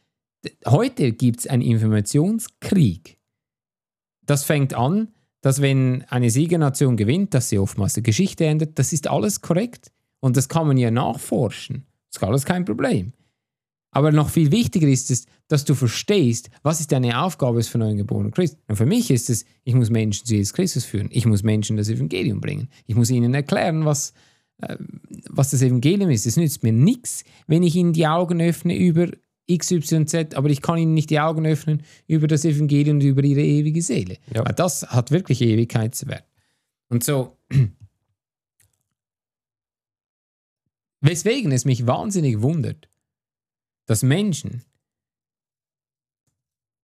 Heute 0.65 1.13
gibt 1.13 1.41
es 1.41 1.47
einen 1.47 1.61
Informationskrieg. 1.61 3.17
Das 4.25 4.43
fängt 4.43 4.73
an, 4.73 5.09
dass 5.41 5.61
wenn 5.61 6.03
eine 6.09 6.29
Siegernation 6.29 6.97
gewinnt, 6.97 7.33
dass 7.33 7.49
sie 7.49 7.59
oftmals 7.59 7.93
die 7.93 8.03
Geschichte 8.03 8.45
ändert. 8.45 8.77
Das 8.77 8.91
ist 8.91 9.07
alles 9.07 9.41
korrekt. 9.41 9.91
Und 10.19 10.37
das 10.37 10.49
kann 10.49 10.67
man 10.67 10.77
ja 10.77 10.91
nachforschen. 10.91 11.85
Das 12.09 12.21
ist 12.21 12.27
alles 12.27 12.45
kein 12.45 12.65
Problem. 12.65 13.13
Aber 13.91 14.11
noch 14.11 14.29
viel 14.29 14.51
wichtiger 14.51 14.87
ist 14.87 15.11
es, 15.11 15.25
dass 15.49 15.65
du 15.65 15.75
verstehst, 15.75 16.49
was 16.63 16.79
ist 16.79 16.93
deine 16.93 17.21
Aufgabe 17.21 17.57
als 17.57 17.71
geborenen 17.71 18.31
Christ. 18.31 18.57
Und 18.67 18.77
für 18.77 18.85
mich 18.85 19.11
ist 19.11 19.29
es, 19.29 19.45
ich 19.65 19.75
muss 19.75 19.89
Menschen 19.89 20.25
zu 20.25 20.33
Jesus 20.33 20.53
Christus 20.53 20.85
führen. 20.85 21.09
Ich 21.11 21.25
muss 21.25 21.43
Menschen 21.43 21.75
das 21.75 21.89
Evangelium 21.89 22.39
bringen. 22.39 22.69
Ich 22.87 22.95
muss 22.95 23.09
ihnen 23.09 23.33
erklären, 23.33 23.83
was, 23.83 24.13
äh, 24.61 24.77
was 25.29 25.51
das 25.51 25.61
Evangelium 25.61 26.09
ist. 26.09 26.25
Es 26.25 26.37
nützt 26.37 26.63
mir 26.63 26.71
nichts, 26.71 27.25
wenn 27.47 27.63
ich 27.63 27.75
ihnen 27.75 27.91
die 27.91 28.07
Augen 28.07 28.41
öffne 28.41 28.77
über 28.77 29.09
XYZ, 29.51 30.35
aber 30.35 30.49
ich 30.49 30.61
kann 30.61 30.77
ihnen 30.77 30.93
nicht 30.93 31.09
die 31.09 31.19
Augen 31.19 31.45
öffnen 31.45 31.83
über 32.07 32.27
das 32.27 32.45
Evangelium 32.45 32.97
und 32.97 33.03
über 33.03 33.23
ihre 33.23 33.41
ewige 33.41 33.81
Seele. 33.81 34.19
Ja. 34.33 34.45
Weil 34.45 34.53
das 34.53 34.83
hat 34.83 35.11
wirklich 35.11 35.41
Ewigkeitswert. 35.41 36.23
Und 36.87 37.03
so, 37.03 37.35
weswegen 41.01 41.51
es 41.51 41.65
mich 41.65 41.85
wahnsinnig 41.87 42.41
wundert, 42.41 42.87
dass 43.85 44.03
Menschen 44.03 44.63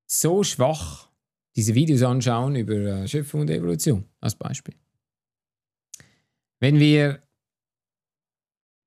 so 0.08 0.44
schwach 0.44 1.10
diese 1.56 1.76
Videos 1.76 2.04
anschauen 2.04 2.56
über 2.56 2.76
äh, 2.76 3.08
Schöpfung 3.08 3.42
und 3.42 3.50
Evolution 3.50 4.06
als 4.20 4.36
Beispiel. 4.36 4.76
Wenn 6.60 6.80
wir 6.80 7.22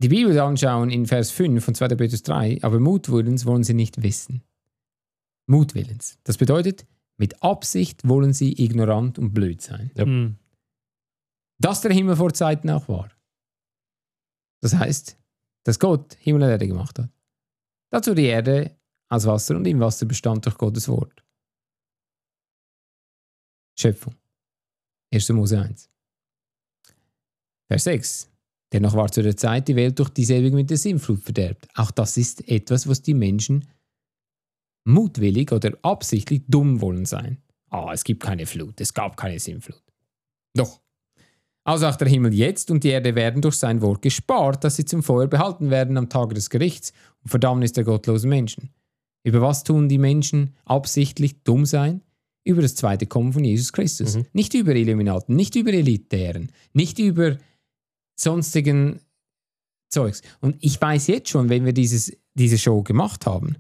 die 0.03 0.09
Bibel 0.09 0.39
anschauen 0.39 0.91
in 0.91 1.07
Vers 1.07 1.31
5 1.31 1.63
von 1.63 1.75
2. 1.75 1.89
Petrus 1.89 2.23
3, 2.23 2.61
aber 2.63 2.81
mutwillens 2.81 3.45
wollen 3.45 3.65
sie 3.65 3.75
nicht 3.75 4.03
wissen. 4.03 4.43
Mutwillens. 5.47 6.19
Das 6.25 6.39
bedeutet, 6.39 6.87
Mit 7.19 7.43
Absicht 7.43 8.09
wollen 8.09 8.33
sie 8.33 8.65
ignorant 8.65 9.19
und 9.19 9.35
blöd 9.35 9.61
sein. 9.61 9.91
Ja. 9.95 10.05
Hm. 10.05 10.37
Dass 11.59 11.83
der 11.83 11.93
Himmel 11.93 12.17
vor 12.17 12.33
Zeiten 12.33 12.71
auch 12.71 12.89
war. 12.89 13.11
Das 14.63 14.75
heißt, 14.75 15.19
dass 15.65 15.79
Gott 15.79 16.15
Himmel 16.15 16.45
und 16.45 16.49
Erde 16.49 16.67
gemacht 16.67 16.99
hat. 16.99 17.11
Dazu 17.91 18.15
die 18.15 18.27
Erde 18.27 18.79
aus 19.09 19.27
Wasser 19.27 19.57
und 19.57 19.67
im 19.67 19.81
Wasser 19.81 20.07
bestand 20.07 20.47
durch 20.47 20.57
Gottes 20.57 20.89
Wort. 20.89 21.25
Schöpfung. 23.79 24.15
1. 25.13 25.29
Mose 25.31 25.61
1. 25.61 25.91
Vers 27.69 27.85
6. 27.85 28.31
Dennoch 28.73 28.95
war 28.95 29.11
zu 29.11 29.23
der 29.23 29.37
Zeit 29.37 29.67
die 29.67 29.75
Welt 29.75 29.99
durch 29.99 30.11
dieselbe 30.11 30.51
mit 30.53 30.71
der 30.71 30.77
Sinnflut 30.77 31.21
verderbt. 31.23 31.69
Auch 31.75 31.91
das 31.91 32.17
ist 32.17 32.47
etwas, 32.49 32.89
was 32.89 33.03
die 33.03 33.15
Menschen 33.15 33.69
mutwillig 34.85 35.51
oder 35.53 35.77
absichtlich 35.83 36.43
dumm 36.47 36.81
wollen 36.81 37.05
sein. 37.05 37.43
Ah, 37.71 37.93
es 37.93 38.05
gibt 38.05 38.23
keine 38.23 38.47
Flut, 38.47 38.81
es 38.81 38.95
gab 38.95 39.17
keine 39.17 39.39
Sinnflut. 39.39 39.83
Doch. 40.55 40.81
Also 41.65 41.87
auch 41.87 41.97
der 41.97 42.09
Himmel 42.09 42.33
jetzt 42.33 42.71
und 42.71 42.85
die 42.85 42.89
Erde 42.89 43.15
werden 43.15 43.43
durch 43.43 43.57
sein 43.57 43.83
Wort 43.83 44.03
gespart, 44.03 44.65
dass 44.65 44.77
sie 44.77 44.85
zum 44.85 45.03
Feuer 45.03 45.27
behalten 45.27 45.71
werden 45.71 45.97
am 45.99 46.09
Tage 46.09 46.35
des 46.35 46.49
Gerichts 46.49 46.93
und 47.23 47.29
Verdammnis 47.29 47.73
der 47.73 47.85
gottlosen 47.85 48.31
Menschen. 48.31 48.71
Über 49.23 49.43
was 49.43 49.65
tun 49.65 49.89
die 49.89 49.99
Menschen 49.99 50.55
absichtlich 50.65 51.43
dumm 51.43 51.67
sein? 51.67 52.01
Über 52.45 52.63
das 52.63 52.75
zweite 52.75 53.07
Kommen 53.07 53.35
von 53.35 53.45
Jesus 53.45 53.73
Christus. 53.73 54.17
Mhm. 54.17 54.27
Nicht 54.33 54.55
über 54.55 54.75
Illuminaten, 54.75 55.37
nicht 55.37 55.55
über 55.57 55.73
Elitären, 55.73 56.51
nicht 56.73 56.99
über 56.99 57.37
sonstigen 58.19 59.01
Zeugs. 59.91 60.23
Und 60.41 60.57
ich 60.61 60.81
weiß 60.81 61.09
jetzt 61.09 61.29
schon, 61.29 61.51
wenn 61.51 61.67
wir 61.67 61.75
dieses, 61.75 62.17
diese 62.35 62.57
Show 62.57 62.83
gemacht 62.83 63.27
haben 63.27 63.57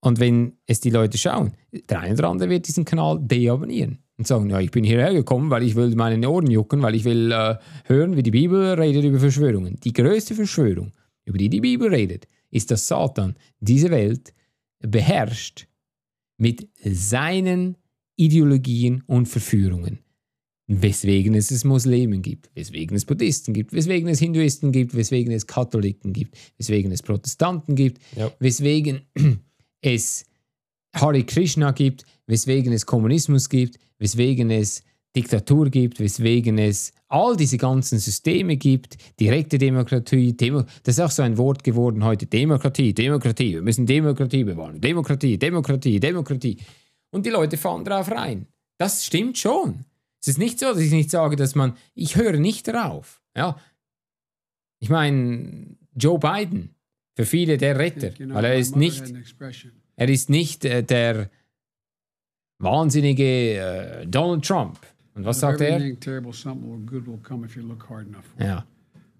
und 0.00 0.20
wenn 0.20 0.58
es 0.66 0.80
die 0.80 0.90
Leute 0.90 1.16
schauen, 1.16 1.54
der 1.88 2.00
eine 2.00 2.14
oder 2.14 2.28
andere 2.28 2.50
wird 2.50 2.68
diesen 2.68 2.84
Kanal 2.84 3.18
deabonnieren 3.22 4.03
und 4.16 4.26
sagen, 4.26 4.50
ja, 4.50 4.60
ich 4.60 4.70
bin 4.70 4.84
hierher 4.84 5.12
gekommen, 5.12 5.50
weil 5.50 5.62
ich 5.64 5.74
will 5.74 5.94
meine 5.96 6.28
Ohren 6.28 6.50
jucken, 6.50 6.82
weil 6.82 6.94
ich 6.94 7.04
will 7.04 7.32
äh, 7.32 7.56
hören, 7.84 8.16
wie 8.16 8.22
die 8.22 8.30
Bibel 8.30 8.74
redet 8.74 9.04
über 9.04 9.18
Verschwörungen. 9.18 9.78
Die 9.82 9.92
größte 9.92 10.34
Verschwörung, 10.34 10.92
über 11.24 11.38
die 11.38 11.48
die 11.48 11.60
Bibel 11.60 11.88
redet, 11.88 12.28
ist, 12.50 12.70
dass 12.70 12.86
Satan 12.86 13.34
diese 13.60 13.90
Welt 13.90 14.32
beherrscht 14.80 15.66
mit 16.38 16.68
seinen 16.84 17.76
Ideologien 18.16 19.02
und 19.06 19.26
Verführungen. 19.26 19.98
Weswegen 20.66 21.34
es 21.34 21.50
es 21.50 21.64
Muslimen 21.64 22.22
gibt, 22.22 22.50
weswegen 22.54 22.96
es 22.96 23.04
Buddhisten 23.04 23.52
gibt, 23.52 23.72
weswegen 23.74 24.08
es 24.08 24.18
Hinduisten 24.18 24.72
gibt, 24.72 24.94
weswegen 24.94 25.30
es 25.32 25.46
Katholiken 25.46 26.12
gibt, 26.14 26.38
weswegen 26.56 26.90
es 26.90 27.02
Protestanten 27.02 27.74
gibt, 27.74 28.00
Ja. 28.16 28.30
weswegen 28.38 29.02
es 29.82 30.24
Hare 30.94 31.22
Krishna 31.24 31.72
gibt, 31.72 32.04
weswegen 32.26 32.72
es 32.72 32.86
Kommunismus 32.86 33.48
gibt, 33.50 33.78
weswegen 33.98 34.50
es 34.50 34.82
Diktatur 35.16 35.70
gibt, 35.70 36.00
weswegen 36.00 36.58
es 36.58 36.92
all 37.08 37.36
diese 37.36 37.56
ganzen 37.56 37.98
Systeme 37.98 38.56
gibt, 38.56 38.96
direkte 39.20 39.58
Demokratie, 39.58 40.36
Demo 40.36 40.64
das 40.82 40.98
ist 40.98 41.00
auch 41.00 41.10
so 41.10 41.22
ein 41.22 41.38
Wort 41.38 41.62
geworden 41.62 42.02
heute, 42.04 42.26
Demokratie, 42.26 42.92
Demokratie, 42.92 43.54
wir 43.54 43.62
müssen 43.62 43.86
Demokratie 43.86 44.42
bewahren, 44.42 44.80
Demokratie, 44.80 45.38
Demokratie, 45.38 46.00
Demokratie. 46.00 46.56
Und 47.10 47.24
die 47.24 47.30
Leute 47.30 47.56
fallen 47.56 47.84
drauf 47.84 48.10
rein. 48.10 48.46
Das 48.78 49.04
stimmt 49.04 49.38
schon. 49.38 49.84
Es 50.20 50.28
ist 50.28 50.38
nicht 50.38 50.58
so, 50.58 50.66
dass 50.66 50.80
ich 50.80 50.90
nicht 50.90 51.10
sage, 51.10 51.36
dass 51.36 51.54
man, 51.54 51.76
ich 51.94 52.16
höre 52.16 52.38
nicht 52.38 52.66
darauf. 52.66 53.22
Ja. 53.36 53.56
Ich 54.80 54.88
meine, 54.88 55.76
Joe 55.94 56.18
Biden, 56.18 56.74
für 57.14 57.24
viele 57.24 57.56
der 57.56 57.78
Retter, 57.78 58.10
know, 58.10 58.34
weil 58.34 58.46
er 58.46 58.56
ist 58.56 58.74
nicht 58.74 59.04
er 59.96 60.08
ist 60.08 60.30
nicht 60.30 60.64
äh, 60.64 60.82
der 60.82 61.30
wahnsinnige 62.64 63.24
äh, 63.24 64.06
Donald 64.06 64.44
Trump. 64.44 64.78
Und 65.14 65.24
was 65.24 65.40
sagt 65.40 65.60
er? 65.60 65.78
terrible, 66.00 66.32
good 66.86 67.06
will 67.06 67.20
come 67.22 67.44
if 67.44 67.56
you 67.56 67.62
look 67.62 67.88
hard 67.88 68.08
enough. 68.08 68.24
Ja. 68.38 68.64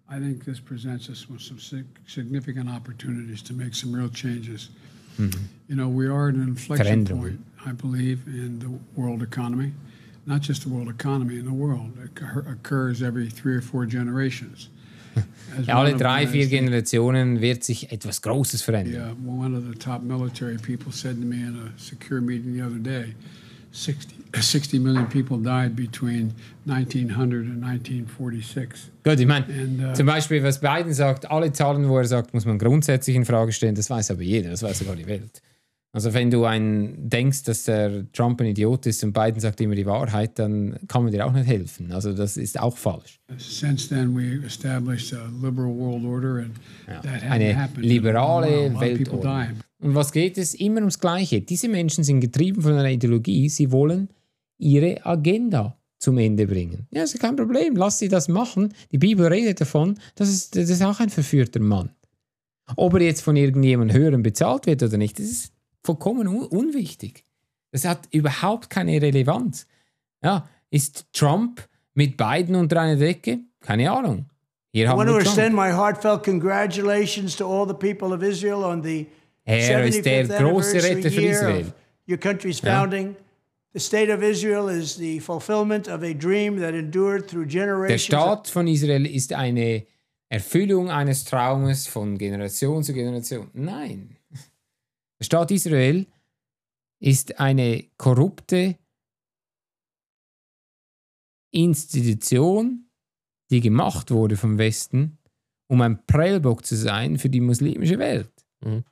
I 0.09 0.19
think 0.19 0.45
this 0.45 0.61
presents 0.61 1.09
us 1.09 1.29
with 1.29 1.41
some 1.41 1.59
significant 2.07 2.69
opportunities 2.69 3.43
to 3.43 3.55
make 3.55 3.75
some 3.75 3.93
real 3.95 4.11
changes. 4.11 4.71
You 5.69 5.77
know, 5.77 5.89
we 5.89 6.07
are 6.07 6.29
at 6.29 6.35
an 6.35 6.43
inflection 6.43 7.07
point, 7.07 7.41
I 7.65 7.73
believe, 7.73 8.27
in 8.27 8.59
the 8.59 9.01
world 9.01 9.23
economy. 9.23 9.73
Not 10.27 10.41
just 10.41 10.63
the 10.63 10.69
world 10.69 10.89
economy, 10.89 11.39
in 11.39 11.45
the 11.45 11.53
world. 11.53 11.93
It 12.03 12.23
occurs 12.51 13.03
every 13.03 13.29
three 13.29 13.55
or 13.55 13.61
four 13.61 13.87
generations. 13.87 14.69
Ja, 15.67 15.75
one 15.75 15.87
alle 15.87 15.95
of 15.95 16.01
drei, 16.01 16.27
vier 16.27 16.49
Generationen 16.49 17.41
wird 17.41 17.63
sich 17.63 17.93
etwas 17.93 18.23
Großes 18.23 18.63
verändern. 18.63 18.95
Yeah, 18.95 19.17
one 19.25 19.57
of 19.57 19.65
the 19.71 19.79
top 19.79 20.03
military 20.03 20.57
people 20.57 20.93
said 20.93 21.21
to 21.21 21.27
me 21.27 21.37
in 21.37 21.57
a 21.57 21.79
secure 21.79 22.21
meeting 22.21 22.55
the 22.55 22.63
other 22.63 22.79
day 22.79 23.15
60, 23.75 24.15
60 24.41 24.79
million 24.79 25.07
people 25.09 25.37
died 25.37 25.75
between 25.77 26.33
1900 26.67 27.47
and 27.47 27.63
1946. 27.63 28.91
Gut, 29.05 29.21
ich 29.21 29.27
meine, 29.27 29.47
uh, 29.47 29.95
zum 29.95 30.07
Beispiel, 30.07 30.43
was 30.43 30.61
Biden 30.61 30.93
sagt, 30.93 31.31
alle 31.31 31.53
Zahlen, 31.53 31.89
wo 31.89 31.99
er 31.99 32.07
sagt, 32.07 32.35
muss 32.35 32.45
man 32.47 32.59
grundsätzlich 32.59 33.17
in 33.17 33.25
Frage 33.25 33.53
stellen, 33.53 33.75
das 33.75 33.91
weiß 33.91 34.13
aber 34.13 34.23
jeder, 34.23 34.51
das 34.51 34.63
weiß 34.63 34.79
sogar 34.79 34.97
die 34.97 35.07
Welt. 35.07 35.43
Also 35.95 36.13
wenn 36.13 36.29
du 36.29 36.45
ein, 36.45 37.09
denkst, 37.09 37.45
dass 37.45 37.65
der 37.65 38.11
Trump 38.11 38.41
ein 38.41 38.49
Idiot 38.49 38.85
ist 38.85 39.05
und 39.05 39.13
Biden 39.13 39.39
sagt 39.39 39.61
immer 39.61 39.77
die 39.77 39.87
Wahrheit, 39.87 40.41
dann 40.41 40.77
kann 40.89 41.05
man 41.05 41.13
dir 41.13 41.25
auch 41.25 41.33
nicht 41.33 41.47
helfen. 41.47 41.93
Also 41.93 42.13
das 42.13 42.37
ist 42.37 42.59
auch 42.59 42.77
falsch. 42.77 43.21
Since 43.39 43.91
then, 43.91 44.13
we 44.13 44.45
established 44.45 45.15
a 45.15 45.31
liberal 45.41 45.73
world 45.73 46.05
order, 46.05 46.43
and 46.43 46.57
that 47.05 47.23
hadn't 47.23 47.31
Eine 47.31 47.69
liberale 47.77 48.75
Weltordnung. 48.81 49.61
Und 49.79 49.95
was 49.95 50.11
geht 50.11 50.37
es? 50.37 50.55
Immer 50.55 50.81
ums 50.81 50.99
Gleiche. 50.99 51.41
Diese 51.43 51.69
Menschen 51.69 52.03
sind 52.03 52.19
getrieben 52.19 52.61
von 52.61 52.73
einer 52.73 52.91
Ideologie. 52.91 53.49
Sie 53.49 53.71
wollen 53.71 54.09
ihre 54.59 55.07
Agenda 55.07 55.79
zum 56.01 56.19
Ende 56.19 56.49
bringen. 56.49 56.89
Ja, 56.91 57.05
ist 57.05 57.21
kein 57.21 57.37
Problem. 57.37 57.77
Lass 57.77 58.01
sie 58.01 58.09
das 58.09 58.27
machen. 58.27 58.75
Die 58.91 58.99
Bibel 58.99 59.29
redet 59.29 59.61
davon, 59.61 59.95
dass 60.17 60.29
es, 60.29 60.51
das 60.51 60.71
ist 60.71 60.83
auch 60.83 60.99
ein 60.99 61.11
verführter 61.11 61.61
Mann. 61.61 61.91
Ob 62.75 62.95
er 62.95 63.03
jetzt 63.03 63.21
von 63.21 63.37
irgendjemandem 63.37 63.97
höheren 63.97 64.23
bezahlt 64.25 64.67
wird 64.67 64.83
oder 64.83 64.97
nicht, 64.97 65.21
das 65.21 65.27
ist 65.27 65.54
vollkommen 65.85 66.27
un 66.27 66.45
unwichtig. 66.47 67.23
Das 67.71 67.85
hat 67.85 68.09
überhaupt 68.11 68.71
keine 68.71 69.01
Relevanz. 69.01 69.67
Ja, 70.23 70.49
ist 70.71 71.07
Trump 71.13 71.69
mit 71.95 72.17
Biden 72.17 72.55
unter 72.57 72.81
einer 72.81 72.97
Decke? 72.97 73.41
Keine 73.61 73.91
Ahnung. 73.91 74.27
Hier 74.73 74.87
I 74.87 74.89
haben 74.89 74.99
want 74.99 75.11
to 75.11 75.19
extend 75.19 75.55
my 75.55 75.71
heartfelt 75.71 76.25
congratulations 76.25 77.37
to 77.37 77.45
all 77.47 77.67
the 77.69 77.75
people 77.75 78.13
of 78.15 78.23
Israel 78.23 78.65
on 78.65 78.83
the 78.83 79.07
Er 79.45 79.85
ist 79.85 80.05
der 80.05 80.25
75th 80.27 80.39
große 80.39 80.83
Retter 80.83 81.11
für 81.11 81.21
Israel. 81.23 81.73
your 82.09 82.17
country's 82.19 82.61
Ja. 82.63 82.81
founding. 82.81 83.15
The 83.75 83.81
state 83.81 84.13
of 84.13 84.23
Israel 84.23 84.69
is 84.69 84.97
the 84.97 85.21
fulfillment 85.21 85.89
of 85.89 86.03
a 86.03 86.13
dream 86.15 86.59
that 86.61 86.75
endured 86.75 87.29
through 87.29 87.45
Der 87.47 87.61
generations. 87.67 88.05
Staat 88.05 88.49
von 88.49 88.67
Israel 88.69 89.05
ist 89.05 89.33
eine 89.33 89.85
Erfüllung 90.29 90.91
eines 90.91 91.25
Traumes 91.25 91.87
von 91.87 92.17
Generation 92.17 92.83
zu 92.83 92.93
Generation. 92.95 93.51
Nein. 93.53 94.17
Der 95.21 95.25
Staat 95.25 95.51
Israel 95.51 96.07
ist 97.01 97.39
eine 97.39 97.85
korrupte 97.97 98.79
Institution, 101.53 102.91
die 103.51 103.61
gemacht 103.61 104.11
wurde 104.11 104.37
vom 104.37 104.59
Westen, 104.59 105.19
um 105.69 105.81
ein 105.81 106.05
Prellbock 106.07 106.65
zu 106.65 106.77
sein 106.77 107.19
für 107.19 107.29
die 107.29 107.41
muslimische 107.41 107.99
Welt. 107.99 108.33
Mhm. 108.61 108.85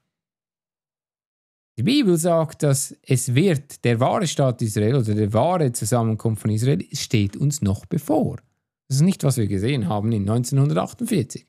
Die 1.78 1.82
Bibel 1.82 2.18
sagt, 2.18 2.62
dass 2.62 2.94
es 3.02 3.34
wird, 3.34 3.84
der 3.84 3.98
wahre 3.98 4.26
Staat 4.26 4.60
Israel 4.60 4.96
oder 4.96 5.14
der 5.14 5.32
wahre 5.32 5.72
Zusammenkunft 5.72 6.42
von 6.42 6.50
Israel 6.50 6.86
steht 6.92 7.36
uns 7.36 7.62
noch 7.62 7.86
bevor. 7.86 8.36
Das 8.88 8.96
ist 8.96 9.02
nicht, 9.02 9.24
was 9.24 9.38
wir 9.38 9.46
gesehen 9.46 9.88
haben 9.88 10.12
in 10.12 10.28
1948. 10.28 11.46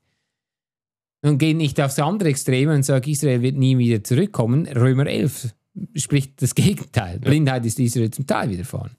Und 1.24 1.38
gehen 1.38 1.56
nicht 1.56 1.80
aufs 1.80 1.98
andere 1.98 2.28
Extrem 2.28 2.68
und 2.68 2.82
sagen, 2.84 3.10
Israel 3.10 3.40
wird 3.40 3.56
nie 3.56 3.78
wieder 3.78 4.04
zurückkommen. 4.04 4.66
Römer 4.66 5.06
11 5.06 5.54
spricht 5.96 6.42
das 6.42 6.54
Gegenteil. 6.54 7.18
Blindheit 7.18 7.64
ist 7.64 7.80
Israel 7.80 8.10
zum 8.10 8.26
Teil 8.26 8.50
widerfahren. 8.50 8.92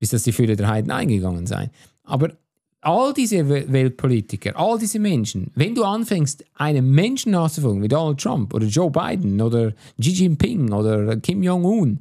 Bis 0.00 0.10
dass 0.10 0.22
die 0.22 0.32
Fülle 0.32 0.56
der 0.56 0.68
Heiden 0.68 0.90
eingegangen 0.90 1.46
seien. 1.46 1.70
Aber 2.02 2.32
all 2.80 3.12
diese 3.12 3.48
We- 3.48 3.66
Weltpolitiker, 3.70 4.56
all 4.58 4.78
diese 4.78 4.98
Menschen, 4.98 5.50
wenn 5.54 5.74
du 5.74 5.84
anfängst, 5.84 6.44
einem 6.54 6.90
Menschen 6.90 7.32
nachzufolgen, 7.32 7.82
wie 7.82 7.88
Donald 7.88 8.20
Trump 8.20 8.54
oder 8.54 8.66
Joe 8.66 8.90
Biden 8.90 9.40
oder 9.40 9.72
Xi 10.00 10.10
Jinping 10.12 10.72
oder 10.72 11.16
Kim 11.18 11.42
Jong-un, 11.42 12.00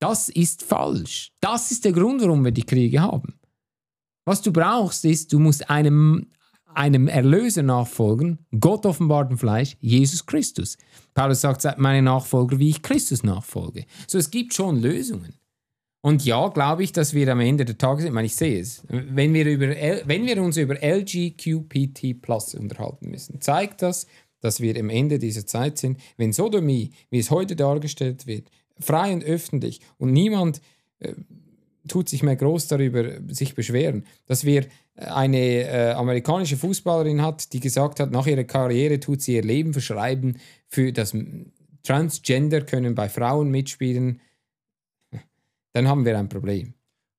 das 0.00 0.28
ist 0.28 0.62
falsch. 0.62 1.30
Das 1.40 1.70
ist 1.70 1.84
der 1.84 1.92
Grund, 1.92 2.20
warum 2.22 2.44
wir 2.44 2.52
die 2.52 2.62
Kriege 2.64 3.00
haben. 3.00 3.34
Was 4.26 4.42
du 4.42 4.52
brauchst, 4.52 5.04
ist, 5.04 5.32
du 5.32 5.38
musst 5.38 5.70
einem, 5.70 6.26
einem 6.76 7.08
Erlöser 7.08 7.62
nachfolgen, 7.62 8.38
Gott 8.58 8.86
offenbart 8.86 9.38
Fleisch, 9.38 9.76
Jesus 9.80 10.26
Christus. 10.26 10.76
Paulus 11.14 11.40
sagt, 11.40 11.62
seid 11.62 11.78
meine 11.78 12.02
Nachfolger, 12.02 12.58
wie 12.58 12.70
ich 12.70 12.82
Christus 12.82 13.22
nachfolge. 13.22 13.84
So, 14.06 14.18
es 14.18 14.30
gibt 14.30 14.54
schon 14.54 14.80
Lösungen. 14.80 15.34
Und 16.04 16.24
ja, 16.24 16.48
glaube 16.48 16.84
ich, 16.84 16.92
dass 16.92 17.14
wir 17.14 17.32
am 17.32 17.40
Ende 17.40 17.64
der 17.64 17.78
Tage 17.78 18.02
sind. 18.02 18.08
Ich 18.08 18.14
meine, 18.14 18.26
ich 18.26 18.36
sehe 18.36 18.60
es. 18.60 18.82
Wenn 18.88 19.32
wir, 19.32 19.46
über, 19.46 19.68
wenn 19.68 20.26
wir 20.26 20.42
uns 20.42 20.58
über 20.58 20.74
LGQPT 20.74 22.20
Plus 22.20 22.54
unterhalten 22.54 23.10
müssen, 23.10 23.40
zeigt 23.40 23.80
das, 23.80 24.06
dass 24.40 24.60
wir 24.60 24.78
am 24.78 24.90
Ende 24.90 25.18
dieser 25.18 25.46
Zeit 25.46 25.78
sind. 25.78 25.98
Wenn 26.18 26.34
Sodomie, 26.34 26.90
wie 27.08 27.18
es 27.18 27.30
heute 27.30 27.56
dargestellt 27.56 28.26
wird, 28.26 28.50
frei 28.78 29.14
und 29.14 29.24
öffentlich. 29.24 29.80
Und 29.96 30.12
niemand 30.12 30.60
äh, 30.98 31.14
tut 31.88 32.08
sich 32.08 32.22
mehr 32.22 32.36
groß 32.36 32.68
darüber, 32.68 33.20
sich 33.28 33.54
beschweren. 33.54 34.06
Dass 34.26 34.44
wir 34.44 34.66
eine 34.96 35.38
äh, 35.38 35.92
amerikanische 35.92 36.56
Fußballerin 36.56 37.22
hat, 37.22 37.52
die 37.52 37.60
gesagt 37.60 38.00
hat, 38.00 38.10
nach 38.10 38.26
ihrer 38.26 38.44
Karriere 38.44 39.00
tut 39.00 39.22
sie 39.22 39.34
ihr 39.34 39.42
Leben 39.42 39.72
verschreiben 39.72 40.38
für 40.68 40.92
das 40.92 41.14
Transgender 41.82 42.62
können 42.62 42.94
bei 42.94 43.08
Frauen 43.08 43.50
mitspielen, 43.50 44.20
dann 45.72 45.88
haben 45.88 46.04
wir 46.04 46.18
ein 46.18 46.28
Problem. 46.28 46.74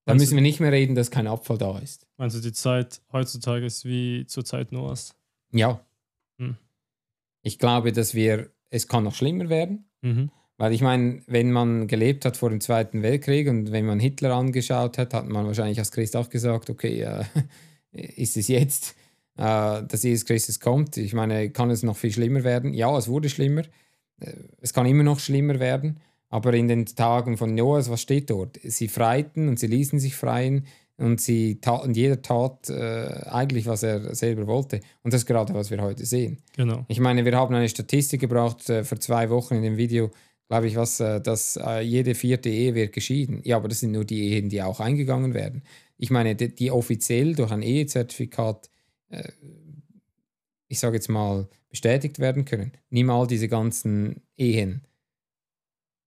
Dann 0.05 0.17
Meinst 0.17 0.25
müssen 0.25 0.35
wir 0.35 0.41
nicht 0.41 0.59
mehr 0.59 0.71
reden, 0.71 0.95
dass 0.95 1.11
kein 1.11 1.27
Abfall 1.27 1.57
da 1.57 1.77
ist. 1.79 2.07
Meinst 2.17 2.35
du, 2.35 2.41
die 2.41 2.53
Zeit 2.53 3.01
heutzutage 3.11 3.65
ist 3.65 3.85
wie 3.85 4.25
zur 4.27 4.45
Zeit 4.45 4.71
Noahs? 4.71 5.15
Ja. 5.51 5.83
Hm. 6.37 6.57
Ich 7.41 7.59
glaube, 7.59 7.91
dass 7.91 8.13
wir, 8.13 8.51
es 8.69 8.87
kann 8.87 9.03
noch 9.03 9.15
schlimmer 9.15 9.49
werden. 9.49 9.89
Mhm. 10.01 10.31
Weil 10.57 10.73
ich 10.73 10.81
meine, 10.81 11.21
wenn 11.27 11.51
man 11.51 11.87
gelebt 11.87 12.23
hat 12.23 12.37
vor 12.37 12.49
dem 12.49 12.61
Zweiten 12.61 13.01
Weltkrieg 13.01 13.49
und 13.49 13.71
wenn 13.71 13.85
man 13.85 13.99
Hitler 13.99 14.33
angeschaut 14.33 14.97
hat, 14.97 15.13
hat 15.13 15.27
man 15.27 15.45
wahrscheinlich 15.45 15.79
als 15.79 15.91
Christ 15.91 16.15
auch 16.15 16.29
gesagt, 16.29 16.69
okay, 16.69 17.01
äh, 17.01 17.23
ist 17.91 18.37
es 18.37 18.47
jetzt, 18.47 18.95
äh, 19.37 19.83
dass 19.83 20.03
Jesus 20.03 20.25
Christus 20.25 20.59
kommt? 20.59 20.95
Ich 20.97 21.13
meine, 21.13 21.49
kann 21.49 21.69
es 21.71 21.83
noch 21.83 21.97
viel 21.97 22.11
schlimmer 22.11 22.43
werden? 22.43 22.73
Ja, 22.73 22.97
es 22.97 23.07
wurde 23.07 23.29
schlimmer. 23.29 23.63
Äh, 24.19 24.31
es 24.61 24.73
kann 24.73 24.85
immer 24.85 25.03
noch 25.03 25.19
schlimmer 25.19 25.59
werden. 25.59 25.99
Aber 26.29 26.53
in 26.53 26.67
den 26.67 26.85
Tagen 26.85 27.37
von 27.37 27.53
Noahs, 27.53 27.89
was 27.89 28.01
steht 28.01 28.29
dort? 28.29 28.59
Sie 28.63 28.87
freiten 28.87 29.47
und 29.47 29.59
sie 29.59 29.67
ließen 29.67 29.99
sich 29.99 30.15
freien 30.15 30.65
und 30.97 31.21
sie 31.21 31.59
taten, 31.59 31.93
jeder 31.93 32.21
tat 32.21 32.69
äh, 32.69 33.25
eigentlich, 33.25 33.67
was 33.67 33.83
er 33.83 34.15
selber 34.15 34.47
wollte. 34.47 34.79
Und 35.03 35.13
das 35.13 35.21
ist 35.21 35.25
gerade, 35.27 35.53
was 35.53 35.69
wir 35.69 35.81
heute 35.81 36.05
sehen. 36.05 36.37
Genau. 36.55 36.85
Ich 36.87 36.99
meine, 36.99 37.25
wir 37.25 37.35
haben 37.35 37.53
eine 37.53 37.69
Statistik 37.69 38.21
gebraucht 38.21 38.69
äh, 38.69 38.83
vor 38.83 38.99
zwei 38.99 39.29
Wochen 39.29 39.55
in 39.55 39.61
dem 39.61 39.77
Video, 39.77 40.11
glaube 40.47 40.67
ich, 40.67 40.75
was, 40.75 40.99
äh, 40.99 41.21
dass 41.21 41.57
äh, 41.57 41.81
jede 41.81 42.15
vierte 42.15 42.49
Ehe 42.49 42.75
wird 42.75 42.93
geschieden. 42.93 43.41
Ja, 43.43 43.57
aber 43.57 43.67
das 43.67 43.79
sind 43.79 43.91
nur 43.91 44.05
die 44.05 44.33
Ehen, 44.33 44.49
die 44.49 44.61
auch 44.61 44.79
eingegangen 44.79 45.33
werden. 45.33 45.63
Ich 45.97 46.11
meine, 46.11 46.35
die, 46.35 46.53
die 46.53 46.71
offiziell 46.71 47.35
durch 47.35 47.51
ein 47.51 47.61
Ehezertifikat, 47.61 48.69
äh, 49.09 49.31
ich 50.67 50.79
sage 50.79 50.95
jetzt 50.95 51.09
mal, 51.09 51.47
bestätigt 51.69 52.19
werden 52.19 52.45
können. 52.45 52.71
Nimm 52.89 53.09
all 53.09 53.27
diese 53.27 53.47
ganzen 53.47 54.21
Ehen, 54.37 54.87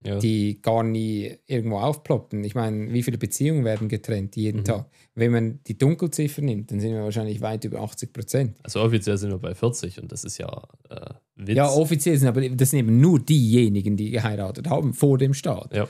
Ja. 0.04 0.18
die 0.20 0.62
gar 0.62 0.84
nie 0.84 1.32
irgendwo 1.46 1.78
aufploppen. 1.78 2.44
Ich 2.44 2.54
meine, 2.54 2.92
wie 2.92 3.02
viele 3.02 3.18
Beziehungen 3.18 3.64
werden 3.64 3.88
getrennt 3.88 4.36
jeden 4.36 4.60
Mhm. 4.60 4.64
Tag? 4.64 4.86
Wenn 5.16 5.32
man 5.32 5.58
die 5.66 5.76
Dunkelziffer 5.76 6.40
nimmt, 6.40 6.70
dann 6.70 6.78
sind 6.78 6.92
wir 6.92 7.02
wahrscheinlich 7.02 7.40
weit 7.40 7.64
über 7.64 7.80
80 7.80 8.12
Prozent. 8.12 8.56
Also 8.62 8.80
offiziell 8.80 9.18
sind 9.18 9.30
wir 9.30 9.38
bei 9.38 9.56
40 9.56 10.00
und 10.00 10.12
das 10.12 10.22
ist 10.22 10.38
ja 10.38 10.62
äh, 10.88 11.14
Witz. 11.34 11.56
Ja, 11.56 11.68
offiziell 11.68 12.16
sind 12.16 12.28
aber 12.28 12.48
das 12.48 12.70
sind 12.70 12.78
eben 12.78 13.00
nur 13.00 13.18
diejenigen, 13.18 13.96
die 13.96 14.10
geheiratet 14.12 14.68
haben 14.70 14.94
vor 14.94 15.18
dem 15.18 15.34
Staat. 15.34 15.74
Ja. 15.74 15.88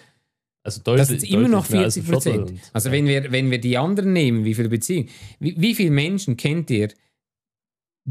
Also 0.62 0.80
deutlich, 0.82 1.08
Das 1.08 1.20
sind 1.20 1.30
immer 1.30 1.48
noch 1.48 1.66
deutlich 1.66 1.76
mehr 1.76 1.84
als 1.84 1.94
40 1.94 2.02
ein 2.02 2.20
Viertel 2.22 2.38
Prozent. 2.44 2.70
Also 2.72 2.88
ja. 2.88 2.92
wenn 2.94 3.06
wir, 3.06 3.30
wenn 3.32 3.50
wir 3.50 3.58
die 3.60 3.76
anderen 3.76 4.12
nehmen, 4.14 4.44
wie 4.46 4.54
viele 4.54 4.70
Beziehungen, 4.70 5.08
wie, 5.38 5.54
wie 5.60 5.74
viele 5.74 5.90
Menschen 5.90 6.36
kennt 6.38 6.70
ihr, 6.70 6.88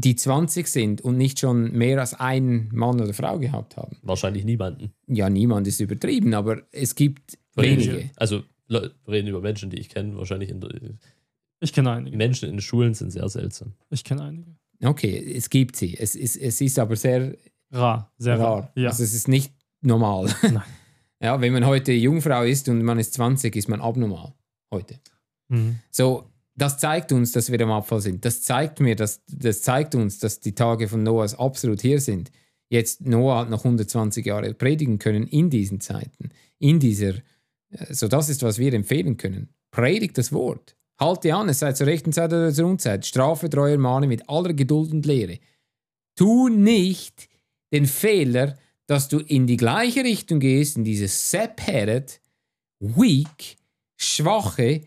die 0.00 0.14
20 0.14 0.68
sind 0.68 1.00
und 1.00 1.16
nicht 1.16 1.40
schon 1.40 1.72
mehr 1.72 1.98
als 1.98 2.14
einen 2.14 2.68
Mann 2.72 3.00
oder 3.00 3.12
Frau 3.12 3.38
gehabt 3.38 3.76
haben? 3.76 3.96
wahrscheinlich 4.02 4.44
niemanden. 4.44 4.92
Ja, 5.08 5.28
niemand 5.28 5.66
ist 5.66 5.80
übertrieben, 5.80 6.34
aber 6.34 6.62
es 6.70 6.94
gibt 6.94 7.36
wenige. 7.56 8.10
Also 8.16 8.42
Le- 8.68 8.94
wir 9.06 9.12
reden 9.14 9.28
über 9.28 9.40
Menschen, 9.40 9.70
die 9.70 9.78
ich 9.78 9.88
kenne. 9.88 10.16
Wahrscheinlich 10.16 10.50
in 10.50 10.60
der, 10.60 10.70
Ich 11.60 11.72
kenne 11.72 11.90
einige. 11.92 12.16
Menschen 12.16 12.48
in 12.50 12.60
Schulen 12.60 12.94
sind 12.94 13.10
sehr 13.10 13.28
seltsam. 13.28 13.72
Ich 13.90 14.04
kenne 14.04 14.22
einige. 14.22 14.54
Okay, 14.84 15.32
es 15.34 15.50
gibt 15.50 15.74
sie. 15.74 15.96
Es 15.98 16.14
ist, 16.14 16.36
es 16.36 16.60
ist 16.60 16.78
aber 16.78 16.94
sehr 16.94 17.34
Rar, 17.72 18.12
sehr 18.18 18.38
rar. 18.38 18.46
rar. 18.58 18.72
Ja. 18.76 18.90
Also 18.90 19.02
es 19.02 19.12
ist 19.14 19.26
nicht 19.28 19.52
normal. 19.80 20.32
Nein. 20.42 20.62
Ja, 21.20 21.40
wenn 21.40 21.52
man 21.52 21.66
heute 21.66 21.90
Jungfrau 21.90 22.44
ist 22.44 22.68
und 22.68 22.80
man 22.84 22.96
ist 23.00 23.12
20, 23.14 23.56
ist 23.56 23.68
man 23.68 23.80
abnormal. 23.80 24.34
Heute. 24.72 25.00
Mhm. 25.48 25.80
So, 25.90 26.30
das 26.58 26.78
zeigt 26.78 27.12
uns, 27.12 27.32
dass 27.32 27.52
wir 27.52 27.60
am 27.60 27.70
Abfall 27.70 28.00
sind. 28.00 28.24
Das 28.24 28.42
zeigt 28.42 28.80
mir, 28.80 28.96
dass, 28.96 29.22
das 29.28 29.62
zeigt 29.62 29.94
uns, 29.94 30.18
dass 30.18 30.40
die 30.40 30.54
Tage 30.54 30.88
von 30.88 31.02
Noahs 31.02 31.38
absolut 31.38 31.80
hier 31.80 32.00
sind. 32.00 32.30
Jetzt 32.68 33.06
Noah 33.06 33.38
hat 33.40 33.50
noch 33.50 33.64
120 33.64 34.26
Jahre 34.26 34.52
predigen 34.54 34.98
können 34.98 35.26
in 35.26 35.50
diesen 35.50 35.80
Zeiten, 35.80 36.30
in 36.58 36.80
dieser. 36.80 37.14
äh, 37.70 37.92
So, 37.94 38.08
das 38.08 38.28
ist, 38.28 38.42
was 38.42 38.58
wir 38.58 38.72
empfehlen 38.74 39.16
können. 39.16 39.48
Predigt 39.70 40.18
das 40.18 40.32
Wort. 40.32 40.76
Halte 41.00 41.34
an, 41.34 41.48
es 41.48 41.60
sei 41.60 41.72
zur 41.72 41.86
rechten 41.86 42.12
Zeit 42.12 42.32
oder 42.32 42.52
zur 42.52 42.66
Unzeit. 42.66 43.06
Strafe 43.06 43.48
treuer 43.48 43.78
Mahne 43.78 44.08
mit 44.08 44.28
aller 44.28 44.52
Geduld 44.52 44.92
und 44.92 45.06
Lehre. 45.06 45.38
Tu 46.16 46.48
nicht 46.48 47.28
den 47.72 47.86
Fehler, 47.86 48.58
dass 48.86 49.08
du 49.08 49.18
in 49.20 49.46
die 49.46 49.56
gleiche 49.56 50.02
Richtung 50.02 50.40
gehst, 50.40 50.76
in 50.76 50.82
dieses 50.84 51.30
Sepp-Headed, 51.30 52.20
weak, 52.80 53.56
schwache, 53.96 54.82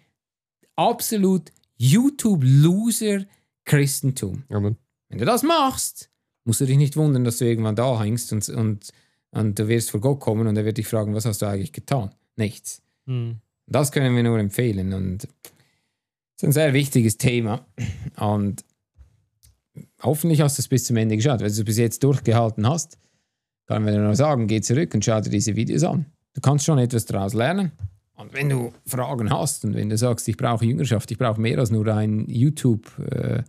absolut 0.75 1.51
YouTube-Loser-Christentum. 1.81 4.43
Amen. 4.49 4.77
Wenn 5.09 5.17
du 5.17 5.25
das 5.25 5.41
machst, 5.41 6.11
musst 6.45 6.61
du 6.61 6.65
dich 6.65 6.77
nicht 6.77 6.95
wundern, 6.95 7.23
dass 7.23 7.39
du 7.39 7.45
irgendwann 7.45 7.75
da 7.75 7.99
hängst 7.99 8.31
und, 8.33 8.47
und, 8.49 8.91
und 9.31 9.57
du 9.57 9.67
wirst 9.67 9.89
vor 9.89 9.99
Gott 9.99 10.19
kommen 10.19 10.45
und 10.47 10.55
er 10.55 10.63
wird 10.63 10.77
dich 10.77 10.85
fragen, 10.87 11.15
was 11.15 11.25
hast 11.25 11.41
du 11.41 11.47
eigentlich 11.47 11.73
getan? 11.73 12.13
Nichts. 12.35 12.83
Mhm. 13.05 13.39
Das 13.65 13.91
können 13.91 14.15
wir 14.15 14.21
nur 14.23 14.37
empfehlen 14.37 14.93
und 14.93 15.23
das 15.23 15.31
ist 16.37 16.43
ein 16.43 16.51
sehr 16.51 16.73
wichtiges 16.73 17.17
Thema 17.17 17.65
und 18.17 18.63
hoffentlich 20.03 20.41
hast 20.41 20.57
du 20.57 20.61
es 20.61 20.67
bis 20.67 20.85
zum 20.85 20.97
Ende 20.97 21.15
geschaut. 21.15 21.39
Wenn 21.39 21.47
du 21.47 21.53
es 21.53 21.63
bis 21.63 21.77
jetzt 21.77 22.03
durchgehalten 22.03 22.67
hast, 22.67 22.99
kann 23.65 23.83
man 23.83 23.93
dir 23.93 24.01
nur 24.01 24.15
sagen, 24.15 24.45
geh 24.47 24.61
zurück 24.61 24.93
und 24.93 25.03
schau 25.03 25.19
dir 25.21 25.31
diese 25.31 25.55
Videos 25.55 25.83
an. 25.83 26.05
Du 26.33 26.41
kannst 26.41 26.65
schon 26.65 26.77
etwas 26.77 27.05
daraus 27.05 27.33
lernen. 27.33 27.71
Und 28.21 28.33
wenn 28.33 28.49
du 28.49 28.71
Fragen 28.85 29.31
hast 29.31 29.65
und 29.65 29.73
wenn 29.73 29.89
du 29.89 29.97
sagst, 29.97 30.27
ich 30.27 30.37
brauche 30.37 30.63
Jüngerschaft, 30.63 31.09
ich 31.09 31.17
brauche 31.17 31.41
mehr 31.41 31.57
als 31.57 31.71
nur 31.71 31.87
ein 31.87 32.29
YouTube, 32.29 32.95
äh, 32.99 33.43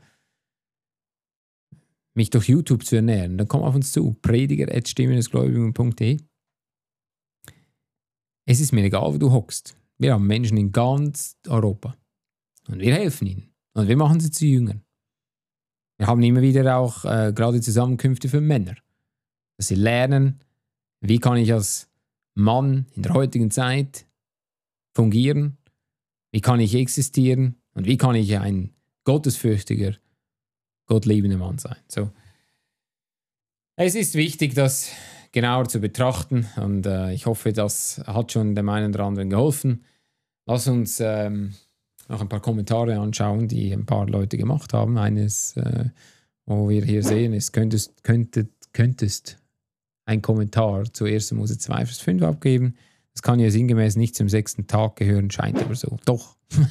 mich 2.14 2.30
durch 2.30 2.48
YouTube 2.48 2.82
zu 2.82 2.96
ernähren, 2.96 3.36
dann 3.36 3.48
komm 3.48 3.64
auf 3.64 3.74
uns 3.74 3.92
zu. 3.92 4.14
Prediger.stimmenesgläubigen.de 4.22 6.20
Es 8.46 8.60
ist 8.60 8.72
mir 8.72 8.84
egal, 8.84 9.12
wo 9.12 9.18
du 9.18 9.30
hockst. 9.30 9.76
Wir 9.98 10.14
haben 10.14 10.26
Menschen 10.26 10.56
in 10.56 10.72
ganz 10.72 11.36
Europa. 11.46 11.94
Und 12.66 12.80
wir 12.80 12.94
helfen 12.94 13.26
ihnen. 13.26 13.52
Und 13.74 13.88
wir 13.88 13.96
machen 13.98 14.20
sie 14.20 14.30
zu 14.30 14.46
Jüngern. 14.46 14.82
Wir 15.98 16.06
haben 16.06 16.22
immer 16.22 16.40
wieder 16.40 16.78
auch 16.78 17.04
äh, 17.04 17.34
gerade 17.34 17.60
Zusammenkünfte 17.60 18.30
für 18.30 18.40
Männer. 18.40 18.76
Dass 19.58 19.68
sie 19.68 19.74
lernen, 19.74 20.40
wie 21.02 21.18
kann 21.18 21.36
ich 21.36 21.52
als 21.52 21.90
Mann 22.34 22.86
in 22.94 23.02
der 23.02 23.12
heutigen 23.12 23.50
Zeit 23.50 24.06
fungieren, 24.94 25.58
wie 26.30 26.40
kann 26.40 26.60
ich 26.60 26.74
existieren 26.74 27.56
und 27.74 27.86
wie 27.86 27.96
kann 27.96 28.14
ich 28.14 28.38
ein 28.38 28.70
gottesfürchtiger, 29.04 29.94
gottliebender 30.86 31.38
Mann 31.38 31.58
sein. 31.58 31.76
So. 31.88 32.10
Es 33.76 33.94
ist 33.94 34.14
wichtig, 34.14 34.54
das 34.54 34.90
genauer 35.32 35.68
zu 35.68 35.80
betrachten 35.80 36.46
und 36.56 36.86
äh, 36.86 37.12
ich 37.12 37.26
hoffe, 37.26 37.52
das 37.52 38.02
hat 38.06 38.32
schon 38.32 38.54
dem 38.54 38.68
einen 38.68 38.94
oder 38.94 39.04
anderen 39.04 39.30
geholfen. 39.30 39.84
Lass 40.46 40.68
uns 40.68 41.00
ähm, 41.00 41.54
noch 42.08 42.20
ein 42.20 42.28
paar 42.28 42.40
Kommentare 42.40 42.98
anschauen, 42.98 43.48
die 43.48 43.72
ein 43.72 43.86
paar 43.86 44.06
Leute 44.06 44.36
gemacht 44.36 44.72
haben. 44.72 44.98
Eines, 44.98 45.56
äh, 45.56 45.86
wo 46.44 46.68
wir 46.68 46.84
hier 46.84 47.02
sehen, 47.02 47.32
ist, 47.32 47.52
könntest, 47.52 48.04
könntet, 48.04 48.50
könntest 48.72 49.38
ein 50.04 50.20
Kommentar 50.20 50.92
zu 50.92 51.04
1. 51.04 51.32
Mose 51.32 51.58
2, 51.58 51.86
Vers 51.86 52.00
5 52.00 52.22
abgeben. 52.22 52.74
Das 53.14 53.22
kann 53.22 53.38
ja 53.38 53.50
sinngemäß 53.50 53.96
nicht 53.96 54.16
zum 54.16 54.28
sechsten 54.28 54.66
Tag 54.66 54.96
gehören, 54.96 55.30
scheint 55.30 55.62
aber 55.62 55.74
so. 55.74 55.98
Doch. 56.04 56.36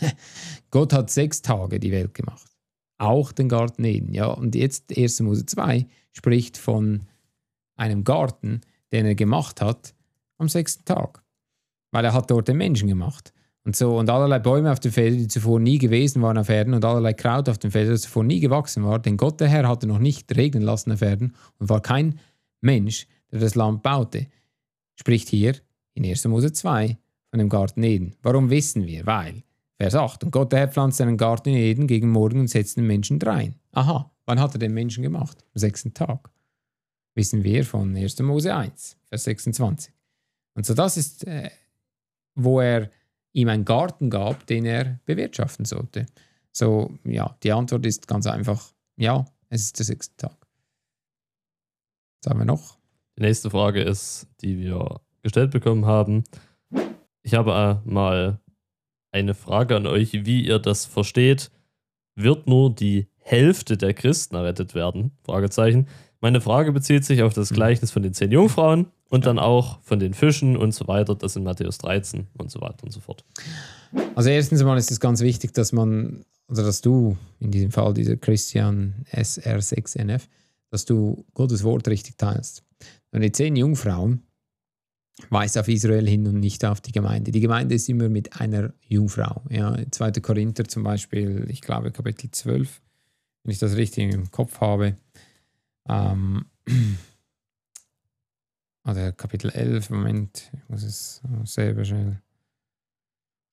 Gott 0.71 0.93
hat 0.93 1.09
sechs 1.09 1.41
Tage 1.41 1.79
die 1.79 1.91
Welt 1.91 2.13
gemacht. 2.13 2.49
Auch 2.97 3.31
den 3.31 3.49
Garten 3.49 3.83
Eden. 3.83 4.13
Ja, 4.13 4.27
und 4.27 4.55
jetzt 4.55 4.95
1. 4.95 5.21
Mose 5.21 5.45
2 5.45 5.87
spricht 6.13 6.57
von 6.57 7.01
einem 7.75 8.03
Garten, 8.03 8.61
den 8.91 9.05
er 9.05 9.15
gemacht 9.15 9.61
hat 9.61 9.93
am 10.37 10.49
sechsten 10.49 10.85
Tag. 10.85 11.23
Weil 11.91 12.05
er 12.05 12.13
hat 12.13 12.31
dort 12.31 12.47
den 12.47 12.57
Menschen 12.57 12.87
gemacht. 12.87 13.33
Und 13.63 13.75
so, 13.75 13.97
und 13.97 14.09
allerlei 14.09 14.39
Bäume 14.39 14.71
auf 14.71 14.79
den 14.79 14.91
Feldern, 14.91 15.19
die 15.19 15.27
zuvor 15.27 15.59
nie 15.59 15.77
gewesen 15.77 16.21
waren 16.21 16.37
auf 16.37 16.49
Erden, 16.49 16.73
und 16.73 16.83
allerlei 16.83 17.13
Kraut 17.13 17.47
auf 17.47 17.59
den 17.59 17.69
Feldern, 17.69 17.93
das 17.93 18.01
zuvor 18.01 18.23
nie 18.23 18.39
gewachsen 18.39 18.83
war, 18.83 18.97
denn 18.97 19.17
Gott 19.17 19.39
der 19.39 19.49
Herr 19.49 19.67
hatte 19.67 19.85
noch 19.85 19.99
nicht 19.99 20.35
regnen 20.35 20.63
lassen 20.63 20.91
auf 20.91 21.01
Erden 21.01 21.35
und 21.59 21.69
war 21.69 21.81
kein 21.81 22.19
Mensch, 22.61 23.07
der 23.31 23.39
das 23.39 23.53
Land 23.53 23.83
baute. 23.83 24.27
Spricht 24.95 25.29
hier 25.29 25.55
in 25.93 26.05
1. 26.05 26.25
Mose 26.25 26.51
2 26.51 26.97
von 27.29 27.39
dem 27.39 27.49
Garten 27.49 27.83
Eden. 27.83 28.15
Warum 28.21 28.49
wissen 28.49 28.85
wir? 28.85 29.05
Weil, 29.05 29.43
Vers 29.77 29.95
8, 29.95 30.23
und 30.23 30.31
Gott 30.31 30.51
der 30.51 30.59
Herr 30.59 30.67
pflanzte 30.67 31.03
einen 31.03 31.17
Garten 31.17 31.49
in 31.49 31.57
Eden 31.57 31.87
gegen 31.87 32.09
Morgen 32.09 32.39
und 32.39 32.47
setzte 32.47 32.81
den 32.81 32.87
Menschen 32.87 33.19
drein. 33.19 33.55
Aha, 33.71 34.11
wann 34.25 34.39
hat 34.39 34.53
er 34.53 34.59
den 34.59 34.73
Menschen 34.73 35.03
gemacht? 35.03 35.43
Am 35.53 35.59
sechsten 35.59 35.93
Tag. 35.93 36.29
Wissen 37.15 37.43
wir 37.43 37.65
von 37.65 37.95
1. 37.95 38.19
Mose 38.19 38.55
1, 38.55 38.97
Vers 39.05 39.23
26. 39.23 39.93
Und 40.53 40.65
so 40.65 40.73
das 40.73 40.97
ist, 40.97 41.25
äh, 41.25 41.49
wo 42.35 42.59
er 42.59 42.89
ihm 43.33 43.49
einen 43.49 43.65
Garten 43.65 44.09
gab, 44.09 44.45
den 44.47 44.65
er 44.65 44.99
bewirtschaften 45.05 45.65
sollte. 45.65 46.05
So, 46.51 46.97
ja, 47.05 47.35
die 47.43 47.51
Antwort 47.51 47.85
ist 47.85 48.07
ganz 48.07 48.27
einfach, 48.27 48.73
ja, 48.97 49.25
es 49.49 49.65
ist 49.65 49.79
der 49.79 49.85
sechste 49.85 50.15
Tag. 50.17 50.37
Was 52.21 52.29
haben 52.29 52.39
wir 52.39 52.45
noch? 52.45 52.77
Die 53.17 53.23
nächste 53.23 53.49
Frage 53.49 53.81
ist, 53.81 54.27
die 54.41 54.57
wir 54.59 55.01
gestellt 55.21 55.51
bekommen 55.51 55.85
haben. 55.85 56.23
Ich 57.23 57.33
habe 57.33 57.81
äh, 57.85 57.89
mal 57.89 58.39
eine 59.11 59.33
Frage 59.33 59.75
an 59.75 59.87
euch, 59.87 60.25
wie 60.25 60.45
ihr 60.45 60.59
das 60.59 60.85
versteht. 60.85 61.51
Wird 62.15 62.47
nur 62.47 62.73
die 62.73 63.07
Hälfte 63.17 63.77
der 63.77 63.93
Christen 63.93 64.35
errettet 64.35 64.73
werden? 64.73 65.11
Fragezeichen. 65.23 65.87
Meine 66.19 66.41
Frage 66.41 66.71
bezieht 66.71 67.03
sich 67.05 67.23
auf 67.23 67.33
das 67.33 67.49
Gleichnis 67.49 67.91
von 67.91 68.03
den 68.03 68.13
zehn 68.13 68.31
Jungfrauen 68.31 68.87
und 69.09 69.25
dann 69.25 69.39
auch 69.39 69.81
von 69.81 69.99
den 69.99 70.13
Fischen 70.13 70.55
und 70.55 70.71
so 70.73 70.87
weiter. 70.87 71.15
Das 71.15 71.35
in 71.35 71.43
Matthäus 71.43 71.77
13 71.79 72.27
und 72.37 72.51
so 72.51 72.61
weiter 72.61 72.83
und 72.83 72.91
so 72.91 72.99
fort. 72.99 73.23
Also 74.15 74.29
erstens 74.29 74.63
mal 74.63 74.77
ist 74.77 74.91
es 74.91 74.99
ganz 74.99 75.21
wichtig, 75.21 75.53
dass 75.53 75.71
man, 75.71 76.23
also 76.47 76.63
dass 76.63 76.81
du, 76.81 77.17
in 77.39 77.51
diesem 77.51 77.71
Fall 77.71 77.93
dieser 77.93 78.17
Christian 78.17 79.05
SR6NF, 79.11 80.21
dass 80.69 80.85
du 80.85 81.25
Gottes 81.33 81.63
Wort 81.63 81.87
richtig 81.87 82.17
teilst. 82.17 82.63
Und 83.11 83.21
die 83.21 83.31
zehn 83.31 83.55
Jungfrauen 83.55 84.23
weist 85.29 85.57
auf 85.57 85.67
Israel 85.67 86.07
hin 86.07 86.27
und 86.27 86.39
nicht 86.39 86.65
auf 86.65 86.81
die 86.81 86.91
Gemeinde. 86.91 87.31
Die 87.31 87.39
Gemeinde 87.39 87.75
ist 87.75 87.89
immer 87.89 88.09
mit 88.09 88.39
einer 88.39 88.73
Jungfrau. 88.87 89.43
Ja, 89.49 89.77
2. 89.89 90.11
Korinther 90.13 90.65
zum 90.65 90.83
Beispiel, 90.83 91.45
ich 91.49 91.61
glaube 91.61 91.91
Kapitel 91.91 92.31
12, 92.31 92.81
wenn 93.43 93.51
ich 93.51 93.59
das 93.59 93.75
richtig 93.75 94.13
im 94.13 94.31
Kopf 94.31 94.61
habe. 94.61 94.95
Ähm, 95.87 96.45
oder 98.85 99.11
Kapitel 99.11 99.51
11, 99.51 99.89
Moment, 99.89 100.51
ich 100.53 100.69
muss 100.69 100.83
es 100.83 101.21
selber 101.45 101.85
schnell 101.85 102.21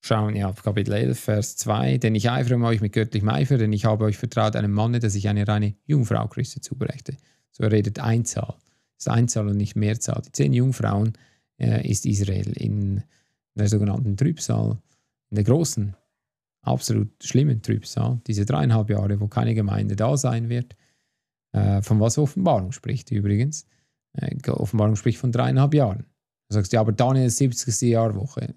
schauen. 0.01 0.37
Ja, 0.37 0.53
Kapitel 0.53 0.93
11, 0.93 1.19
Vers 1.19 1.57
2. 1.57 1.99
Denn 1.99 2.15
ich 2.15 2.31
eifere 2.31 2.57
um 2.57 2.65
euch 2.65 2.81
mit 2.81 2.93
göttlichem 2.93 3.29
Eifer, 3.29 3.59
denn 3.59 3.73
ich 3.73 3.85
habe 3.85 4.05
euch 4.05 4.17
vertraut 4.17 4.57
einem 4.57 4.73
Manne, 4.73 5.01
dass 5.01 5.15
ich 5.15 5.29
eine 5.29 5.47
reine 5.47 5.75
Jungfrau 5.87 6.27
Christi 6.29 6.61
zubrächte. 6.61 7.17
So 7.51 7.65
redet 7.67 7.99
Einzahl. 7.99 8.55
Das 8.97 9.07
ist 9.07 9.09
Einzahl 9.09 9.49
und 9.49 9.57
nicht 9.57 9.77
Mehrzahl. 9.77 10.23
Die 10.23 10.33
zehn 10.33 10.53
Jungfrauen 10.53 11.13
äh, 11.59 11.89
ist 11.89 12.07
Israel 12.07 12.53
in 12.53 13.03
der 13.55 13.69
sogenannten 13.69 14.17
Trübsal, 14.17 14.79
in 15.31 15.35
der 15.35 15.45
großen, 15.45 15.95
absolut 16.63 17.11
schlimmen 17.23 17.63
Trübsal, 17.63 18.21
diese 18.27 18.45
dreieinhalb 18.45 18.91
Jahre, 18.91 19.21
wo 19.21 19.29
keine 19.29 19.55
Gemeinde 19.55 19.97
da 19.97 20.17
sein 20.17 20.49
wird, 20.49 20.77
äh, 21.53 21.83
von 21.83 22.01
was 22.01 22.19
Offenbarung 22.19 22.73
spricht 22.73 23.11
übrigens. 23.11 23.67
Äh, 24.15 24.37
Offenbarung 24.51 24.97
spricht 24.97 25.19
von 25.19 25.33
dreieinhalb 25.33 25.75
Jahren. 25.75 26.05
Du 26.49 26.55
sagst, 26.55 26.73
ja, 26.73 26.81
aber 26.81 26.93
Daniel 26.93 27.29
70. 27.29 27.81
Jahrwoche 27.83 28.55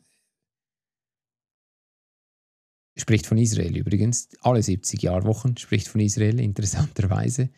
spricht 2.97 3.25
von 3.25 3.37
Israel 3.37 3.75
übrigens. 3.75 4.29
Alle 4.41 4.61
70 4.61 5.01
Jahrwochen 5.01 5.57
spricht 5.57 5.87
von 5.87 6.01
Israel, 6.01 6.39
interessanterweise. 6.39 7.49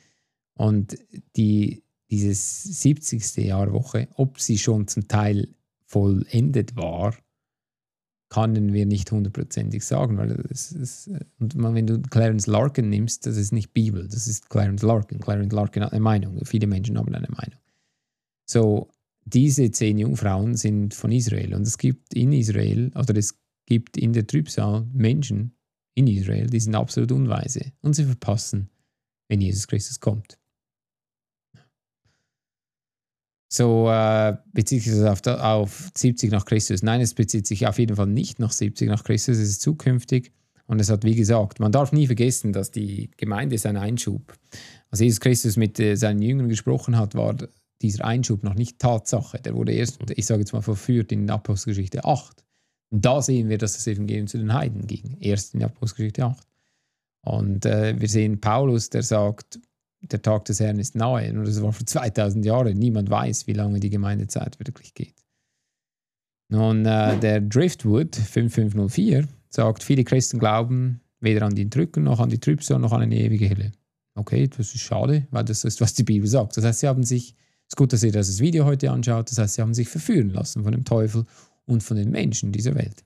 Und 0.55 0.97
die, 1.35 1.82
dieses 2.13 2.63
70. 2.63 3.37
Jahrwoche, 3.37 4.07
ob 4.13 4.39
sie 4.39 4.59
schon 4.59 4.87
zum 4.87 5.07
Teil 5.07 5.47
vollendet 5.87 6.75
war, 6.75 7.15
können 8.29 8.71
wir 8.71 8.85
nicht 8.85 9.11
hundertprozentig 9.11 9.83
sagen, 9.83 10.17
weil 10.17 10.31
es, 10.51 11.09
und 11.39 11.55
wenn 11.55 11.87
du 11.87 12.01
Clarence 12.03 12.45
Larkin 12.45 12.89
nimmst, 12.89 13.25
das 13.25 13.35
ist 13.37 13.51
nicht 13.51 13.73
Bibel, 13.73 14.07
das 14.07 14.27
ist 14.27 14.49
Clarence 14.51 14.83
Larkin. 14.83 15.19
Clarence 15.19 15.53
Larkin 15.53 15.83
hat 15.83 15.91
eine 15.91 16.01
Meinung, 16.01 16.39
viele 16.45 16.67
Menschen 16.67 16.99
haben 16.99 17.13
eine 17.15 17.29
Meinung. 17.29 17.59
So, 18.45 18.89
diese 19.25 19.71
zehn 19.71 19.97
Jungfrauen 19.97 20.55
sind 20.55 20.93
von 20.93 21.11
Israel 21.11 21.55
und 21.55 21.65
es 21.65 21.79
gibt 21.79 22.13
in 22.13 22.31
Israel, 22.31 22.91
oder 22.95 23.15
es 23.17 23.39
gibt 23.65 23.97
in 23.97 24.13
der 24.13 24.27
Trübsal 24.27 24.85
Menschen 24.93 25.55
in 25.95 26.05
Israel, 26.05 26.45
die 26.47 26.59
sind 26.59 26.75
absolut 26.75 27.11
unweise 27.11 27.71
und 27.81 27.95
sie 27.95 28.05
verpassen, 28.05 28.69
wenn 29.29 29.41
Jesus 29.41 29.67
Christus 29.67 29.99
kommt. 29.99 30.37
So 33.53 33.87
äh, 33.87 34.35
bezieht 34.51 34.81
sich 34.81 34.93
das 34.93 35.27
auf, 35.27 35.39
auf 35.39 35.91
70 35.95 36.31
nach 36.31 36.45
Christus. 36.45 36.81
Nein, 36.81 37.01
es 37.01 37.13
bezieht 37.13 37.45
sich 37.45 37.67
auf 37.67 37.77
jeden 37.77 37.95
Fall 37.95 38.07
nicht 38.07 38.39
nach 38.39 38.51
70 38.51 38.89
nach 38.89 39.03
Christus, 39.03 39.37
es 39.37 39.47
ist 39.47 39.61
zukünftig. 39.61 40.31
Und 40.65 40.81
es 40.81 40.89
hat, 40.89 41.03
wie 41.03 41.13
gesagt, 41.13 41.59
man 41.59 41.71
darf 41.71 41.91
nie 41.91 42.07
vergessen, 42.07 42.51
dass 42.51 42.71
die 42.71 43.11
Gemeinde 43.15 43.53
ist 43.53 43.67
ein 43.67 43.77
Einschub. 43.77 44.33
Als 44.89 45.01
Jesus 45.01 45.19
Christus 45.19 45.55
mit 45.55 45.79
äh, 45.79 45.93
seinen 45.93 46.23
Jüngern 46.23 46.49
gesprochen 46.49 46.97
hat, 46.97 47.13
war 47.13 47.35
dieser 47.83 48.05
Einschub 48.05 48.43
noch 48.43 48.55
nicht 48.55 48.79
Tatsache. 48.79 49.39
Der 49.39 49.53
wurde 49.53 49.73
erst, 49.73 49.99
ich 50.09 50.25
sage 50.25 50.39
jetzt 50.39 50.53
mal, 50.53 50.63
verführt 50.63 51.11
in 51.11 51.29
Apostelgeschichte 51.29 52.05
8. 52.05 52.43
Und 52.89 53.05
da 53.05 53.21
sehen 53.21 53.49
wir, 53.49 53.59
dass 53.59 53.73
das 53.73 53.85
Evangelium 53.85 54.25
zu 54.25 54.39
den 54.39 54.51
Heiden 54.51 54.87
ging. 54.87 55.17
Erst 55.19 55.53
in 55.53 55.61
Apostelgeschichte 55.61 56.25
8. 56.25 56.47
Und 57.27 57.67
äh, 57.67 58.01
wir 58.01 58.09
sehen 58.09 58.41
Paulus, 58.41 58.89
der 58.89 59.03
sagt, 59.03 59.59
der 60.11 60.21
Tag 60.21 60.45
des 60.45 60.59
Herrn 60.59 60.79
ist 60.79 60.95
nahe. 60.95 61.31
Und 61.31 61.45
das 61.45 61.61
war 61.61 61.71
vor 61.71 61.85
2000 61.85 62.45
Jahren. 62.45 62.77
Niemand 62.77 63.09
weiß, 63.09 63.47
wie 63.47 63.53
lange 63.53 63.79
die 63.79 63.89
Gemeindezeit 63.89 64.59
wirklich 64.59 64.93
geht. 64.93 65.15
Nun, 66.49 66.85
äh, 66.85 67.17
der 67.19 67.41
Driftwood 67.41 68.15
5504 68.15 69.27
sagt, 69.49 69.83
viele 69.83 70.03
Christen 70.03 70.39
glauben 70.39 71.01
weder 71.19 71.45
an 71.45 71.55
die 71.55 71.69
Drücken 71.69 72.03
noch 72.03 72.19
an 72.19 72.29
die 72.29 72.39
Trübsal 72.39 72.79
noch 72.79 72.91
an 72.91 73.01
eine 73.01 73.17
ewige 73.17 73.47
Helle. 73.47 73.71
Okay, 74.15 74.47
das 74.47 74.75
ist 74.75 74.81
schade, 74.81 75.25
weil 75.31 75.45
das 75.45 75.63
ist, 75.63 75.81
was 75.81 75.93
die 75.93 76.03
Bibel 76.03 76.27
sagt. 76.27 76.57
Das 76.57 76.65
heißt, 76.65 76.81
sie 76.81 76.87
haben 76.87 77.03
sich, 77.03 77.29
es 77.29 77.69
ist 77.69 77.77
gut, 77.77 77.93
dass 77.93 78.03
ihr 78.03 78.11
das 78.11 78.39
Video 78.39 78.65
heute 78.65 78.91
anschaut, 78.91 79.31
das 79.31 79.37
heißt, 79.39 79.55
sie 79.55 79.61
haben 79.61 79.73
sich 79.73 79.87
verführen 79.87 80.29
lassen 80.29 80.63
von 80.63 80.71
dem 80.71 80.83
Teufel 80.85 81.25
und 81.65 81.81
von 81.81 81.97
den 81.97 82.11
Menschen 82.11 82.51
dieser 82.51 82.75
Welt. 82.75 83.03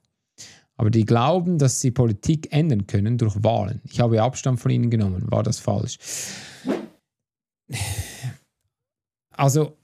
Aber 0.76 0.89
die 0.89 1.06
glauben, 1.06 1.58
dass 1.58 1.80
sie 1.80 1.91
Politik 1.91 2.52
ändern 2.52 2.86
können 2.86 3.18
durch 3.18 3.41
Wahlen. 3.43 3.82
Ich 3.86 4.00
habe 4.00 4.22
Abstand 4.22 4.60
von 4.60 4.72
ihnen 4.72 4.89
genommen. 4.89 5.24
War 5.32 5.43
das 5.43 5.60
falsch? 5.60 5.98
Also, 9.38 9.78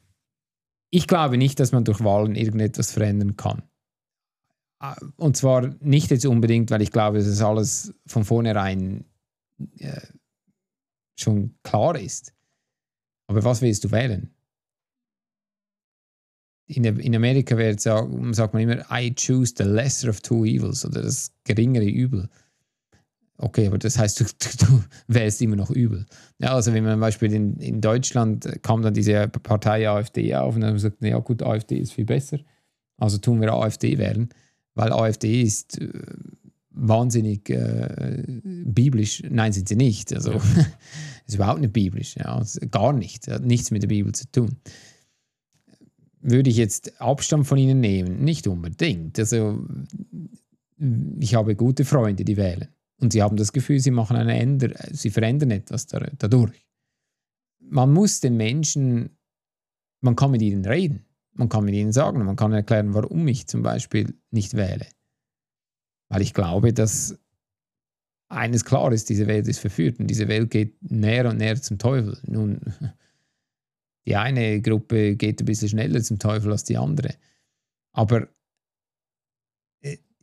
ich 0.89 1.07
glaube 1.07 1.37
nicht, 1.37 1.59
dass 1.59 1.71
man 1.71 1.83
durch 1.83 2.03
Wahlen 2.03 2.33
irgendetwas 2.35 2.91
verändern 2.91 3.37
kann. 3.37 3.61
Und 5.15 5.37
zwar 5.37 5.73
nicht 5.79 6.11
jetzt 6.11 6.25
unbedingt, 6.25 6.71
weil 6.71 6.81
ich 6.81 6.91
glaube, 6.91 7.19
dass 7.19 7.41
alles 7.41 7.93
von 8.05 8.25
vornherein 8.25 9.05
äh, 9.77 10.01
schon 11.15 11.55
klar 11.63 11.97
ist. 11.97 12.33
Aber 13.27 13.43
was 13.43 13.61
willst 13.61 13.85
du 13.85 13.91
wählen? 13.91 14.33
In, 16.65 16.83
in 16.83 17.15
Amerika 17.15 17.57
wird, 17.57 17.79
sagt 17.79 18.53
man 18.53 18.61
immer, 18.61 18.85
I 18.91 19.13
choose 19.13 19.53
the 19.55 19.63
lesser 19.63 20.09
of 20.09 20.21
two 20.21 20.45
evils 20.45 20.85
oder 20.85 21.01
das 21.01 21.31
geringere 21.43 21.85
Übel. 21.85 22.29
Okay, 23.37 23.67
aber 23.67 23.77
das 23.77 23.97
heißt, 23.97 24.19
du, 24.19 24.23
du, 24.25 24.65
du 24.65 24.83
wählst 25.07 25.41
immer 25.41 25.55
noch 25.55 25.71
übel. 25.71 26.05
Ja, 26.39 26.53
also 26.53 26.73
wenn 26.73 26.83
man 26.83 26.93
zum 26.93 27.01
Beispiel 27.01 27.33
in, 27.33 27.57
in 27.57 27.81
Deutschland 27.81 28.47
kam 28.61 28.81
dann 28.81 28.93
diese 28.93 29.27
Partei 29.27 29.89
AfD 29.89 30.35
auf 30.35 30.55
und 30.55 30.61
dann 30.61 30.69
haben 30.69 30.75
gesagt, 30.75 30.97
ja 31.01 31.17
gut, 31.19 31.41
AfD 31.41 31.77
ist 31.77 31.93
viel 31.93 32.05
besser. 32.05 32.39
Also 32.97 33.17
tun 33.17 33.41
wir 33.41 33.53
AfD 33.53 33.97
wählen, 33.97 34.29
weil 34.75 34.91
AfD 34.91 35.41
ist 35.41 35.81
äh, 35.81 35.89
wahnsinnig 36.69 37.49
äh, 37.49 38.23
biblisch. 38.43 39.23
Nein, 39.29 39.53
sind 39.53 39.67
sie 39.67 39.75
nicht. 39.75 40.13
Also 40.13 40.33
ja. 40.33 40.41
ist 41.25 41.35
überhaupt 41.35 41.61
nicht 41.61 41.73
biblisch. 41.73 42.15
Ja, 42.15 42.37
also 42.37 42.59
gar 42.69 42.93
nicht. 42.93 43.27
Hat 43.27 43.45
nichts 43.45 43.71
mit 43.71 43.83
der 43.83 43.87
Bibel 43.87 44.13
zu 44.13 44.31
tun. 44.31 44.57
Würde 46.21 46.49
ich 46.49 46.57
jetzt 46.57 47.01
Abstand 47.01 47.45
von 47.45 47.57
ihnen 47.57 47.81
nehmen? 47.81 48.23
Nicht 48.23 48.47
unbedingt. 48.47 49.19
Also 49.19 49.59
ich 51.19 51.35
habe 51.35 51.55
gute 51.55 51.83
Freunde, 51.83 52.23
die 52.23 52.37
wählen. 52.37 52.69
Und 52.99 53.13
sie 53.13 53.21
haben 53.21 53.37
das 53.37 53.51
Gefühl, 53.51 53.79
sie 53.79 53.91
machen 53.91 54.15
eine 54.15 54.37
Änder 54.39 54.73
sie 54.91 55.09
verändern 55.09 55.51
etwas 55.51 55.87
dadurch. 55.87 56.67
Man 57.59 57.91
muss 57.91 58.19
den 58.19 58.37
Menschen, 58.37 59.17
man 60.01 60.15
kann 60.15 60.31
mit 60.31 60.41
ihnen 60.41 60.65
reden, 60.65 61.05
man 61.33 61.49
kann 61.49 61.65
mit 61.65 61.75
ihnen 61.75 61.91
sagen, 61.91 62.23
man 62.23 62.35
kann 62.35 62.53
erklären, 62.53 62.93
warum 62.93 63.27
ich 63.27 63.47
zum 63.47 63.63
Beispiel 63.63 64.17
nicht 64.31 64.53
wähle. 64.53 64.87
Weil 66.09 66.21
ich 66.21 66.33
glaube, 66.33 66.73
dass 66.73 67.17
eines 68.29 68.65
klar 68.65 68.91
ist, 68.91 69.09
diese 69.09 69.27
Welt 69.27 69.47
ist 69.47 69.59
verführt 69.59 69.99
und 69.99 70.07
diese 70.07 70.27
Welt 70.27 70.49
geht 70.51 70.75
näher 70.81 71.29
und 71.29 71.37
näher 71.37 71.61
zum 71.61 71.77
Teufel. 71.77 72.17
Nun, 72.25 72.59
die 74.05 74.15
eine 74.15 74.61
Gruppe 74.61 75.15
geht 75.15 75.41
ein 75.41 75.45
bisschen 75.45 75.69
schneller 75.69 76.01
zum 76.01 76.19
Teufel 76.19 76.51
als 76.51 76.63
die 76.63 76.77
andere. 76.77 77.15
Aber 77.93 78.27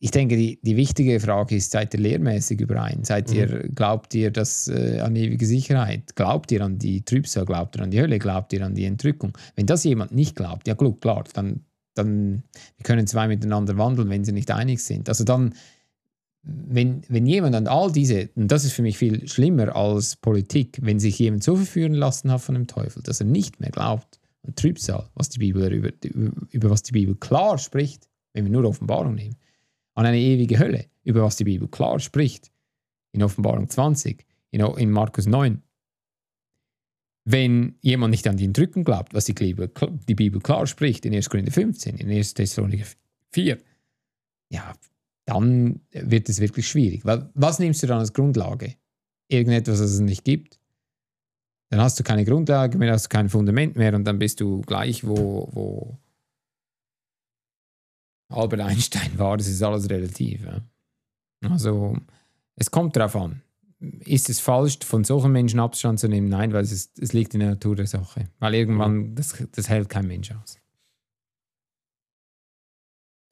ich 0.03 0.11
denke, 0.11 0.34
die, 0.34 0.59
die 0.62 0.76
wichtige 0.76 1.20
Frage 1.20 1.57
ist, 1.57 1.72
seid 1.72 1.92
ihr 1.92 2.01
lehrmäßig 2.01 2.59
überein? 2.59 3.05
Seid 3.05 3.28
mhm. 3.28 3.36
ihr, 3.36 3.68
glaubt 3.74 4.14
ihr 4.14 4.30
das 4.30 4.66
äh, 4.66 4.98
an 5.01 5.14
ewige 5.14 5.44
Sicherheit? 5.44 6.16
Glaubt 6.16 6.51
ihr 6.53 6.62
an 6.62 6.78
die 6.78 7.05
Trübsal? 7.05 7.44
Glaubt 7.44 7.76
ihr 7.76 7.82
an 7.82 7.90
die 7.90 8.01
Hölle? 8.01 8.18
Glaubt 8.18 8.55
ihr 8.55 8.64
an 8.64 8.74
die 8.74 8.86
Entrückung? 8.86 9.36
Wenn 9.57 9.66
das 9.66 9.84
jemand 9.84 10.12
nicht 10.12 10.36
glaubt, 10.36 10.66
ja 10.66 10.72
gut, 10.72 11.03
klar, 11.03 11.24
dann, 11.34 11.66
dann 11.94 12.42
wir 12.78 12.84
können 12.84 13.07
zwei 13.07 13.28
miteinander 13.28 13.76
wandeln, 13.76 14.09
wenn 14.09 14.24
sie 14.24 14.32
nicht 14.32 14.51
einig 14.51 14.82
sind. 14.82 15.11
Also 15.11 15.24
dann, 15.24 15.55
wenn, 16.42 17.03
wenn 17.09 17.26
jemand 17.26 17.55
an 17.55 17.66
all 17.66 17.92
diese, 17.92 18.30
und 18.36 18.51
das 18.51 18.64
ist 18.64 18.72
für 18.72 18.82
mich 18.82 18.96
viel 18.96 19.28
schlimmer 19.28 19.76
als 19.76 20.16
Politik, 20.16 20.78
wenn 20.80 20.98
sich 20.98 21.18
jemand 21.18 21.42
so 21.42 21.57
verführen 21.57 21.92
lassen 21.92 22.32
hat 22.32 22.40
von 22.40 22.55
dem 22.55 22.66
Teufel, 22.66 23.03
dass 23.03 23.20
er 23.20 23.26
nicht 23.26 23.61
mehr 23.61 23.70
glaubt 23.70 24.18
an 24.46 24.55
Trübsal, 24.55 25.11
was 25.14 25.28
die 25.28 25.40
Bibel 25.40 25.70
über, 25.70 25.90
über, 26.03 26.32
über 26.53 26.70
was 26.70 26.82
die 26.82 26.92
Bibel 26.92 27.16
klar 27.16 27.59
spricht, 27.59 28.09
wenn 28.32 28.44
wir 28.44 28.51
nur 28.51 28.64
Offenbarung 28.64 29.14
nehmen 29.14 29.36
an 30.01 30.07
eine 30.07 30.18
ewige 30.18 30.59
Hölle, 30.59 30.86
über 31.05 31.22
was 31.22 31.36
die 31.36 31.44
Bibel 31.44 31.68
klar 31.68 32.01
spricht. 32.01 32.51
In 33.12 33.22
Offenbarung 33.22 33.68
20, 33.68 34.24
in, 34.51 34.61
in 34.61 34.90
Markus 34.90 35.26
9. 35.26 35.62
wenn 37.24 37.76
jemand 37.82 38.12
nicht 38.12 38.26
an 38.26 38.38
die 38.38 38.46
Entrückung 38.46 38.82
glaubt, 38.82 39.12
was 39.12 39.26
die 39.26 39.34
Bibel, 39.34 39.70
die 40.09 40.14
Bibel 40.14 40.40
klar 40.40 40.66
spricht, 40.66 41.05
in 41.05 41.14
1. 41.14 41.28
Korinther 41.28 41.53
15, 41.53 41.96
in 41.96 42.11
1. 42.11 42.34
Thessaloniker 42.34 42.86
4, 43.32 43.59
ja, 44.48 44.72
dann 45.26 45.80
wird 45.92 46.28
es 46.28 46.40
wirklich 46.40 46.66
schwierig. 46.66 47.03
Was 47.05 47.59
nimmst 47.59 47.82
du 47.82 47.86
dann 47.86 47.98
als 47.98 48.14
Grundlage? 48.14 48.76
Irgendetwas, 49.28 49.80
das 49.80 49.92
es 49.92 50.01
nicht 50.01 50.24
gibt? 50.24 50.59
Dann 51.68 51.80
hast 51.80 52.01
du 52.01 52.05
keine 52.05 52.24
Grundlage 52.24 52.78
mehr, 52.78 52.92
hast 52.92 53.05
du 53.05 53.09
kein 53.11 53.28
Fundament 53.28 53.76
mehr 53.76 53.94
und 53.94 54.05
dann 54.05 54.18
bist 54.18 54.40
du 54.40 54.62
gleich, 54.62 55.07
wo, 55.07 55.48
wo 55.53 55.98
Albert 58.30 58.60
Einstein 58.60 59.18
war. 59.18 59.36
Das 59.36 59.48
ist 59.48 59.62
alles 59.62 59.88
relativ. 59.90 60.44
Ja. 60.44 60.60
Also, 61.50 61.96
es 62.56 62.70
kommt 62.70 62.96
darauf 62.96 63.16
an. 63.16 63.42
Ist 63.80 64.28
es 64.28 64.40
falsch, 64.40 64.78
von 64.84 65.04
solchen 65.04 65.32
Menschen 65.32 65.58
Abstand 65.58 65.98
zu 66.00 66.08
nehmen? 66.08 66.28
Nein, 66.28 66.52
weil 66.52 66.62
es, 66.62 66.92
es 66.98 67.12
liegt 67.12 67.34
in 67.34 67.40
der 67.40 67.50
Natur 67.50 67.76
der 67.76 67.86
Sache. 67.86 68.28
Weil 68.38 68.54
irgendwann, 68.54 69.14
das, 69.14 69.42
das 69.52 69.68
hält 69.68 69.88
kein 69.88 70.06
Mensch 70.06 70.30
aus. 70.32 70.58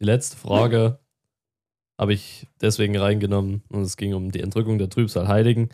Die 0.00 0.06
letzte 0.06 0.36
Frage 0.36 1.00
habe 1.98 2.14
ich 2.14 2.46
deswegen 2.60 2.96
reingenommen 2.96 3.62
und 3.68 3.82
es 3.82 3.96
ging 3.96 4.14
um 4.14 4.30
die 4.30 4.40
Entrückung 4.40 4.78
der 4.78 4.88
Trübsal 4.88 5.28
Heiligen. 5.28 5.70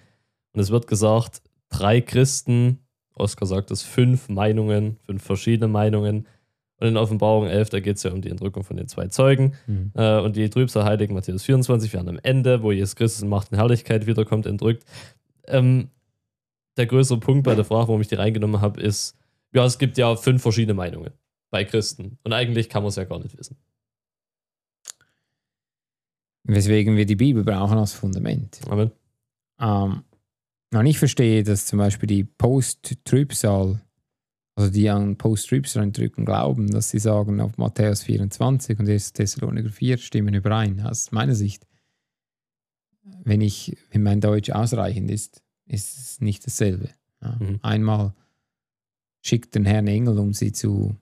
Und 0.52 0.60
es 0.60 0.70
wird 0.70 0.86
gesagt, 0.86 1.42
drei 1.68 2.00
Christen, 2.00 2.80
Oskar 3.14 3.46
sagt 3.46 3.70
es, 3.70 3.82
fünf 3.82 4.28
Meinungen, 4.28 4.96
fünf 5.04 5.22
verschiedene 5.22 5.68
Meinungen. 5.68 6.26
Und 6.78 6.88
in 6.88 6.96
Offenbarung 6.96 7.46
11, 7.46 7.70
da 7.70 7.80
geht 7.80 7.96
es 7.96 8.02
ja 8.02 8.12
um 8.12 8.20
die 8.20 8.30
Entrückung 8.30 8.64
von 8.64 8.76
den 8.76 8.88
zwei 8.88 9.06
Zeugen. 9.08 9.54
Mhm. 9.66 9.92
Äh, 9.94 10.20
und 10.20 10.36
die 10.36 10.48
Trübsal 10.50 10.84
Heiligen, 10.84 11.14
Matthäus 11.14 11.44
24, 11.44 11.92
werden 11.92 12.08
am 12.08 12.18
Ende, 12.22 12.62
wo 12.62 12.72
Jesus 12.72 12.96
Christus 12.96 13.22
in 13.22 13.28
Macht 13.28 13.52
und 13.52 13.58
Herrlichkeit 13.58 14.06
wiederkommt, 14.06 14.46
entrückt. 14.46 14.84
Ähm, 15.46 15.90
der 16.76 16.86
größere 16.86 17.20
Punkt 17.20 17.44
bei 17.44 17.54
der 17.54 17.64
Frage, 17.64 17.88
warum 17.88 18.00
ich 18.00 18.08
die 18.08 18.16
reingenommen 18.16 18.60
habe, 18.60 18.80
ist, 18.80 19.16
ja, 19.52 19.64
es 19.64 19.78
gibt 19.78 19.96
ja 19.98 20.16
fünf 20.16 20.42
verschiedene 20.42 20.74
Meinungen 20.74 21.12
bei 21.50 21.64
Christen. 21.64 22.18
Und 22.24 22.32
eigentlich 22.32 22.68
kann 22.68 22.82
man 22.82 22.88
es 22.88 22.96
ja 22.96 23.04
gar 23.04 23.20
nicht 23.20 23.38
wissen. 23.38 23.56
Weswegen 26.42 26.96
wir 26.96 27.06
die 27.06 27.16
Bibel 27.16 27.44
brauchen 27.44 27.78
als 27.78 27.92
Fundament. 27.92 28.60
Amen. 28.68 28.90
Ähm, 29.60 30.02
und 30.72 30.86
ich 30.86 30.98
verstehe, 30.98 31.44
dass 31.44 31.66
zum 31.66 31.78
Beispiel 31.78 32.08
die 32.08 32.24
Post-Trübsal, 32.24 33.80
also 34.56 34.70
die 34.70 34.88
an 34.88 35.16
Post-Trübsal 35.16 35.90
drücken, 35.90 36.24
glauben, 36.24 36.70
dass 36.70 36.90
sie 36.90 37.00
sagen, 37.00 37.40
auf 37.40 37.58
Matthäus 37.58 38.02
24 38.04 38.78
und 38.78 38.88
1. 38.88 39.12
Thessaloniker 39.12 39.70
4 39.70 39.98
stimmen 39.98 40.34
überein. 40.34 40.80
Aus 40.80 41.10
meiner 41.10 41.34
Sicht, 41.34 41.66
wenn, 43.24 43.40
ich, 43.40 43.76
wenn 43.90 44.02
mein 44.02 44.20
Deutsch 44.20 44.50
ausreichend 44.50 45.10
ist, 45.10 45.42
ist 45.66 45.98
es 45.98 46.20
nicht 46.20 46.46
dasselbe. 46.46 46.90
Ja. 47.20 47.36
Mhm. 47.40 47.58
Einmal 47.62 48.14
schickt 49.22 49.54
den 49.54 49.64
Herrn 49.64 49.88
Engel, 49.88 50.18
um 50.18 50.32
sie 50.32 50.52
zu 50.52 50.96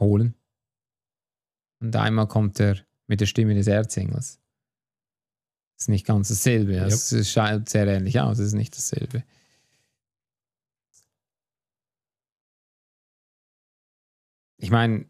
holen. 0.00 0.34
Und 1.80 1.94
einmal 1.94 2.26
kommt 2.26 2.58
er 2.58 2.76
mit 3.06 3.20
der 3.20 3.26
Stimme 3.26 3.54
des 3.54 3.66
Erzengels. 3.66 4.40
Das 5.76 5.84
ist 5.84 5.88
nicht 5.88 6.06
ganz 6.06 6.28
dasselbe. 6.28 6.74
Yep. 6.74 6.92
Es 6.92 7.30
schaut 7.30 7.68
sehr 7.68 7.86
ähnlich 7.86 8.20
aus, 8.20 8.38
es 8.38 8.48
ist 8.48 8.54
nicht 8.54 8.76
dasselbe. 8.76 9.22
Ich 14.62 14.70
meine, 14.70 15.06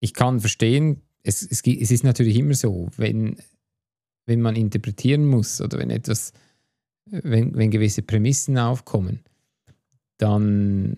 ich 0.00 0.12
kann 0.12 0.40
verstehen, 0.40 1.02
es, 1.22 1.42
es, 1.42 1.62
es 1.64 1.90
ist 1.92 2.02
natürlich 2.02 2.36
immer 2.36 2.54
so, 2.54 2.88
wenn, 2.96 3.36
wenn 4.26 4.40
man 4.40 4.56
interpretieren 4.56 5.24
muss 5.24 5.60
oder 5.60 5.78
wenn 5.78 5.90
etwas, 5.90 6.32
wenn, 7.04 7.54
wenn 7.54 7.70
gewisse 7.70 8.02
Prämissen 8.02 8.58
aufkommen, 8.58 9.20
dann 10.18 10.96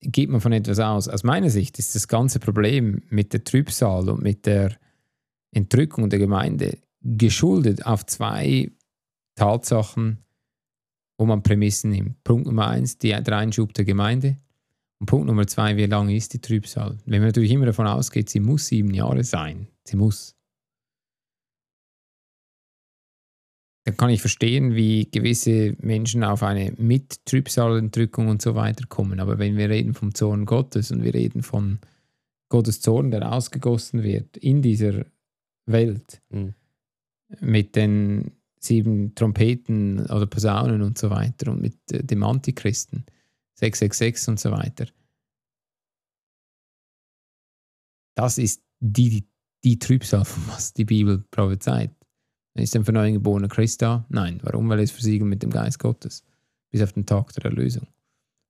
geht 0.00 0.30
man 0.30 0.40
von 0.40 0.52
etwas 0.52 0.78
aus. 0.78 1.08
Aus 1.08 1.24
meiner 1.24 1.50
Sicht 1.50 1.78
ist 1.78 1.94
das 1.94 2.08
ganze 2.08 2.38
Problem 2.38 3.02
mit 3.10 3.34
der 3.34 3.44
Trübsal 3.44 4.08
und 4.08 4.22
mit 4.22 4.46
der 4.46 4.78
Entrückung 5.52 6.08
der 6.08 6.18
Gemeinde 6.18 6.78
geschuldet 7.02 7.84
auf 7.84 8.06
zwei 8.06 8.70
Tatsachen, 9.34 10.24
wo 11.18 11.26
man 11.26 11.42
Prämissen 11.42 11.90
nimmt. 11.90 12.24
Punkt 12.24 12.46
Nummer 12.46 12.68
eins, 12.68 12.96
die, 12.96 13.10
der 13.10 13.36
Einschub 13.36 13.74
der 13.74 13.84
Gemeinde. 13.84 14.38
Und 14.98 15.06
Punkt 15.06 15.26
Nummer 15.26 15.46
zwei, 15.46 15.76
wie 15.76 15.86
lange 15.86 16.16
ist 16.16 16.32
die 16.32 16.40
Trübsal? 16.40 16.96
Wenn 17.04 17.20
man 17.20 17.28
natürlich 17.28 17.50
immer 17.50 17.66
davon 17.66 17.86
ausgeht, 17.86 18.30
sie 18.30 18.40
muss 18.40 18.66
sieben 18.66 18.94
Jahre 18.94 19.24
sein. 19.24 19.68
Sie 19.84 19.96
muss. 19.96 20.36
dann 23.86 23.96
kann 23.96 24.10
ich 24.10 24.20
verstehen, 24.20 24.74
wie 24.74 25.08
gewisse 25.08 25.76
Menschen 25.78 26.24
auf 26.24 26.42
eine 26.42 26.72
Mit-Trübsalentrückung 26.76 28.26
und 28.26 28.42
so 28.42 28.56
weiter 28.56 28.84
kommen. 28.88 29.20
Aber 29.20 29.38
wenn 29.38 29.56
wir 29.56 29.70
reden 29.70 29.94
vom 29.94 30.12
Zorn 30.12 30.44
Gottes 30.44 30.90
und 30.90 31.04
wir 31.04 31.14
reden 31.14 31.44
von 31.44 31.78
Gottes 32.48 32.80
Zorn, 32.80 33.12
der 33.12 33.32
ausgegossen 33.32 34.02
wird 34.02 34.36
in 34.38 34.60
dieser 34.60 35.06
Welt 35.66 36.20
mhm. 36.30 36.54
mit 37.38 37.76
den 37.76 38.32
sieben 38.58 39.14
Trompeten 39.14 40.00
oder 40.06 40.26
Posaunen 40.26 40.82
und 40.82 40.98
so 40.98 41.10
weiter 41.10 41.52
und 41.52 41.62
mit 41.62 41.76
äh, 41.92 42.02
dem 42.02 42.24
Antichristen 42.24 43.04
666 43.56 44.28
und 44.28 44.40
so 44.40 44.50
weiter. 44.50 44.86
Das 48.14 48.38
ist 48.38 48.62
die, 48.80 49.26
die 49.64 49.78
Trübsal, 49.78 50.24
was 50.46 50.72
die 50.72 50.84
Bibel 50.84 51.24
prophezeit. 51.30 51.90
Ist 52.54 52.74
ein 52.74 52.84
von 52.84 52.94
geborener 52.94 53.48
Christ 53.48 53.82
da? 53.82 54.06
Nein. 54.08 54.40
Warum? 54.42 54.68
Weil 54.68 54.78
er 54.78 54.84
ist 54.84 54.92
versiegelt 54.92 55.28
mit 55.28 55.42
dem 55.42 55.50
Geist 55.50 55.78
Gottes. 55.78 56.24
Bis 56.70 56.80
auf 56.80 56.92
den 56.92 57.04
Tag 57.04 57.32
der 57.34 57.44
Erlösung. 57.44 57.86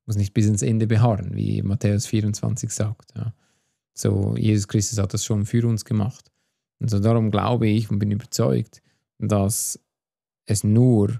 Muss 0.07 0.16
nicht 0.16 0.32
bis 0.32 0.46
ins 0.46 0.62
Ende 0.62 0.86
beharren, 0.86 1.34
wie 1.34 1.61
Matthäus 1.62 2.07
24 2.07 2.70
sagt. 2.70 3.12
Ja. 3.16 3.34
So, 3.94 4.36
Jesus 4.36 4.68
Christus 4.68 4.98
hat 4.98 5.12
das 5.12 5.24
schon 5.24 5.44
für 5.44 5.66
uns 5.66 5.84
gemacht. 5.84 6.30
Und 6.78 6.90
so 6.90 7.00
darum 7.00 7.30
glaube 7.30 7.66
ich 7.66 7.90
und 7.90 7.98
bin 7.98 8.12
überzeugt, 8.12 8.82
dass 9.18 9.80
es 10.44 10.62
nur 10.62 11.18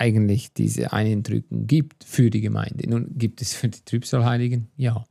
eigentlich 0.00 0.52
diese 0.52 0.92
Einentrückung 0.92 1.66
gibt 1.66 2.04
für 2.04 2.30
die 2.30 2.40
Gemeinde. 2.40 2.88
Nun 2.88 3.18
gibt 3.18 3.42
es 3.42 3.54
für 3.54 3.68
die 3.68 3.84
Trübsalheiligen? 3.84 4.68
Ja. 4.76 5.04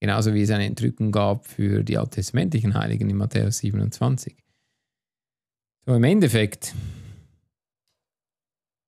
Genauso 0.00 0.34
wie 0.34 0.42
es 0.42 0.50
eine 0.50 0.66
Entrückung 0.66 1.12
gab 1.12 1.46
für 1.46 1.82
die 1.82 1.96
alttestamentlichen 1.96 2.74
Heiligen 2.74 3.08
in 3.08 3.16
Matthäus 3.16 3.58
27. 3.58 4.36
So, 5.86 5.94
im 5.94 6.04
Endeffekt 6.04 6.74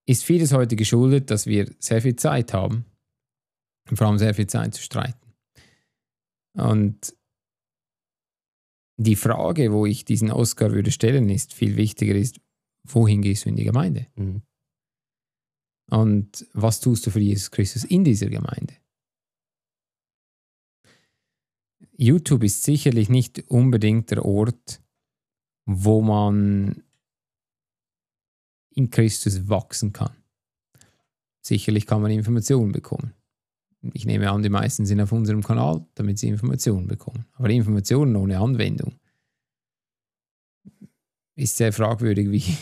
ist 0.05 0.23
vieles 0.23 0.51
heute 0.51 0.75
geschuldet, 0.75 1.31
dass 1.31 1.45
wir 1.45 1.71
sehr 1.79 2.01
viel 2.01 2.15
Zeit 2.15 2.53
haben 2.53 2.85
und 3.89 3.97
vor 3.97 4.07
allem 4.07 4.17
sehr 4.17 4.33
viel 4.33 4.47
Zeit 4.47 4.73
zu 4.73 4.81
streiten. 4.81 5.33
Und 6.53 7.15
die 8.97 9.15
Frage, 9.15 9.71
wo 9.71 9.85
ich 9.85 10.03
diesen 10.03 10.31
Oscar 10.31 10.71
würde 10.71 10.91
stellen, 10.91 11.29
ist 11.29 11.53
viel 11.53 11.77
wichtiger 11.77 12.15
ist, 12.15 12.41
wohin 12.85 13.21
gehst 13.21 13.45
du 13.45 13.49
in 13.49 13.55
die 13.55 13.63
Gemeinde? 13.63 14.07
Mhm. 14.15 14.41
Und 15.89 16.47
was 16.53 16.79
tust 16.79 17.05
du 17.05 17.11
für 17.11 17.19
Jesus 17.19 17.51
Christus 17.51 17.83
in 17.83 18.03
dieser 18.03 18.29
Gemeinde? 18.29 18.73
YouTube 21.97 22.43
ist 22.43 22.63
sicherlich 22.63 23.09
nicht 23.09 23.49
unbedingt 23.49 24.11
der 24.11 24.23
Ort, 24.23 24.81
wo 25.65 26.01
man 26.01 26.83
in 28.69 28.89
Christus 28.89 29.49
wachsen 29.49 29.91
kann. 29.91 30.15
Sicherlich 31.41 31.85
kann 31.85 32.01
man 32.01 32.11
Informationen 32.11 32.71
bekommen. 32.71 33.13
Ich 33.93 34.05
nehme 34.05 34.29
an, 34.29 34.43
die 34.43 34.49
meisten 34.49 34.85
sind 34.85 35.01
auf 35.01 35.11
unserem 35.11 35.41
Kanal, 35.41 35.85
damit 35.95 36.19
sie 36.19 36.27
Informationen 36.27 36.87
bekommen. 36.87 37.25
Aber 37.33 37.49
Informationen 37.49 38.15
ohne 38.15 38.39
Anwendung 38.39 38.99
ist 41.35 41.57
sehr 41.57 41.71
fragwürdig, 41.71 42.29
wie, 42.31 42.57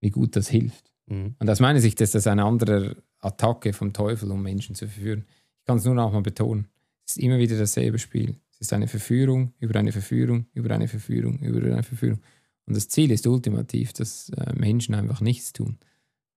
wie 0.00 0.10
gut 0.10 0.34
das 0.34 0.48
hilft. 0.48 0.92
Mhm. 1.08 1.34
Und 1.38 1.50
aus 1.50 1.60
meiner 1.60 1.80
Sicht 1.80 2.00
ist 2.00 2.14
das 2.14 2.26
eine 2.26 2.44
andere 2.44 3.02
Attacke 3.20 3.72
vom 3.72 3.92
Teufel, 3.92 4.30
um 4.30 4.42
Menschen 4.42 4.74
zu 4.74 4.86
verführen. 4.86 5.24
Ich 5.60 5.64
kann 5.66 5.78
es 5.78 5.84
nur 5.84 5.94
noch 5.94 6.12
mal 6.12 6.22
betonen. 6.22 6.68
Es 7.06 7.16
ist 7.16 7.22
immer 7.22 7.38
wieder 7.38 7.58
dasselbe 7.58 7.98
Spiel. 7.98 8.36
Es 8.52 8.60
ist 8.60 8.72
eine 8.72 8.88
Verführung 8.88 9.54
über 9.58 9.78
eine 9.78 9.92
Verführung, 9.92 10.46
über 10.52 10.74
eine 10.74 10.88
Verführung, 10.88 11.38
über 11.40 11.60
eine 11.60 11.82
Verführung. 11.82 12.20
Und 12.66 12.76
das 12.76 12.88
Ziel 12.88 13.10
ist 13.10 13.26
ultimativ, 13.26 13.92
dass 13.92 14.28
äh, 14.30 14.52
Menschen 14.54 14.94
einfach 14.94 15.20
nichts 15.20 15.52
tun. 15.52 15.78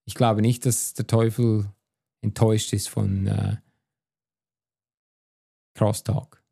Ich 0.06 0.16
glaube 0.16 0.42
nicht, 0.42 0.66
dass 0.66 0.94
der 0.94 1.08
Teufel 1.08 1.70
enttäuscht 2.22 2.74
ist 2.74 2.90
von 2.90 3.28
äh, 3.28 3.58
Crosstalk. 5.74 6.44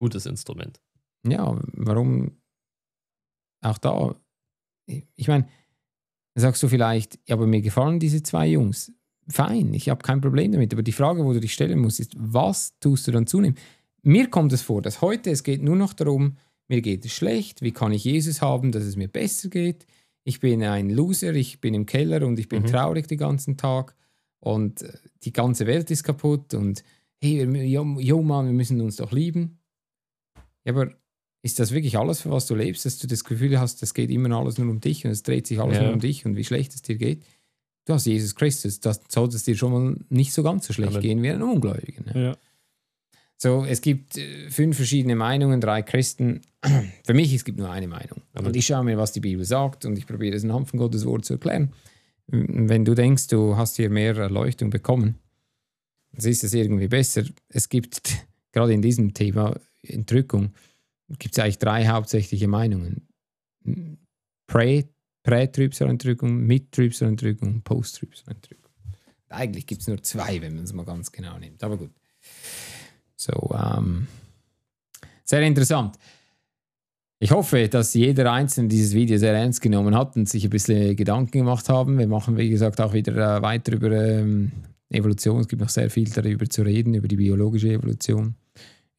Gutes 0.00 0.26
Instrument. 0.26 0.80
Ja, 1.26 1.60
warum 1.72 2.40
auch 3.60 3.78
da? 3.78 4.14
Ich 4.86 5.28
meine, 5.28 5.48
sagst 6.34 6.62
du 6.62 6.68
vielleicht, 6.68 7.18
ja, 7.26 7.36
aber 7.36 7.46
mir 7.46 7.60
gefallen 7.62 8.00
diese 8.00 8.22
zwei 8.22 8.48
Jungs 8.48 8.92
fein, 9.28 9.72
ich 9.72 9.88
habe 9.88 10.02
kein 10.02 10.20
Problem 10.20 10.52
damit. 10.52 10.72
Aber 10.72 10.82
die 10.82 10.92
Frage, 10.92 11.24
wo 11.24 11.32
du 11.32 11.40
dich 11.40 11.52
stellen 11.54 11.78
musst, 11.78 12.00
ist, 12.00 12.12
was 12.16 12.78
tust 12.80 13.06
du 13.06 13.12
dann 13.12 13.26
zunehmen? 13.26 13.56
Mir 14.02 14.28
kommt 14.28 14.52
es 14.52 14.60
vor, 14.62 14.82
dass 14.82 15.00
heute 15.00 15.30
es 15.30 15.42
geht 15.42 15.62
nur 15.62 15.76
noch 15.76 15.94
darum, 15.94 16.36
mir 16.68 16.82
geht 16.82 17.04
es 17.04 17.12
schlecht, 17.12 17.62
wie 17.62 17.72
kann 17.72 17.92
ich 17.92 18.04
Jesus 18.04 18.42
haben, 18.42 18.72
dass 18.72 18.84
es 18.84 18.96
mir 18.96 19.08
besser 19.08 19.48
geht? 19.48 19.86
Ich 20.24 20.40
bin 20.40 20.62
ein 20.62 20.90
Loser, 20.90 21.34
ich 21.34 21.60
bin 21.60 21.74
im 21.74 21.86
Keller 21.86 22.26
und 22.26 22.38
ich 22.38 22.48
bin 22.48 22.62
Mhm. 22.62 22.66
traurig 22.66 23.06
den 23.08 23.18
ganzen 23.18 23.56
Tag 23.56 23.94
und 24.40 24.82
äh, 24.82 24.92
die 25.22 25.32
ganze 25.32 25.66
Welt 25.66 25.90
ist 25.90 26.04
kaputt 26.04 26.52
und 26.54 26.82
hey, 27.22 27.44
jo, 27.66 27.98
jo 27.98 28.22
Mann, 28.22 28.46
wir 28.46 28.52
müssen 28.52 28.80
uns 28.80 28.96
doch 28.96 29.12
lieben. 29.12 29.58
Ja, 30.64 30.72
aber 30.72 30.94
ist 31.44 31.58
das 31.60 31.72
wirklich 31.72 31.98
alles, 31.98 32.22
für 32.22 32.30
was 32.30 32.46
du 32.46 32.54
lebst, 32.54 32.86
dass 32.86 32.98
du 32.98 33.06
das 33.06 33.22
Gefühl 33.22 33.60
hast, 33.60 33.82
es 33.82 33.92
geht 33.92 34.10
immer 34.10 34.34
alles 34.34 34.56
nur 34.56 34.68
um 34.70 34.80
dich 34.80 35.04
und 35.04 35.10
es 35.10 35.22
dreht 35.22 35.46
sich 35.46 35.60
alles 35.60 35.76
Ja. 35.76 35.84
nur 35.84 35.92
um 35.92 36.00
dich 36.00 36.24
und 36.24 36.36
wie 36.36 36.44
schlecht 36.44 36.74
es 36.74 36.80
dir 36.82 36.96
geht? 36.96 37.22
Du 37.84 37.92
hast 37.92 38.06
Jesus 38.06 38.34
Christus, 38.34 38.80
das 38.80 39.02
sollte 39.08 39.36
es 39.36 39.44
dir 39.44 39.54
schon 39.54 39.72
mal 39.72 39.96
nicht 40.08 40.32
so 40.32 40.42
ganz 40.42 40.66
so 40.66 40.72
schlecht 40.72 40.92
Amen. 40.92 41.02
gehen 41.02 41.22
wie 41.22 41.30
einem 41.30 41.50
Ungläubigen. 41.50 42.06
ne? 42.06 42.24
Ja. 42.24 42.36
So, 43.36 43.64
es 43.68 43.82
gibt 43.82 44.16
äh, 44.16 44.48
fünf 44.48 44.76
verschiedene 44.76 45.16
Meinungen, 45.16 45.60
drei 45.60 45.82
Christen. 45.82 46.40
Für 47.04 47.12
mich, 47.12 47.34
es 47.34 47.44
gibt 47.44 47.58
nur 47.58 47.70
eine 47.70 47.88
Meinung. 47.88 48.22
Amen. 48.32 48.46
Und 48.46 48.56
ich 48.56 48.64
schaue 48.64 48.84
mir, 48.84 48.96
was 48.96 49.12
die 49.12 49.20
Bibel 49.20 49.44
sagt 49.44 49.84
und 49.84 49.98
ich 49.98 50.06
probiere 50.06 50.34
es 50.36 50.44
anhand 50.44 50.70
von 50.70 50.78
Gottes 50.78 51.04
Wort 51.04 51.26
zu 51.26 51.34
erklären. 51.34 51.72
Wenn 52.26 52.86
du 52.86 52.94
denkst, 52.94 53.26
du 53.26 53.56
hast 53.56 53.76
hier 53.76 53.90
mehr 53.90 54.16
Erleuchtung 54.16 54.70
bekommen, 54.70 55.16
dann 56.12 56.30
ist 56.30 56.42
es 56.42 56.54
irgendwie 56.54 56.88
besser. 56.88 57.24
Es 57.50 57.68
gibt 57.68 58.00
gerade 58.52 58.72
in 58.72 58.80
diesem 58.80 59.12
Thema 59.12 59.60
Entrückung, 59.82 60.54
gibt 61.18 61.36
es 61.36 61.42
eigentlich 61.42 61.58
drei 61.58 61.86
hauptsächliche 61.86 62.48
Meinungen. 62.48 63.08
Prä- 64.50 64.88
Prä-Trübsalentrückung, 65.22 66.36
Mit-Trübsalentrückung, 66.38 67.62
Post-Trübsalentrückung. 67.62 68.72
Eigentlich 69.30 69.66
gibt 69.66 69.80
es 69.80 69.88
nur 69.88 70.02
zwei, 70.02 70.40
wenn 70.42 70.54
man 70.54 70.64
es 70.64 70.72
mal 70.72 70.84
ganz 70.84 71.10
genau 71.10 71.38
nimmt. 71.38 71.62
Aber 71.64 71.76
gut. 71.76 71.90
So, 73.16 73.32
ähm, 73.54 74.06
sehr 75.24 75.42
interessant. 75.42 75.96
Ich 77.20 77.30
hoffe, 77.30 77.68
dass 77.68 77.94
jeder 77.94 78.30
Einzelne 78.32 78.68
dieses 78.68 78.92
Video 78.92 79.16
sehr 79.16 79.32
ernst 79.32 79.62
genommen 79.62 79.96
hat 79.96 80.14
und 80.16 80.28
sich 80.28 80.44
ein 80.44 80.50
bisschen 80.50 80.94
Gedanken 80.94 81.38
gemacht 81.38 81.68
haben. 81.70 81.98
Wir 81.98 82.06
machen, 82.06 82.36
wie 82.36 82.50
gesagt, 82.50 82.80
auch 82.80 82.92
wieder 82.92 83.38
äh, 83.38 83.40
weiter 83.40 83.72
über 83.72 83.90
ähm, 83.92 84.52
Evolution. 84.90 85.40
Es 85.40 85.48
gibt 85.48 85.62
noch 85.62 85.70
sehr 85.70 85.88
viel 85.88 86.10
darüber 86.10 86.46
zu 86.48 86.62
reden, 86.62 86.92
über 86.92 87.08
die 87.08 87.16
biologische 87.16 87.72
Evolution, 87.72 88.34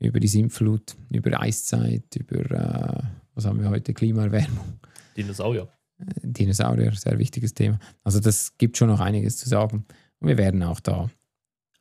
über 0.06 0.20
die 0.20 0.28
Sintflut, 0.28 0.96
über 1.12 1.40
Eiszeit, 1.40 2.16
über, 2.16 2.52
äh, 2.52 3.04
was 3.34 3.46
haben 3.46 3.62
wir 3.62 3.70
heute, 3.70 3.94
Klimaerwärmung. 3.94 4.80
Dinosaurier. 5.18 5.68
Dinosaurier, 5.98 6.94
sehr 6.94 7.18
wichtiges 7.18 7.54
Thema. 7.54 7.80
Also 8.04 8.20
das 8.20 8.58
gibt 8.58 8.78
schon 8.78 8.90
noch 8.90 9.00
einiges 9.00 9.38
zu 9.38 9.48
sagen. 9.48 9.86
Und 10.20 10.28
wir 10.28 10.38
werden 10.38 10.64
auch 10.64 10.80
da 10.80 11.10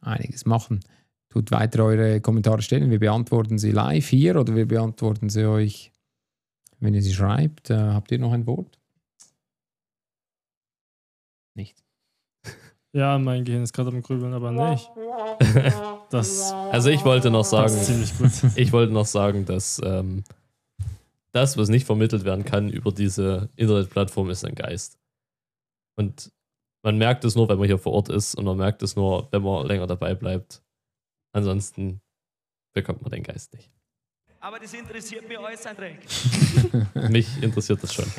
einiges 0.01 0.47
machen. 0.47 0.81
Tut 1.29 1.51
weiter 1.51 1.85
eure 1.85 2.20
Kommentare 2.20 2.62
stellen. 2.62 2.91
Wir 2.91 3.01
beantworten 3.01 3.59
sie 3.59 3.72
live 3.72 4.07
hier 4.07 4.39
oder 4.39 4.55
wir 4.55 4.66
beantworten 4.66 5.29
sie 5.29 5.49
euch, 5.49 5.93
wenn 6.79 6.95
ihr 6.95 7.03
sie 7.03 7.12
schreibt. 7.12 7.70
Äh, 7.70 7.77
habt 7.77 8.12
ihr 8.12 8.18
noch 8.18 8.33
ein 8.33 8.47
Wort? 8.47 8.79
Nicht. 11.55 11.84
Ja, 12.95 13.19
mein 13.19 13.45
Gehirn 13.45 13.65
ist 13.65 13.73
gerade 13.73 13.91
am 13.91 14.03
Grübeln, 14.03 14.33
aber 14.33 14.53
nicht. 14.53 14.91
Das 16.11 16.53
Also 16.53 16.91
ich 16.91 17.05
wollte 17.05 17.31
noch 17.31 17.45
sagen, 17.45 17.65
passt 17.65 17.87
ziemlich 17.87 18.17
gut. 18.17 18.31
ich 18.57 18.73
wollte 18.73 18.93
noch 18.93 19.07
sagen, 19.07 19.45
dass 19.47 19.81
ähm, 19.85 20.23
das, 21.33 21.59
was 21.59 21.69
nicht 21.69 21.87
vermittelt 21.87 22.25
werden 22.25 22.45
kann 22.45 22.69
über 22.69 22.93
diese 22.93 23.49
Internetplattform, 23.57 24.31
ist 24.31 24.45
ein 24.45 24.55
Geist. 24.55 24.97
Und 25.97 26.31
man 26.85 26.97
merkt 26.97 27.25
es 27.25 27.35
nur, 27.35 27.49
wenn 27.49 27.59
man 27.59 27.67
hier 27.67 27.79
vor 27.79 27.95
Ort 27.95 28.11
ist 28.11 28.37
und 28.37 28.45
man 28.45 28.57
merkt 28.57 28.83
es 28.85 28.95
nur, 28.95 29.27
wenn 29.33 29.43
man 29.43 29.67
länger 29.67 29.89
dabei 29.89 30.15
bleibt. 30.15 30.63
Ansonsten 31.33 32.01
bekommt 32.75 33.03
man 33.03 33.11
den 33.11 33.25
Geist 33.25 33.55
nicht. 33.55 33.73
Aber 34.45 34.59
das 34.59 34.75
interessiert 34.75 35.27
mich 35.27 35.39
alles 35.39 35.65
ein 35.65 35.75
Dreck. 35.75 36.01
Mich 37.11 37.43
interessiert 37.43 37.83
das 37.83 37.95
schon. 37.95 38.05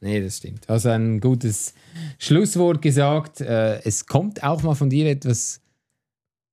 Nee, 0.00 0.22
das 0.22 0.36
stimmt. 0.36 0.66
Du 0.66 0.72
hast 0.72 0.86
ein 0.86 1.20
gutes 1.20 1.74
Schlusswort 2.18 2.80
gesagt. 2.80 3.40
Äh, 3.40 3.80
es 3.82 4.06
kommt 4.06 4.42
auch 4.44 4.62
mal 4.62 4.76
von 4.76 4.88
dir 4.88 5.10
etwas 5.10 5.60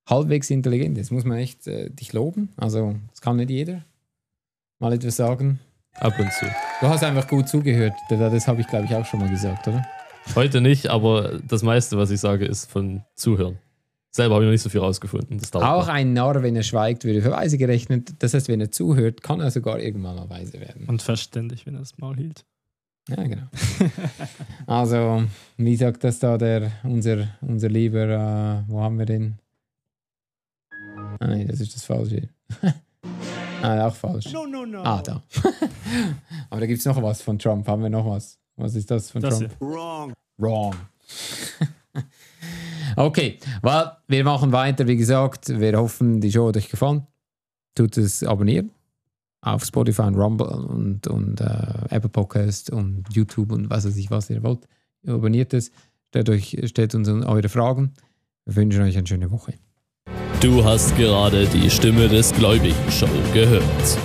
halbwegs 0.09 0.49
Intelligentes. 0.49 1.11
Muss 1.11 1.23
man 1.23 1.37
echt 1.37 1.67
äh, 1.67 1.91
dich 1.91 2.11
loben. 2.11 2.51
Also, 2.57 2.95
das 3.11 3.21
kann 3.21 3.35
nicht 3.37 3.51
jeder 3.51 3.85
mal 4.79 4.91
etwas 4.91 5.15
sagen. 5.15 5.59
Ab 5.93 6.19
und 6.19 6.33
zu. 6.33 6.45
Du 6.81 6.87
hast 6.87 7.03
einfach 7.03 7.27
gut 7.27 7.47
zugehört. 7.47 7.93
Das 8.09 8.47
habe 8.47 8.61
ich, 8.61 8.67
glaube 8.67 8.85
ich, 8.85 8.95
auch 8.95 9.05
schon 9.05 9.19
mal 9.19 9.29
gesagt, 9.29 9.67
oder? 9.67 9.85
Heute 10.33 10.59
nicht, 10.59 10.87
aber 10.87 11.39
das 11.47 11.61
meiste, 11.61 11.97
was 11.97 12.09
ich 12.09 12.19
sage, 12.19 12.45
ist 12.45 12.69
von 12.69 13.03
Zuhören. 13.13 13.59
Selber 14.15 14.35
habe 14.35 14.45
ich 14.45 14.47
noch 14.47 14.53
nicht 14.53 14.61
so 14.61 14.69
viel 14.69 14.79
rausgefunden. 14.79 15.41
Auch 15.55 15.61
noch. 15.61 15.87
ein 15.89 16.13
Narr, 16.13 16.41
wenn 16.41 16.55
er 16.55 16.63
schweigt, 16.63 17.03
würde 17.03 17.21
für 17.21 17.31
weise 17.31 17.57
gerechnet. 17.57 18.13
Das 18.19 18.33
heißt, 18.33 18.47
wenn 18.47 18.61
er 18.61 18.71
zuhört, 18.71 19.21
kann 19.21 19.41
er 19.41 19.51
sogar 19.51 19.77
irgendwann 19.77 20.15
mal 20.15 20.29
weise 20.29 20.61
werden. 20.61 20.85
Und 20.87 21.01
verständig, 21.01 21.65
wenn 21.65 21.73
er 21.75 21.81
das 21.81 21.97
Maul 21.97 22.15
hielt. 22.15 22.45
Ja, 23.09 23.21
genau. 23.21 23.47
also, 24.67 25.25
wie 25.57 25.75
sagt 25.75 26.05
das 26.05 26.19
da 26.19 26.37
der, 26.37 26.71
unser, 26.83 27.27
unser 27.41 27.67
lieber, 27.67 28.07
äh, 28.07 28.71
wo 28.71 28.79
haben 28.79 28.97
wir 28.99 29.05
den? 29.05 29.37
Ah, 31.19 31.27
nee, 31.27 31.43
das 31.43 31.59
ist 31.59 31.75
das 31.75 31.83
Falsche. 31.83 32.29
ah, 33.61 33.85
auch 33.85 33.95
falsch. 33.95 34.31
No, 34.31 34.45
no, 34.45 34.65
no. 34.65 34.81
Ah, 34.81 35.01
da. 35.01 35.21
Aber 36.49 36.61
da 36.61 36.67
gibt 36.67 36.79
es 36.79 36.85
noch 36.85 37.03
was 37.03 37.21
von 37.21 37.37
Trump. 37.37 37.67
Haben 37.67 37.83
wir 37.83 37.89
noch 37.89 38.05
was? 38.05 38.39
Was 38.55 38.75
ist 38.75 38.89
das 38.89 39.11
von 39.11 39.21
Das 39.21 39.39
Trump? 39.39 39.51
hier. 39.59 39.67
Wrong. 39.67 40.13
Wrong. 40.37 40.73
Okay, 42.95 43.39
well, 43.61 43.91
wir 44.07 44.23
machen 44.23 44.51
weiter. 44.51 44.87
Wie 44.87 44.97
gesagt, 44.97 45.49
wir 45.49 45.77
hoffen, 45.77 46.21
die 46.21 46.31
Show 46.31 46.47
hat 46.47 46.57
euch 46.57 46.69
gefallen. 46.69 47.07
Tut 47.75 47.97
es 47.97 48.23
abonnieren 48.23 48.71
auf 49.45 49.63
Spotify 49.63 50.03
und 50.03 50.15
Rumble 50.15 50.47
und, 50.47 51.07
und 51.07 51.39
äh, 51.39 51.45
Apple 51.89 52.09
Podcast 52.09 52.71
und 52.71 53.05
YouTube 53.11 53.51
und 53.51 53.69
was 53.69 53.85
weiß 53.85 53.95
ich, 53.97 54.09
was 54.09 54.29
ihr 54.29 54.41
wollt. 54.43 54.67
Abonniert 55.07 55.53
es, 55.53 55.71
stellt, 56.09 56.29
euch, 56.29 56.57
stellt 56.65 56.95
uns 56.95 57.07
eure 57.07 57.47
Fragen. 57.47 57.93
Wir 58.45 58.55
wünschen 58.55 58.81
euch 58.81 58.97
eine 58.97 59.05
schöne 59.05 59.29
Woche. 59.29 59.53
Du 60.41 60.63
hast 60.65 60.95
gerade 60.97 61.45
die 61.47 61.69
Stimme 61.69 62.07
des 62.07 62.33
Gläubigen 62.33 62.91
Show 62.91 63.07
gehört. 63.33 63.97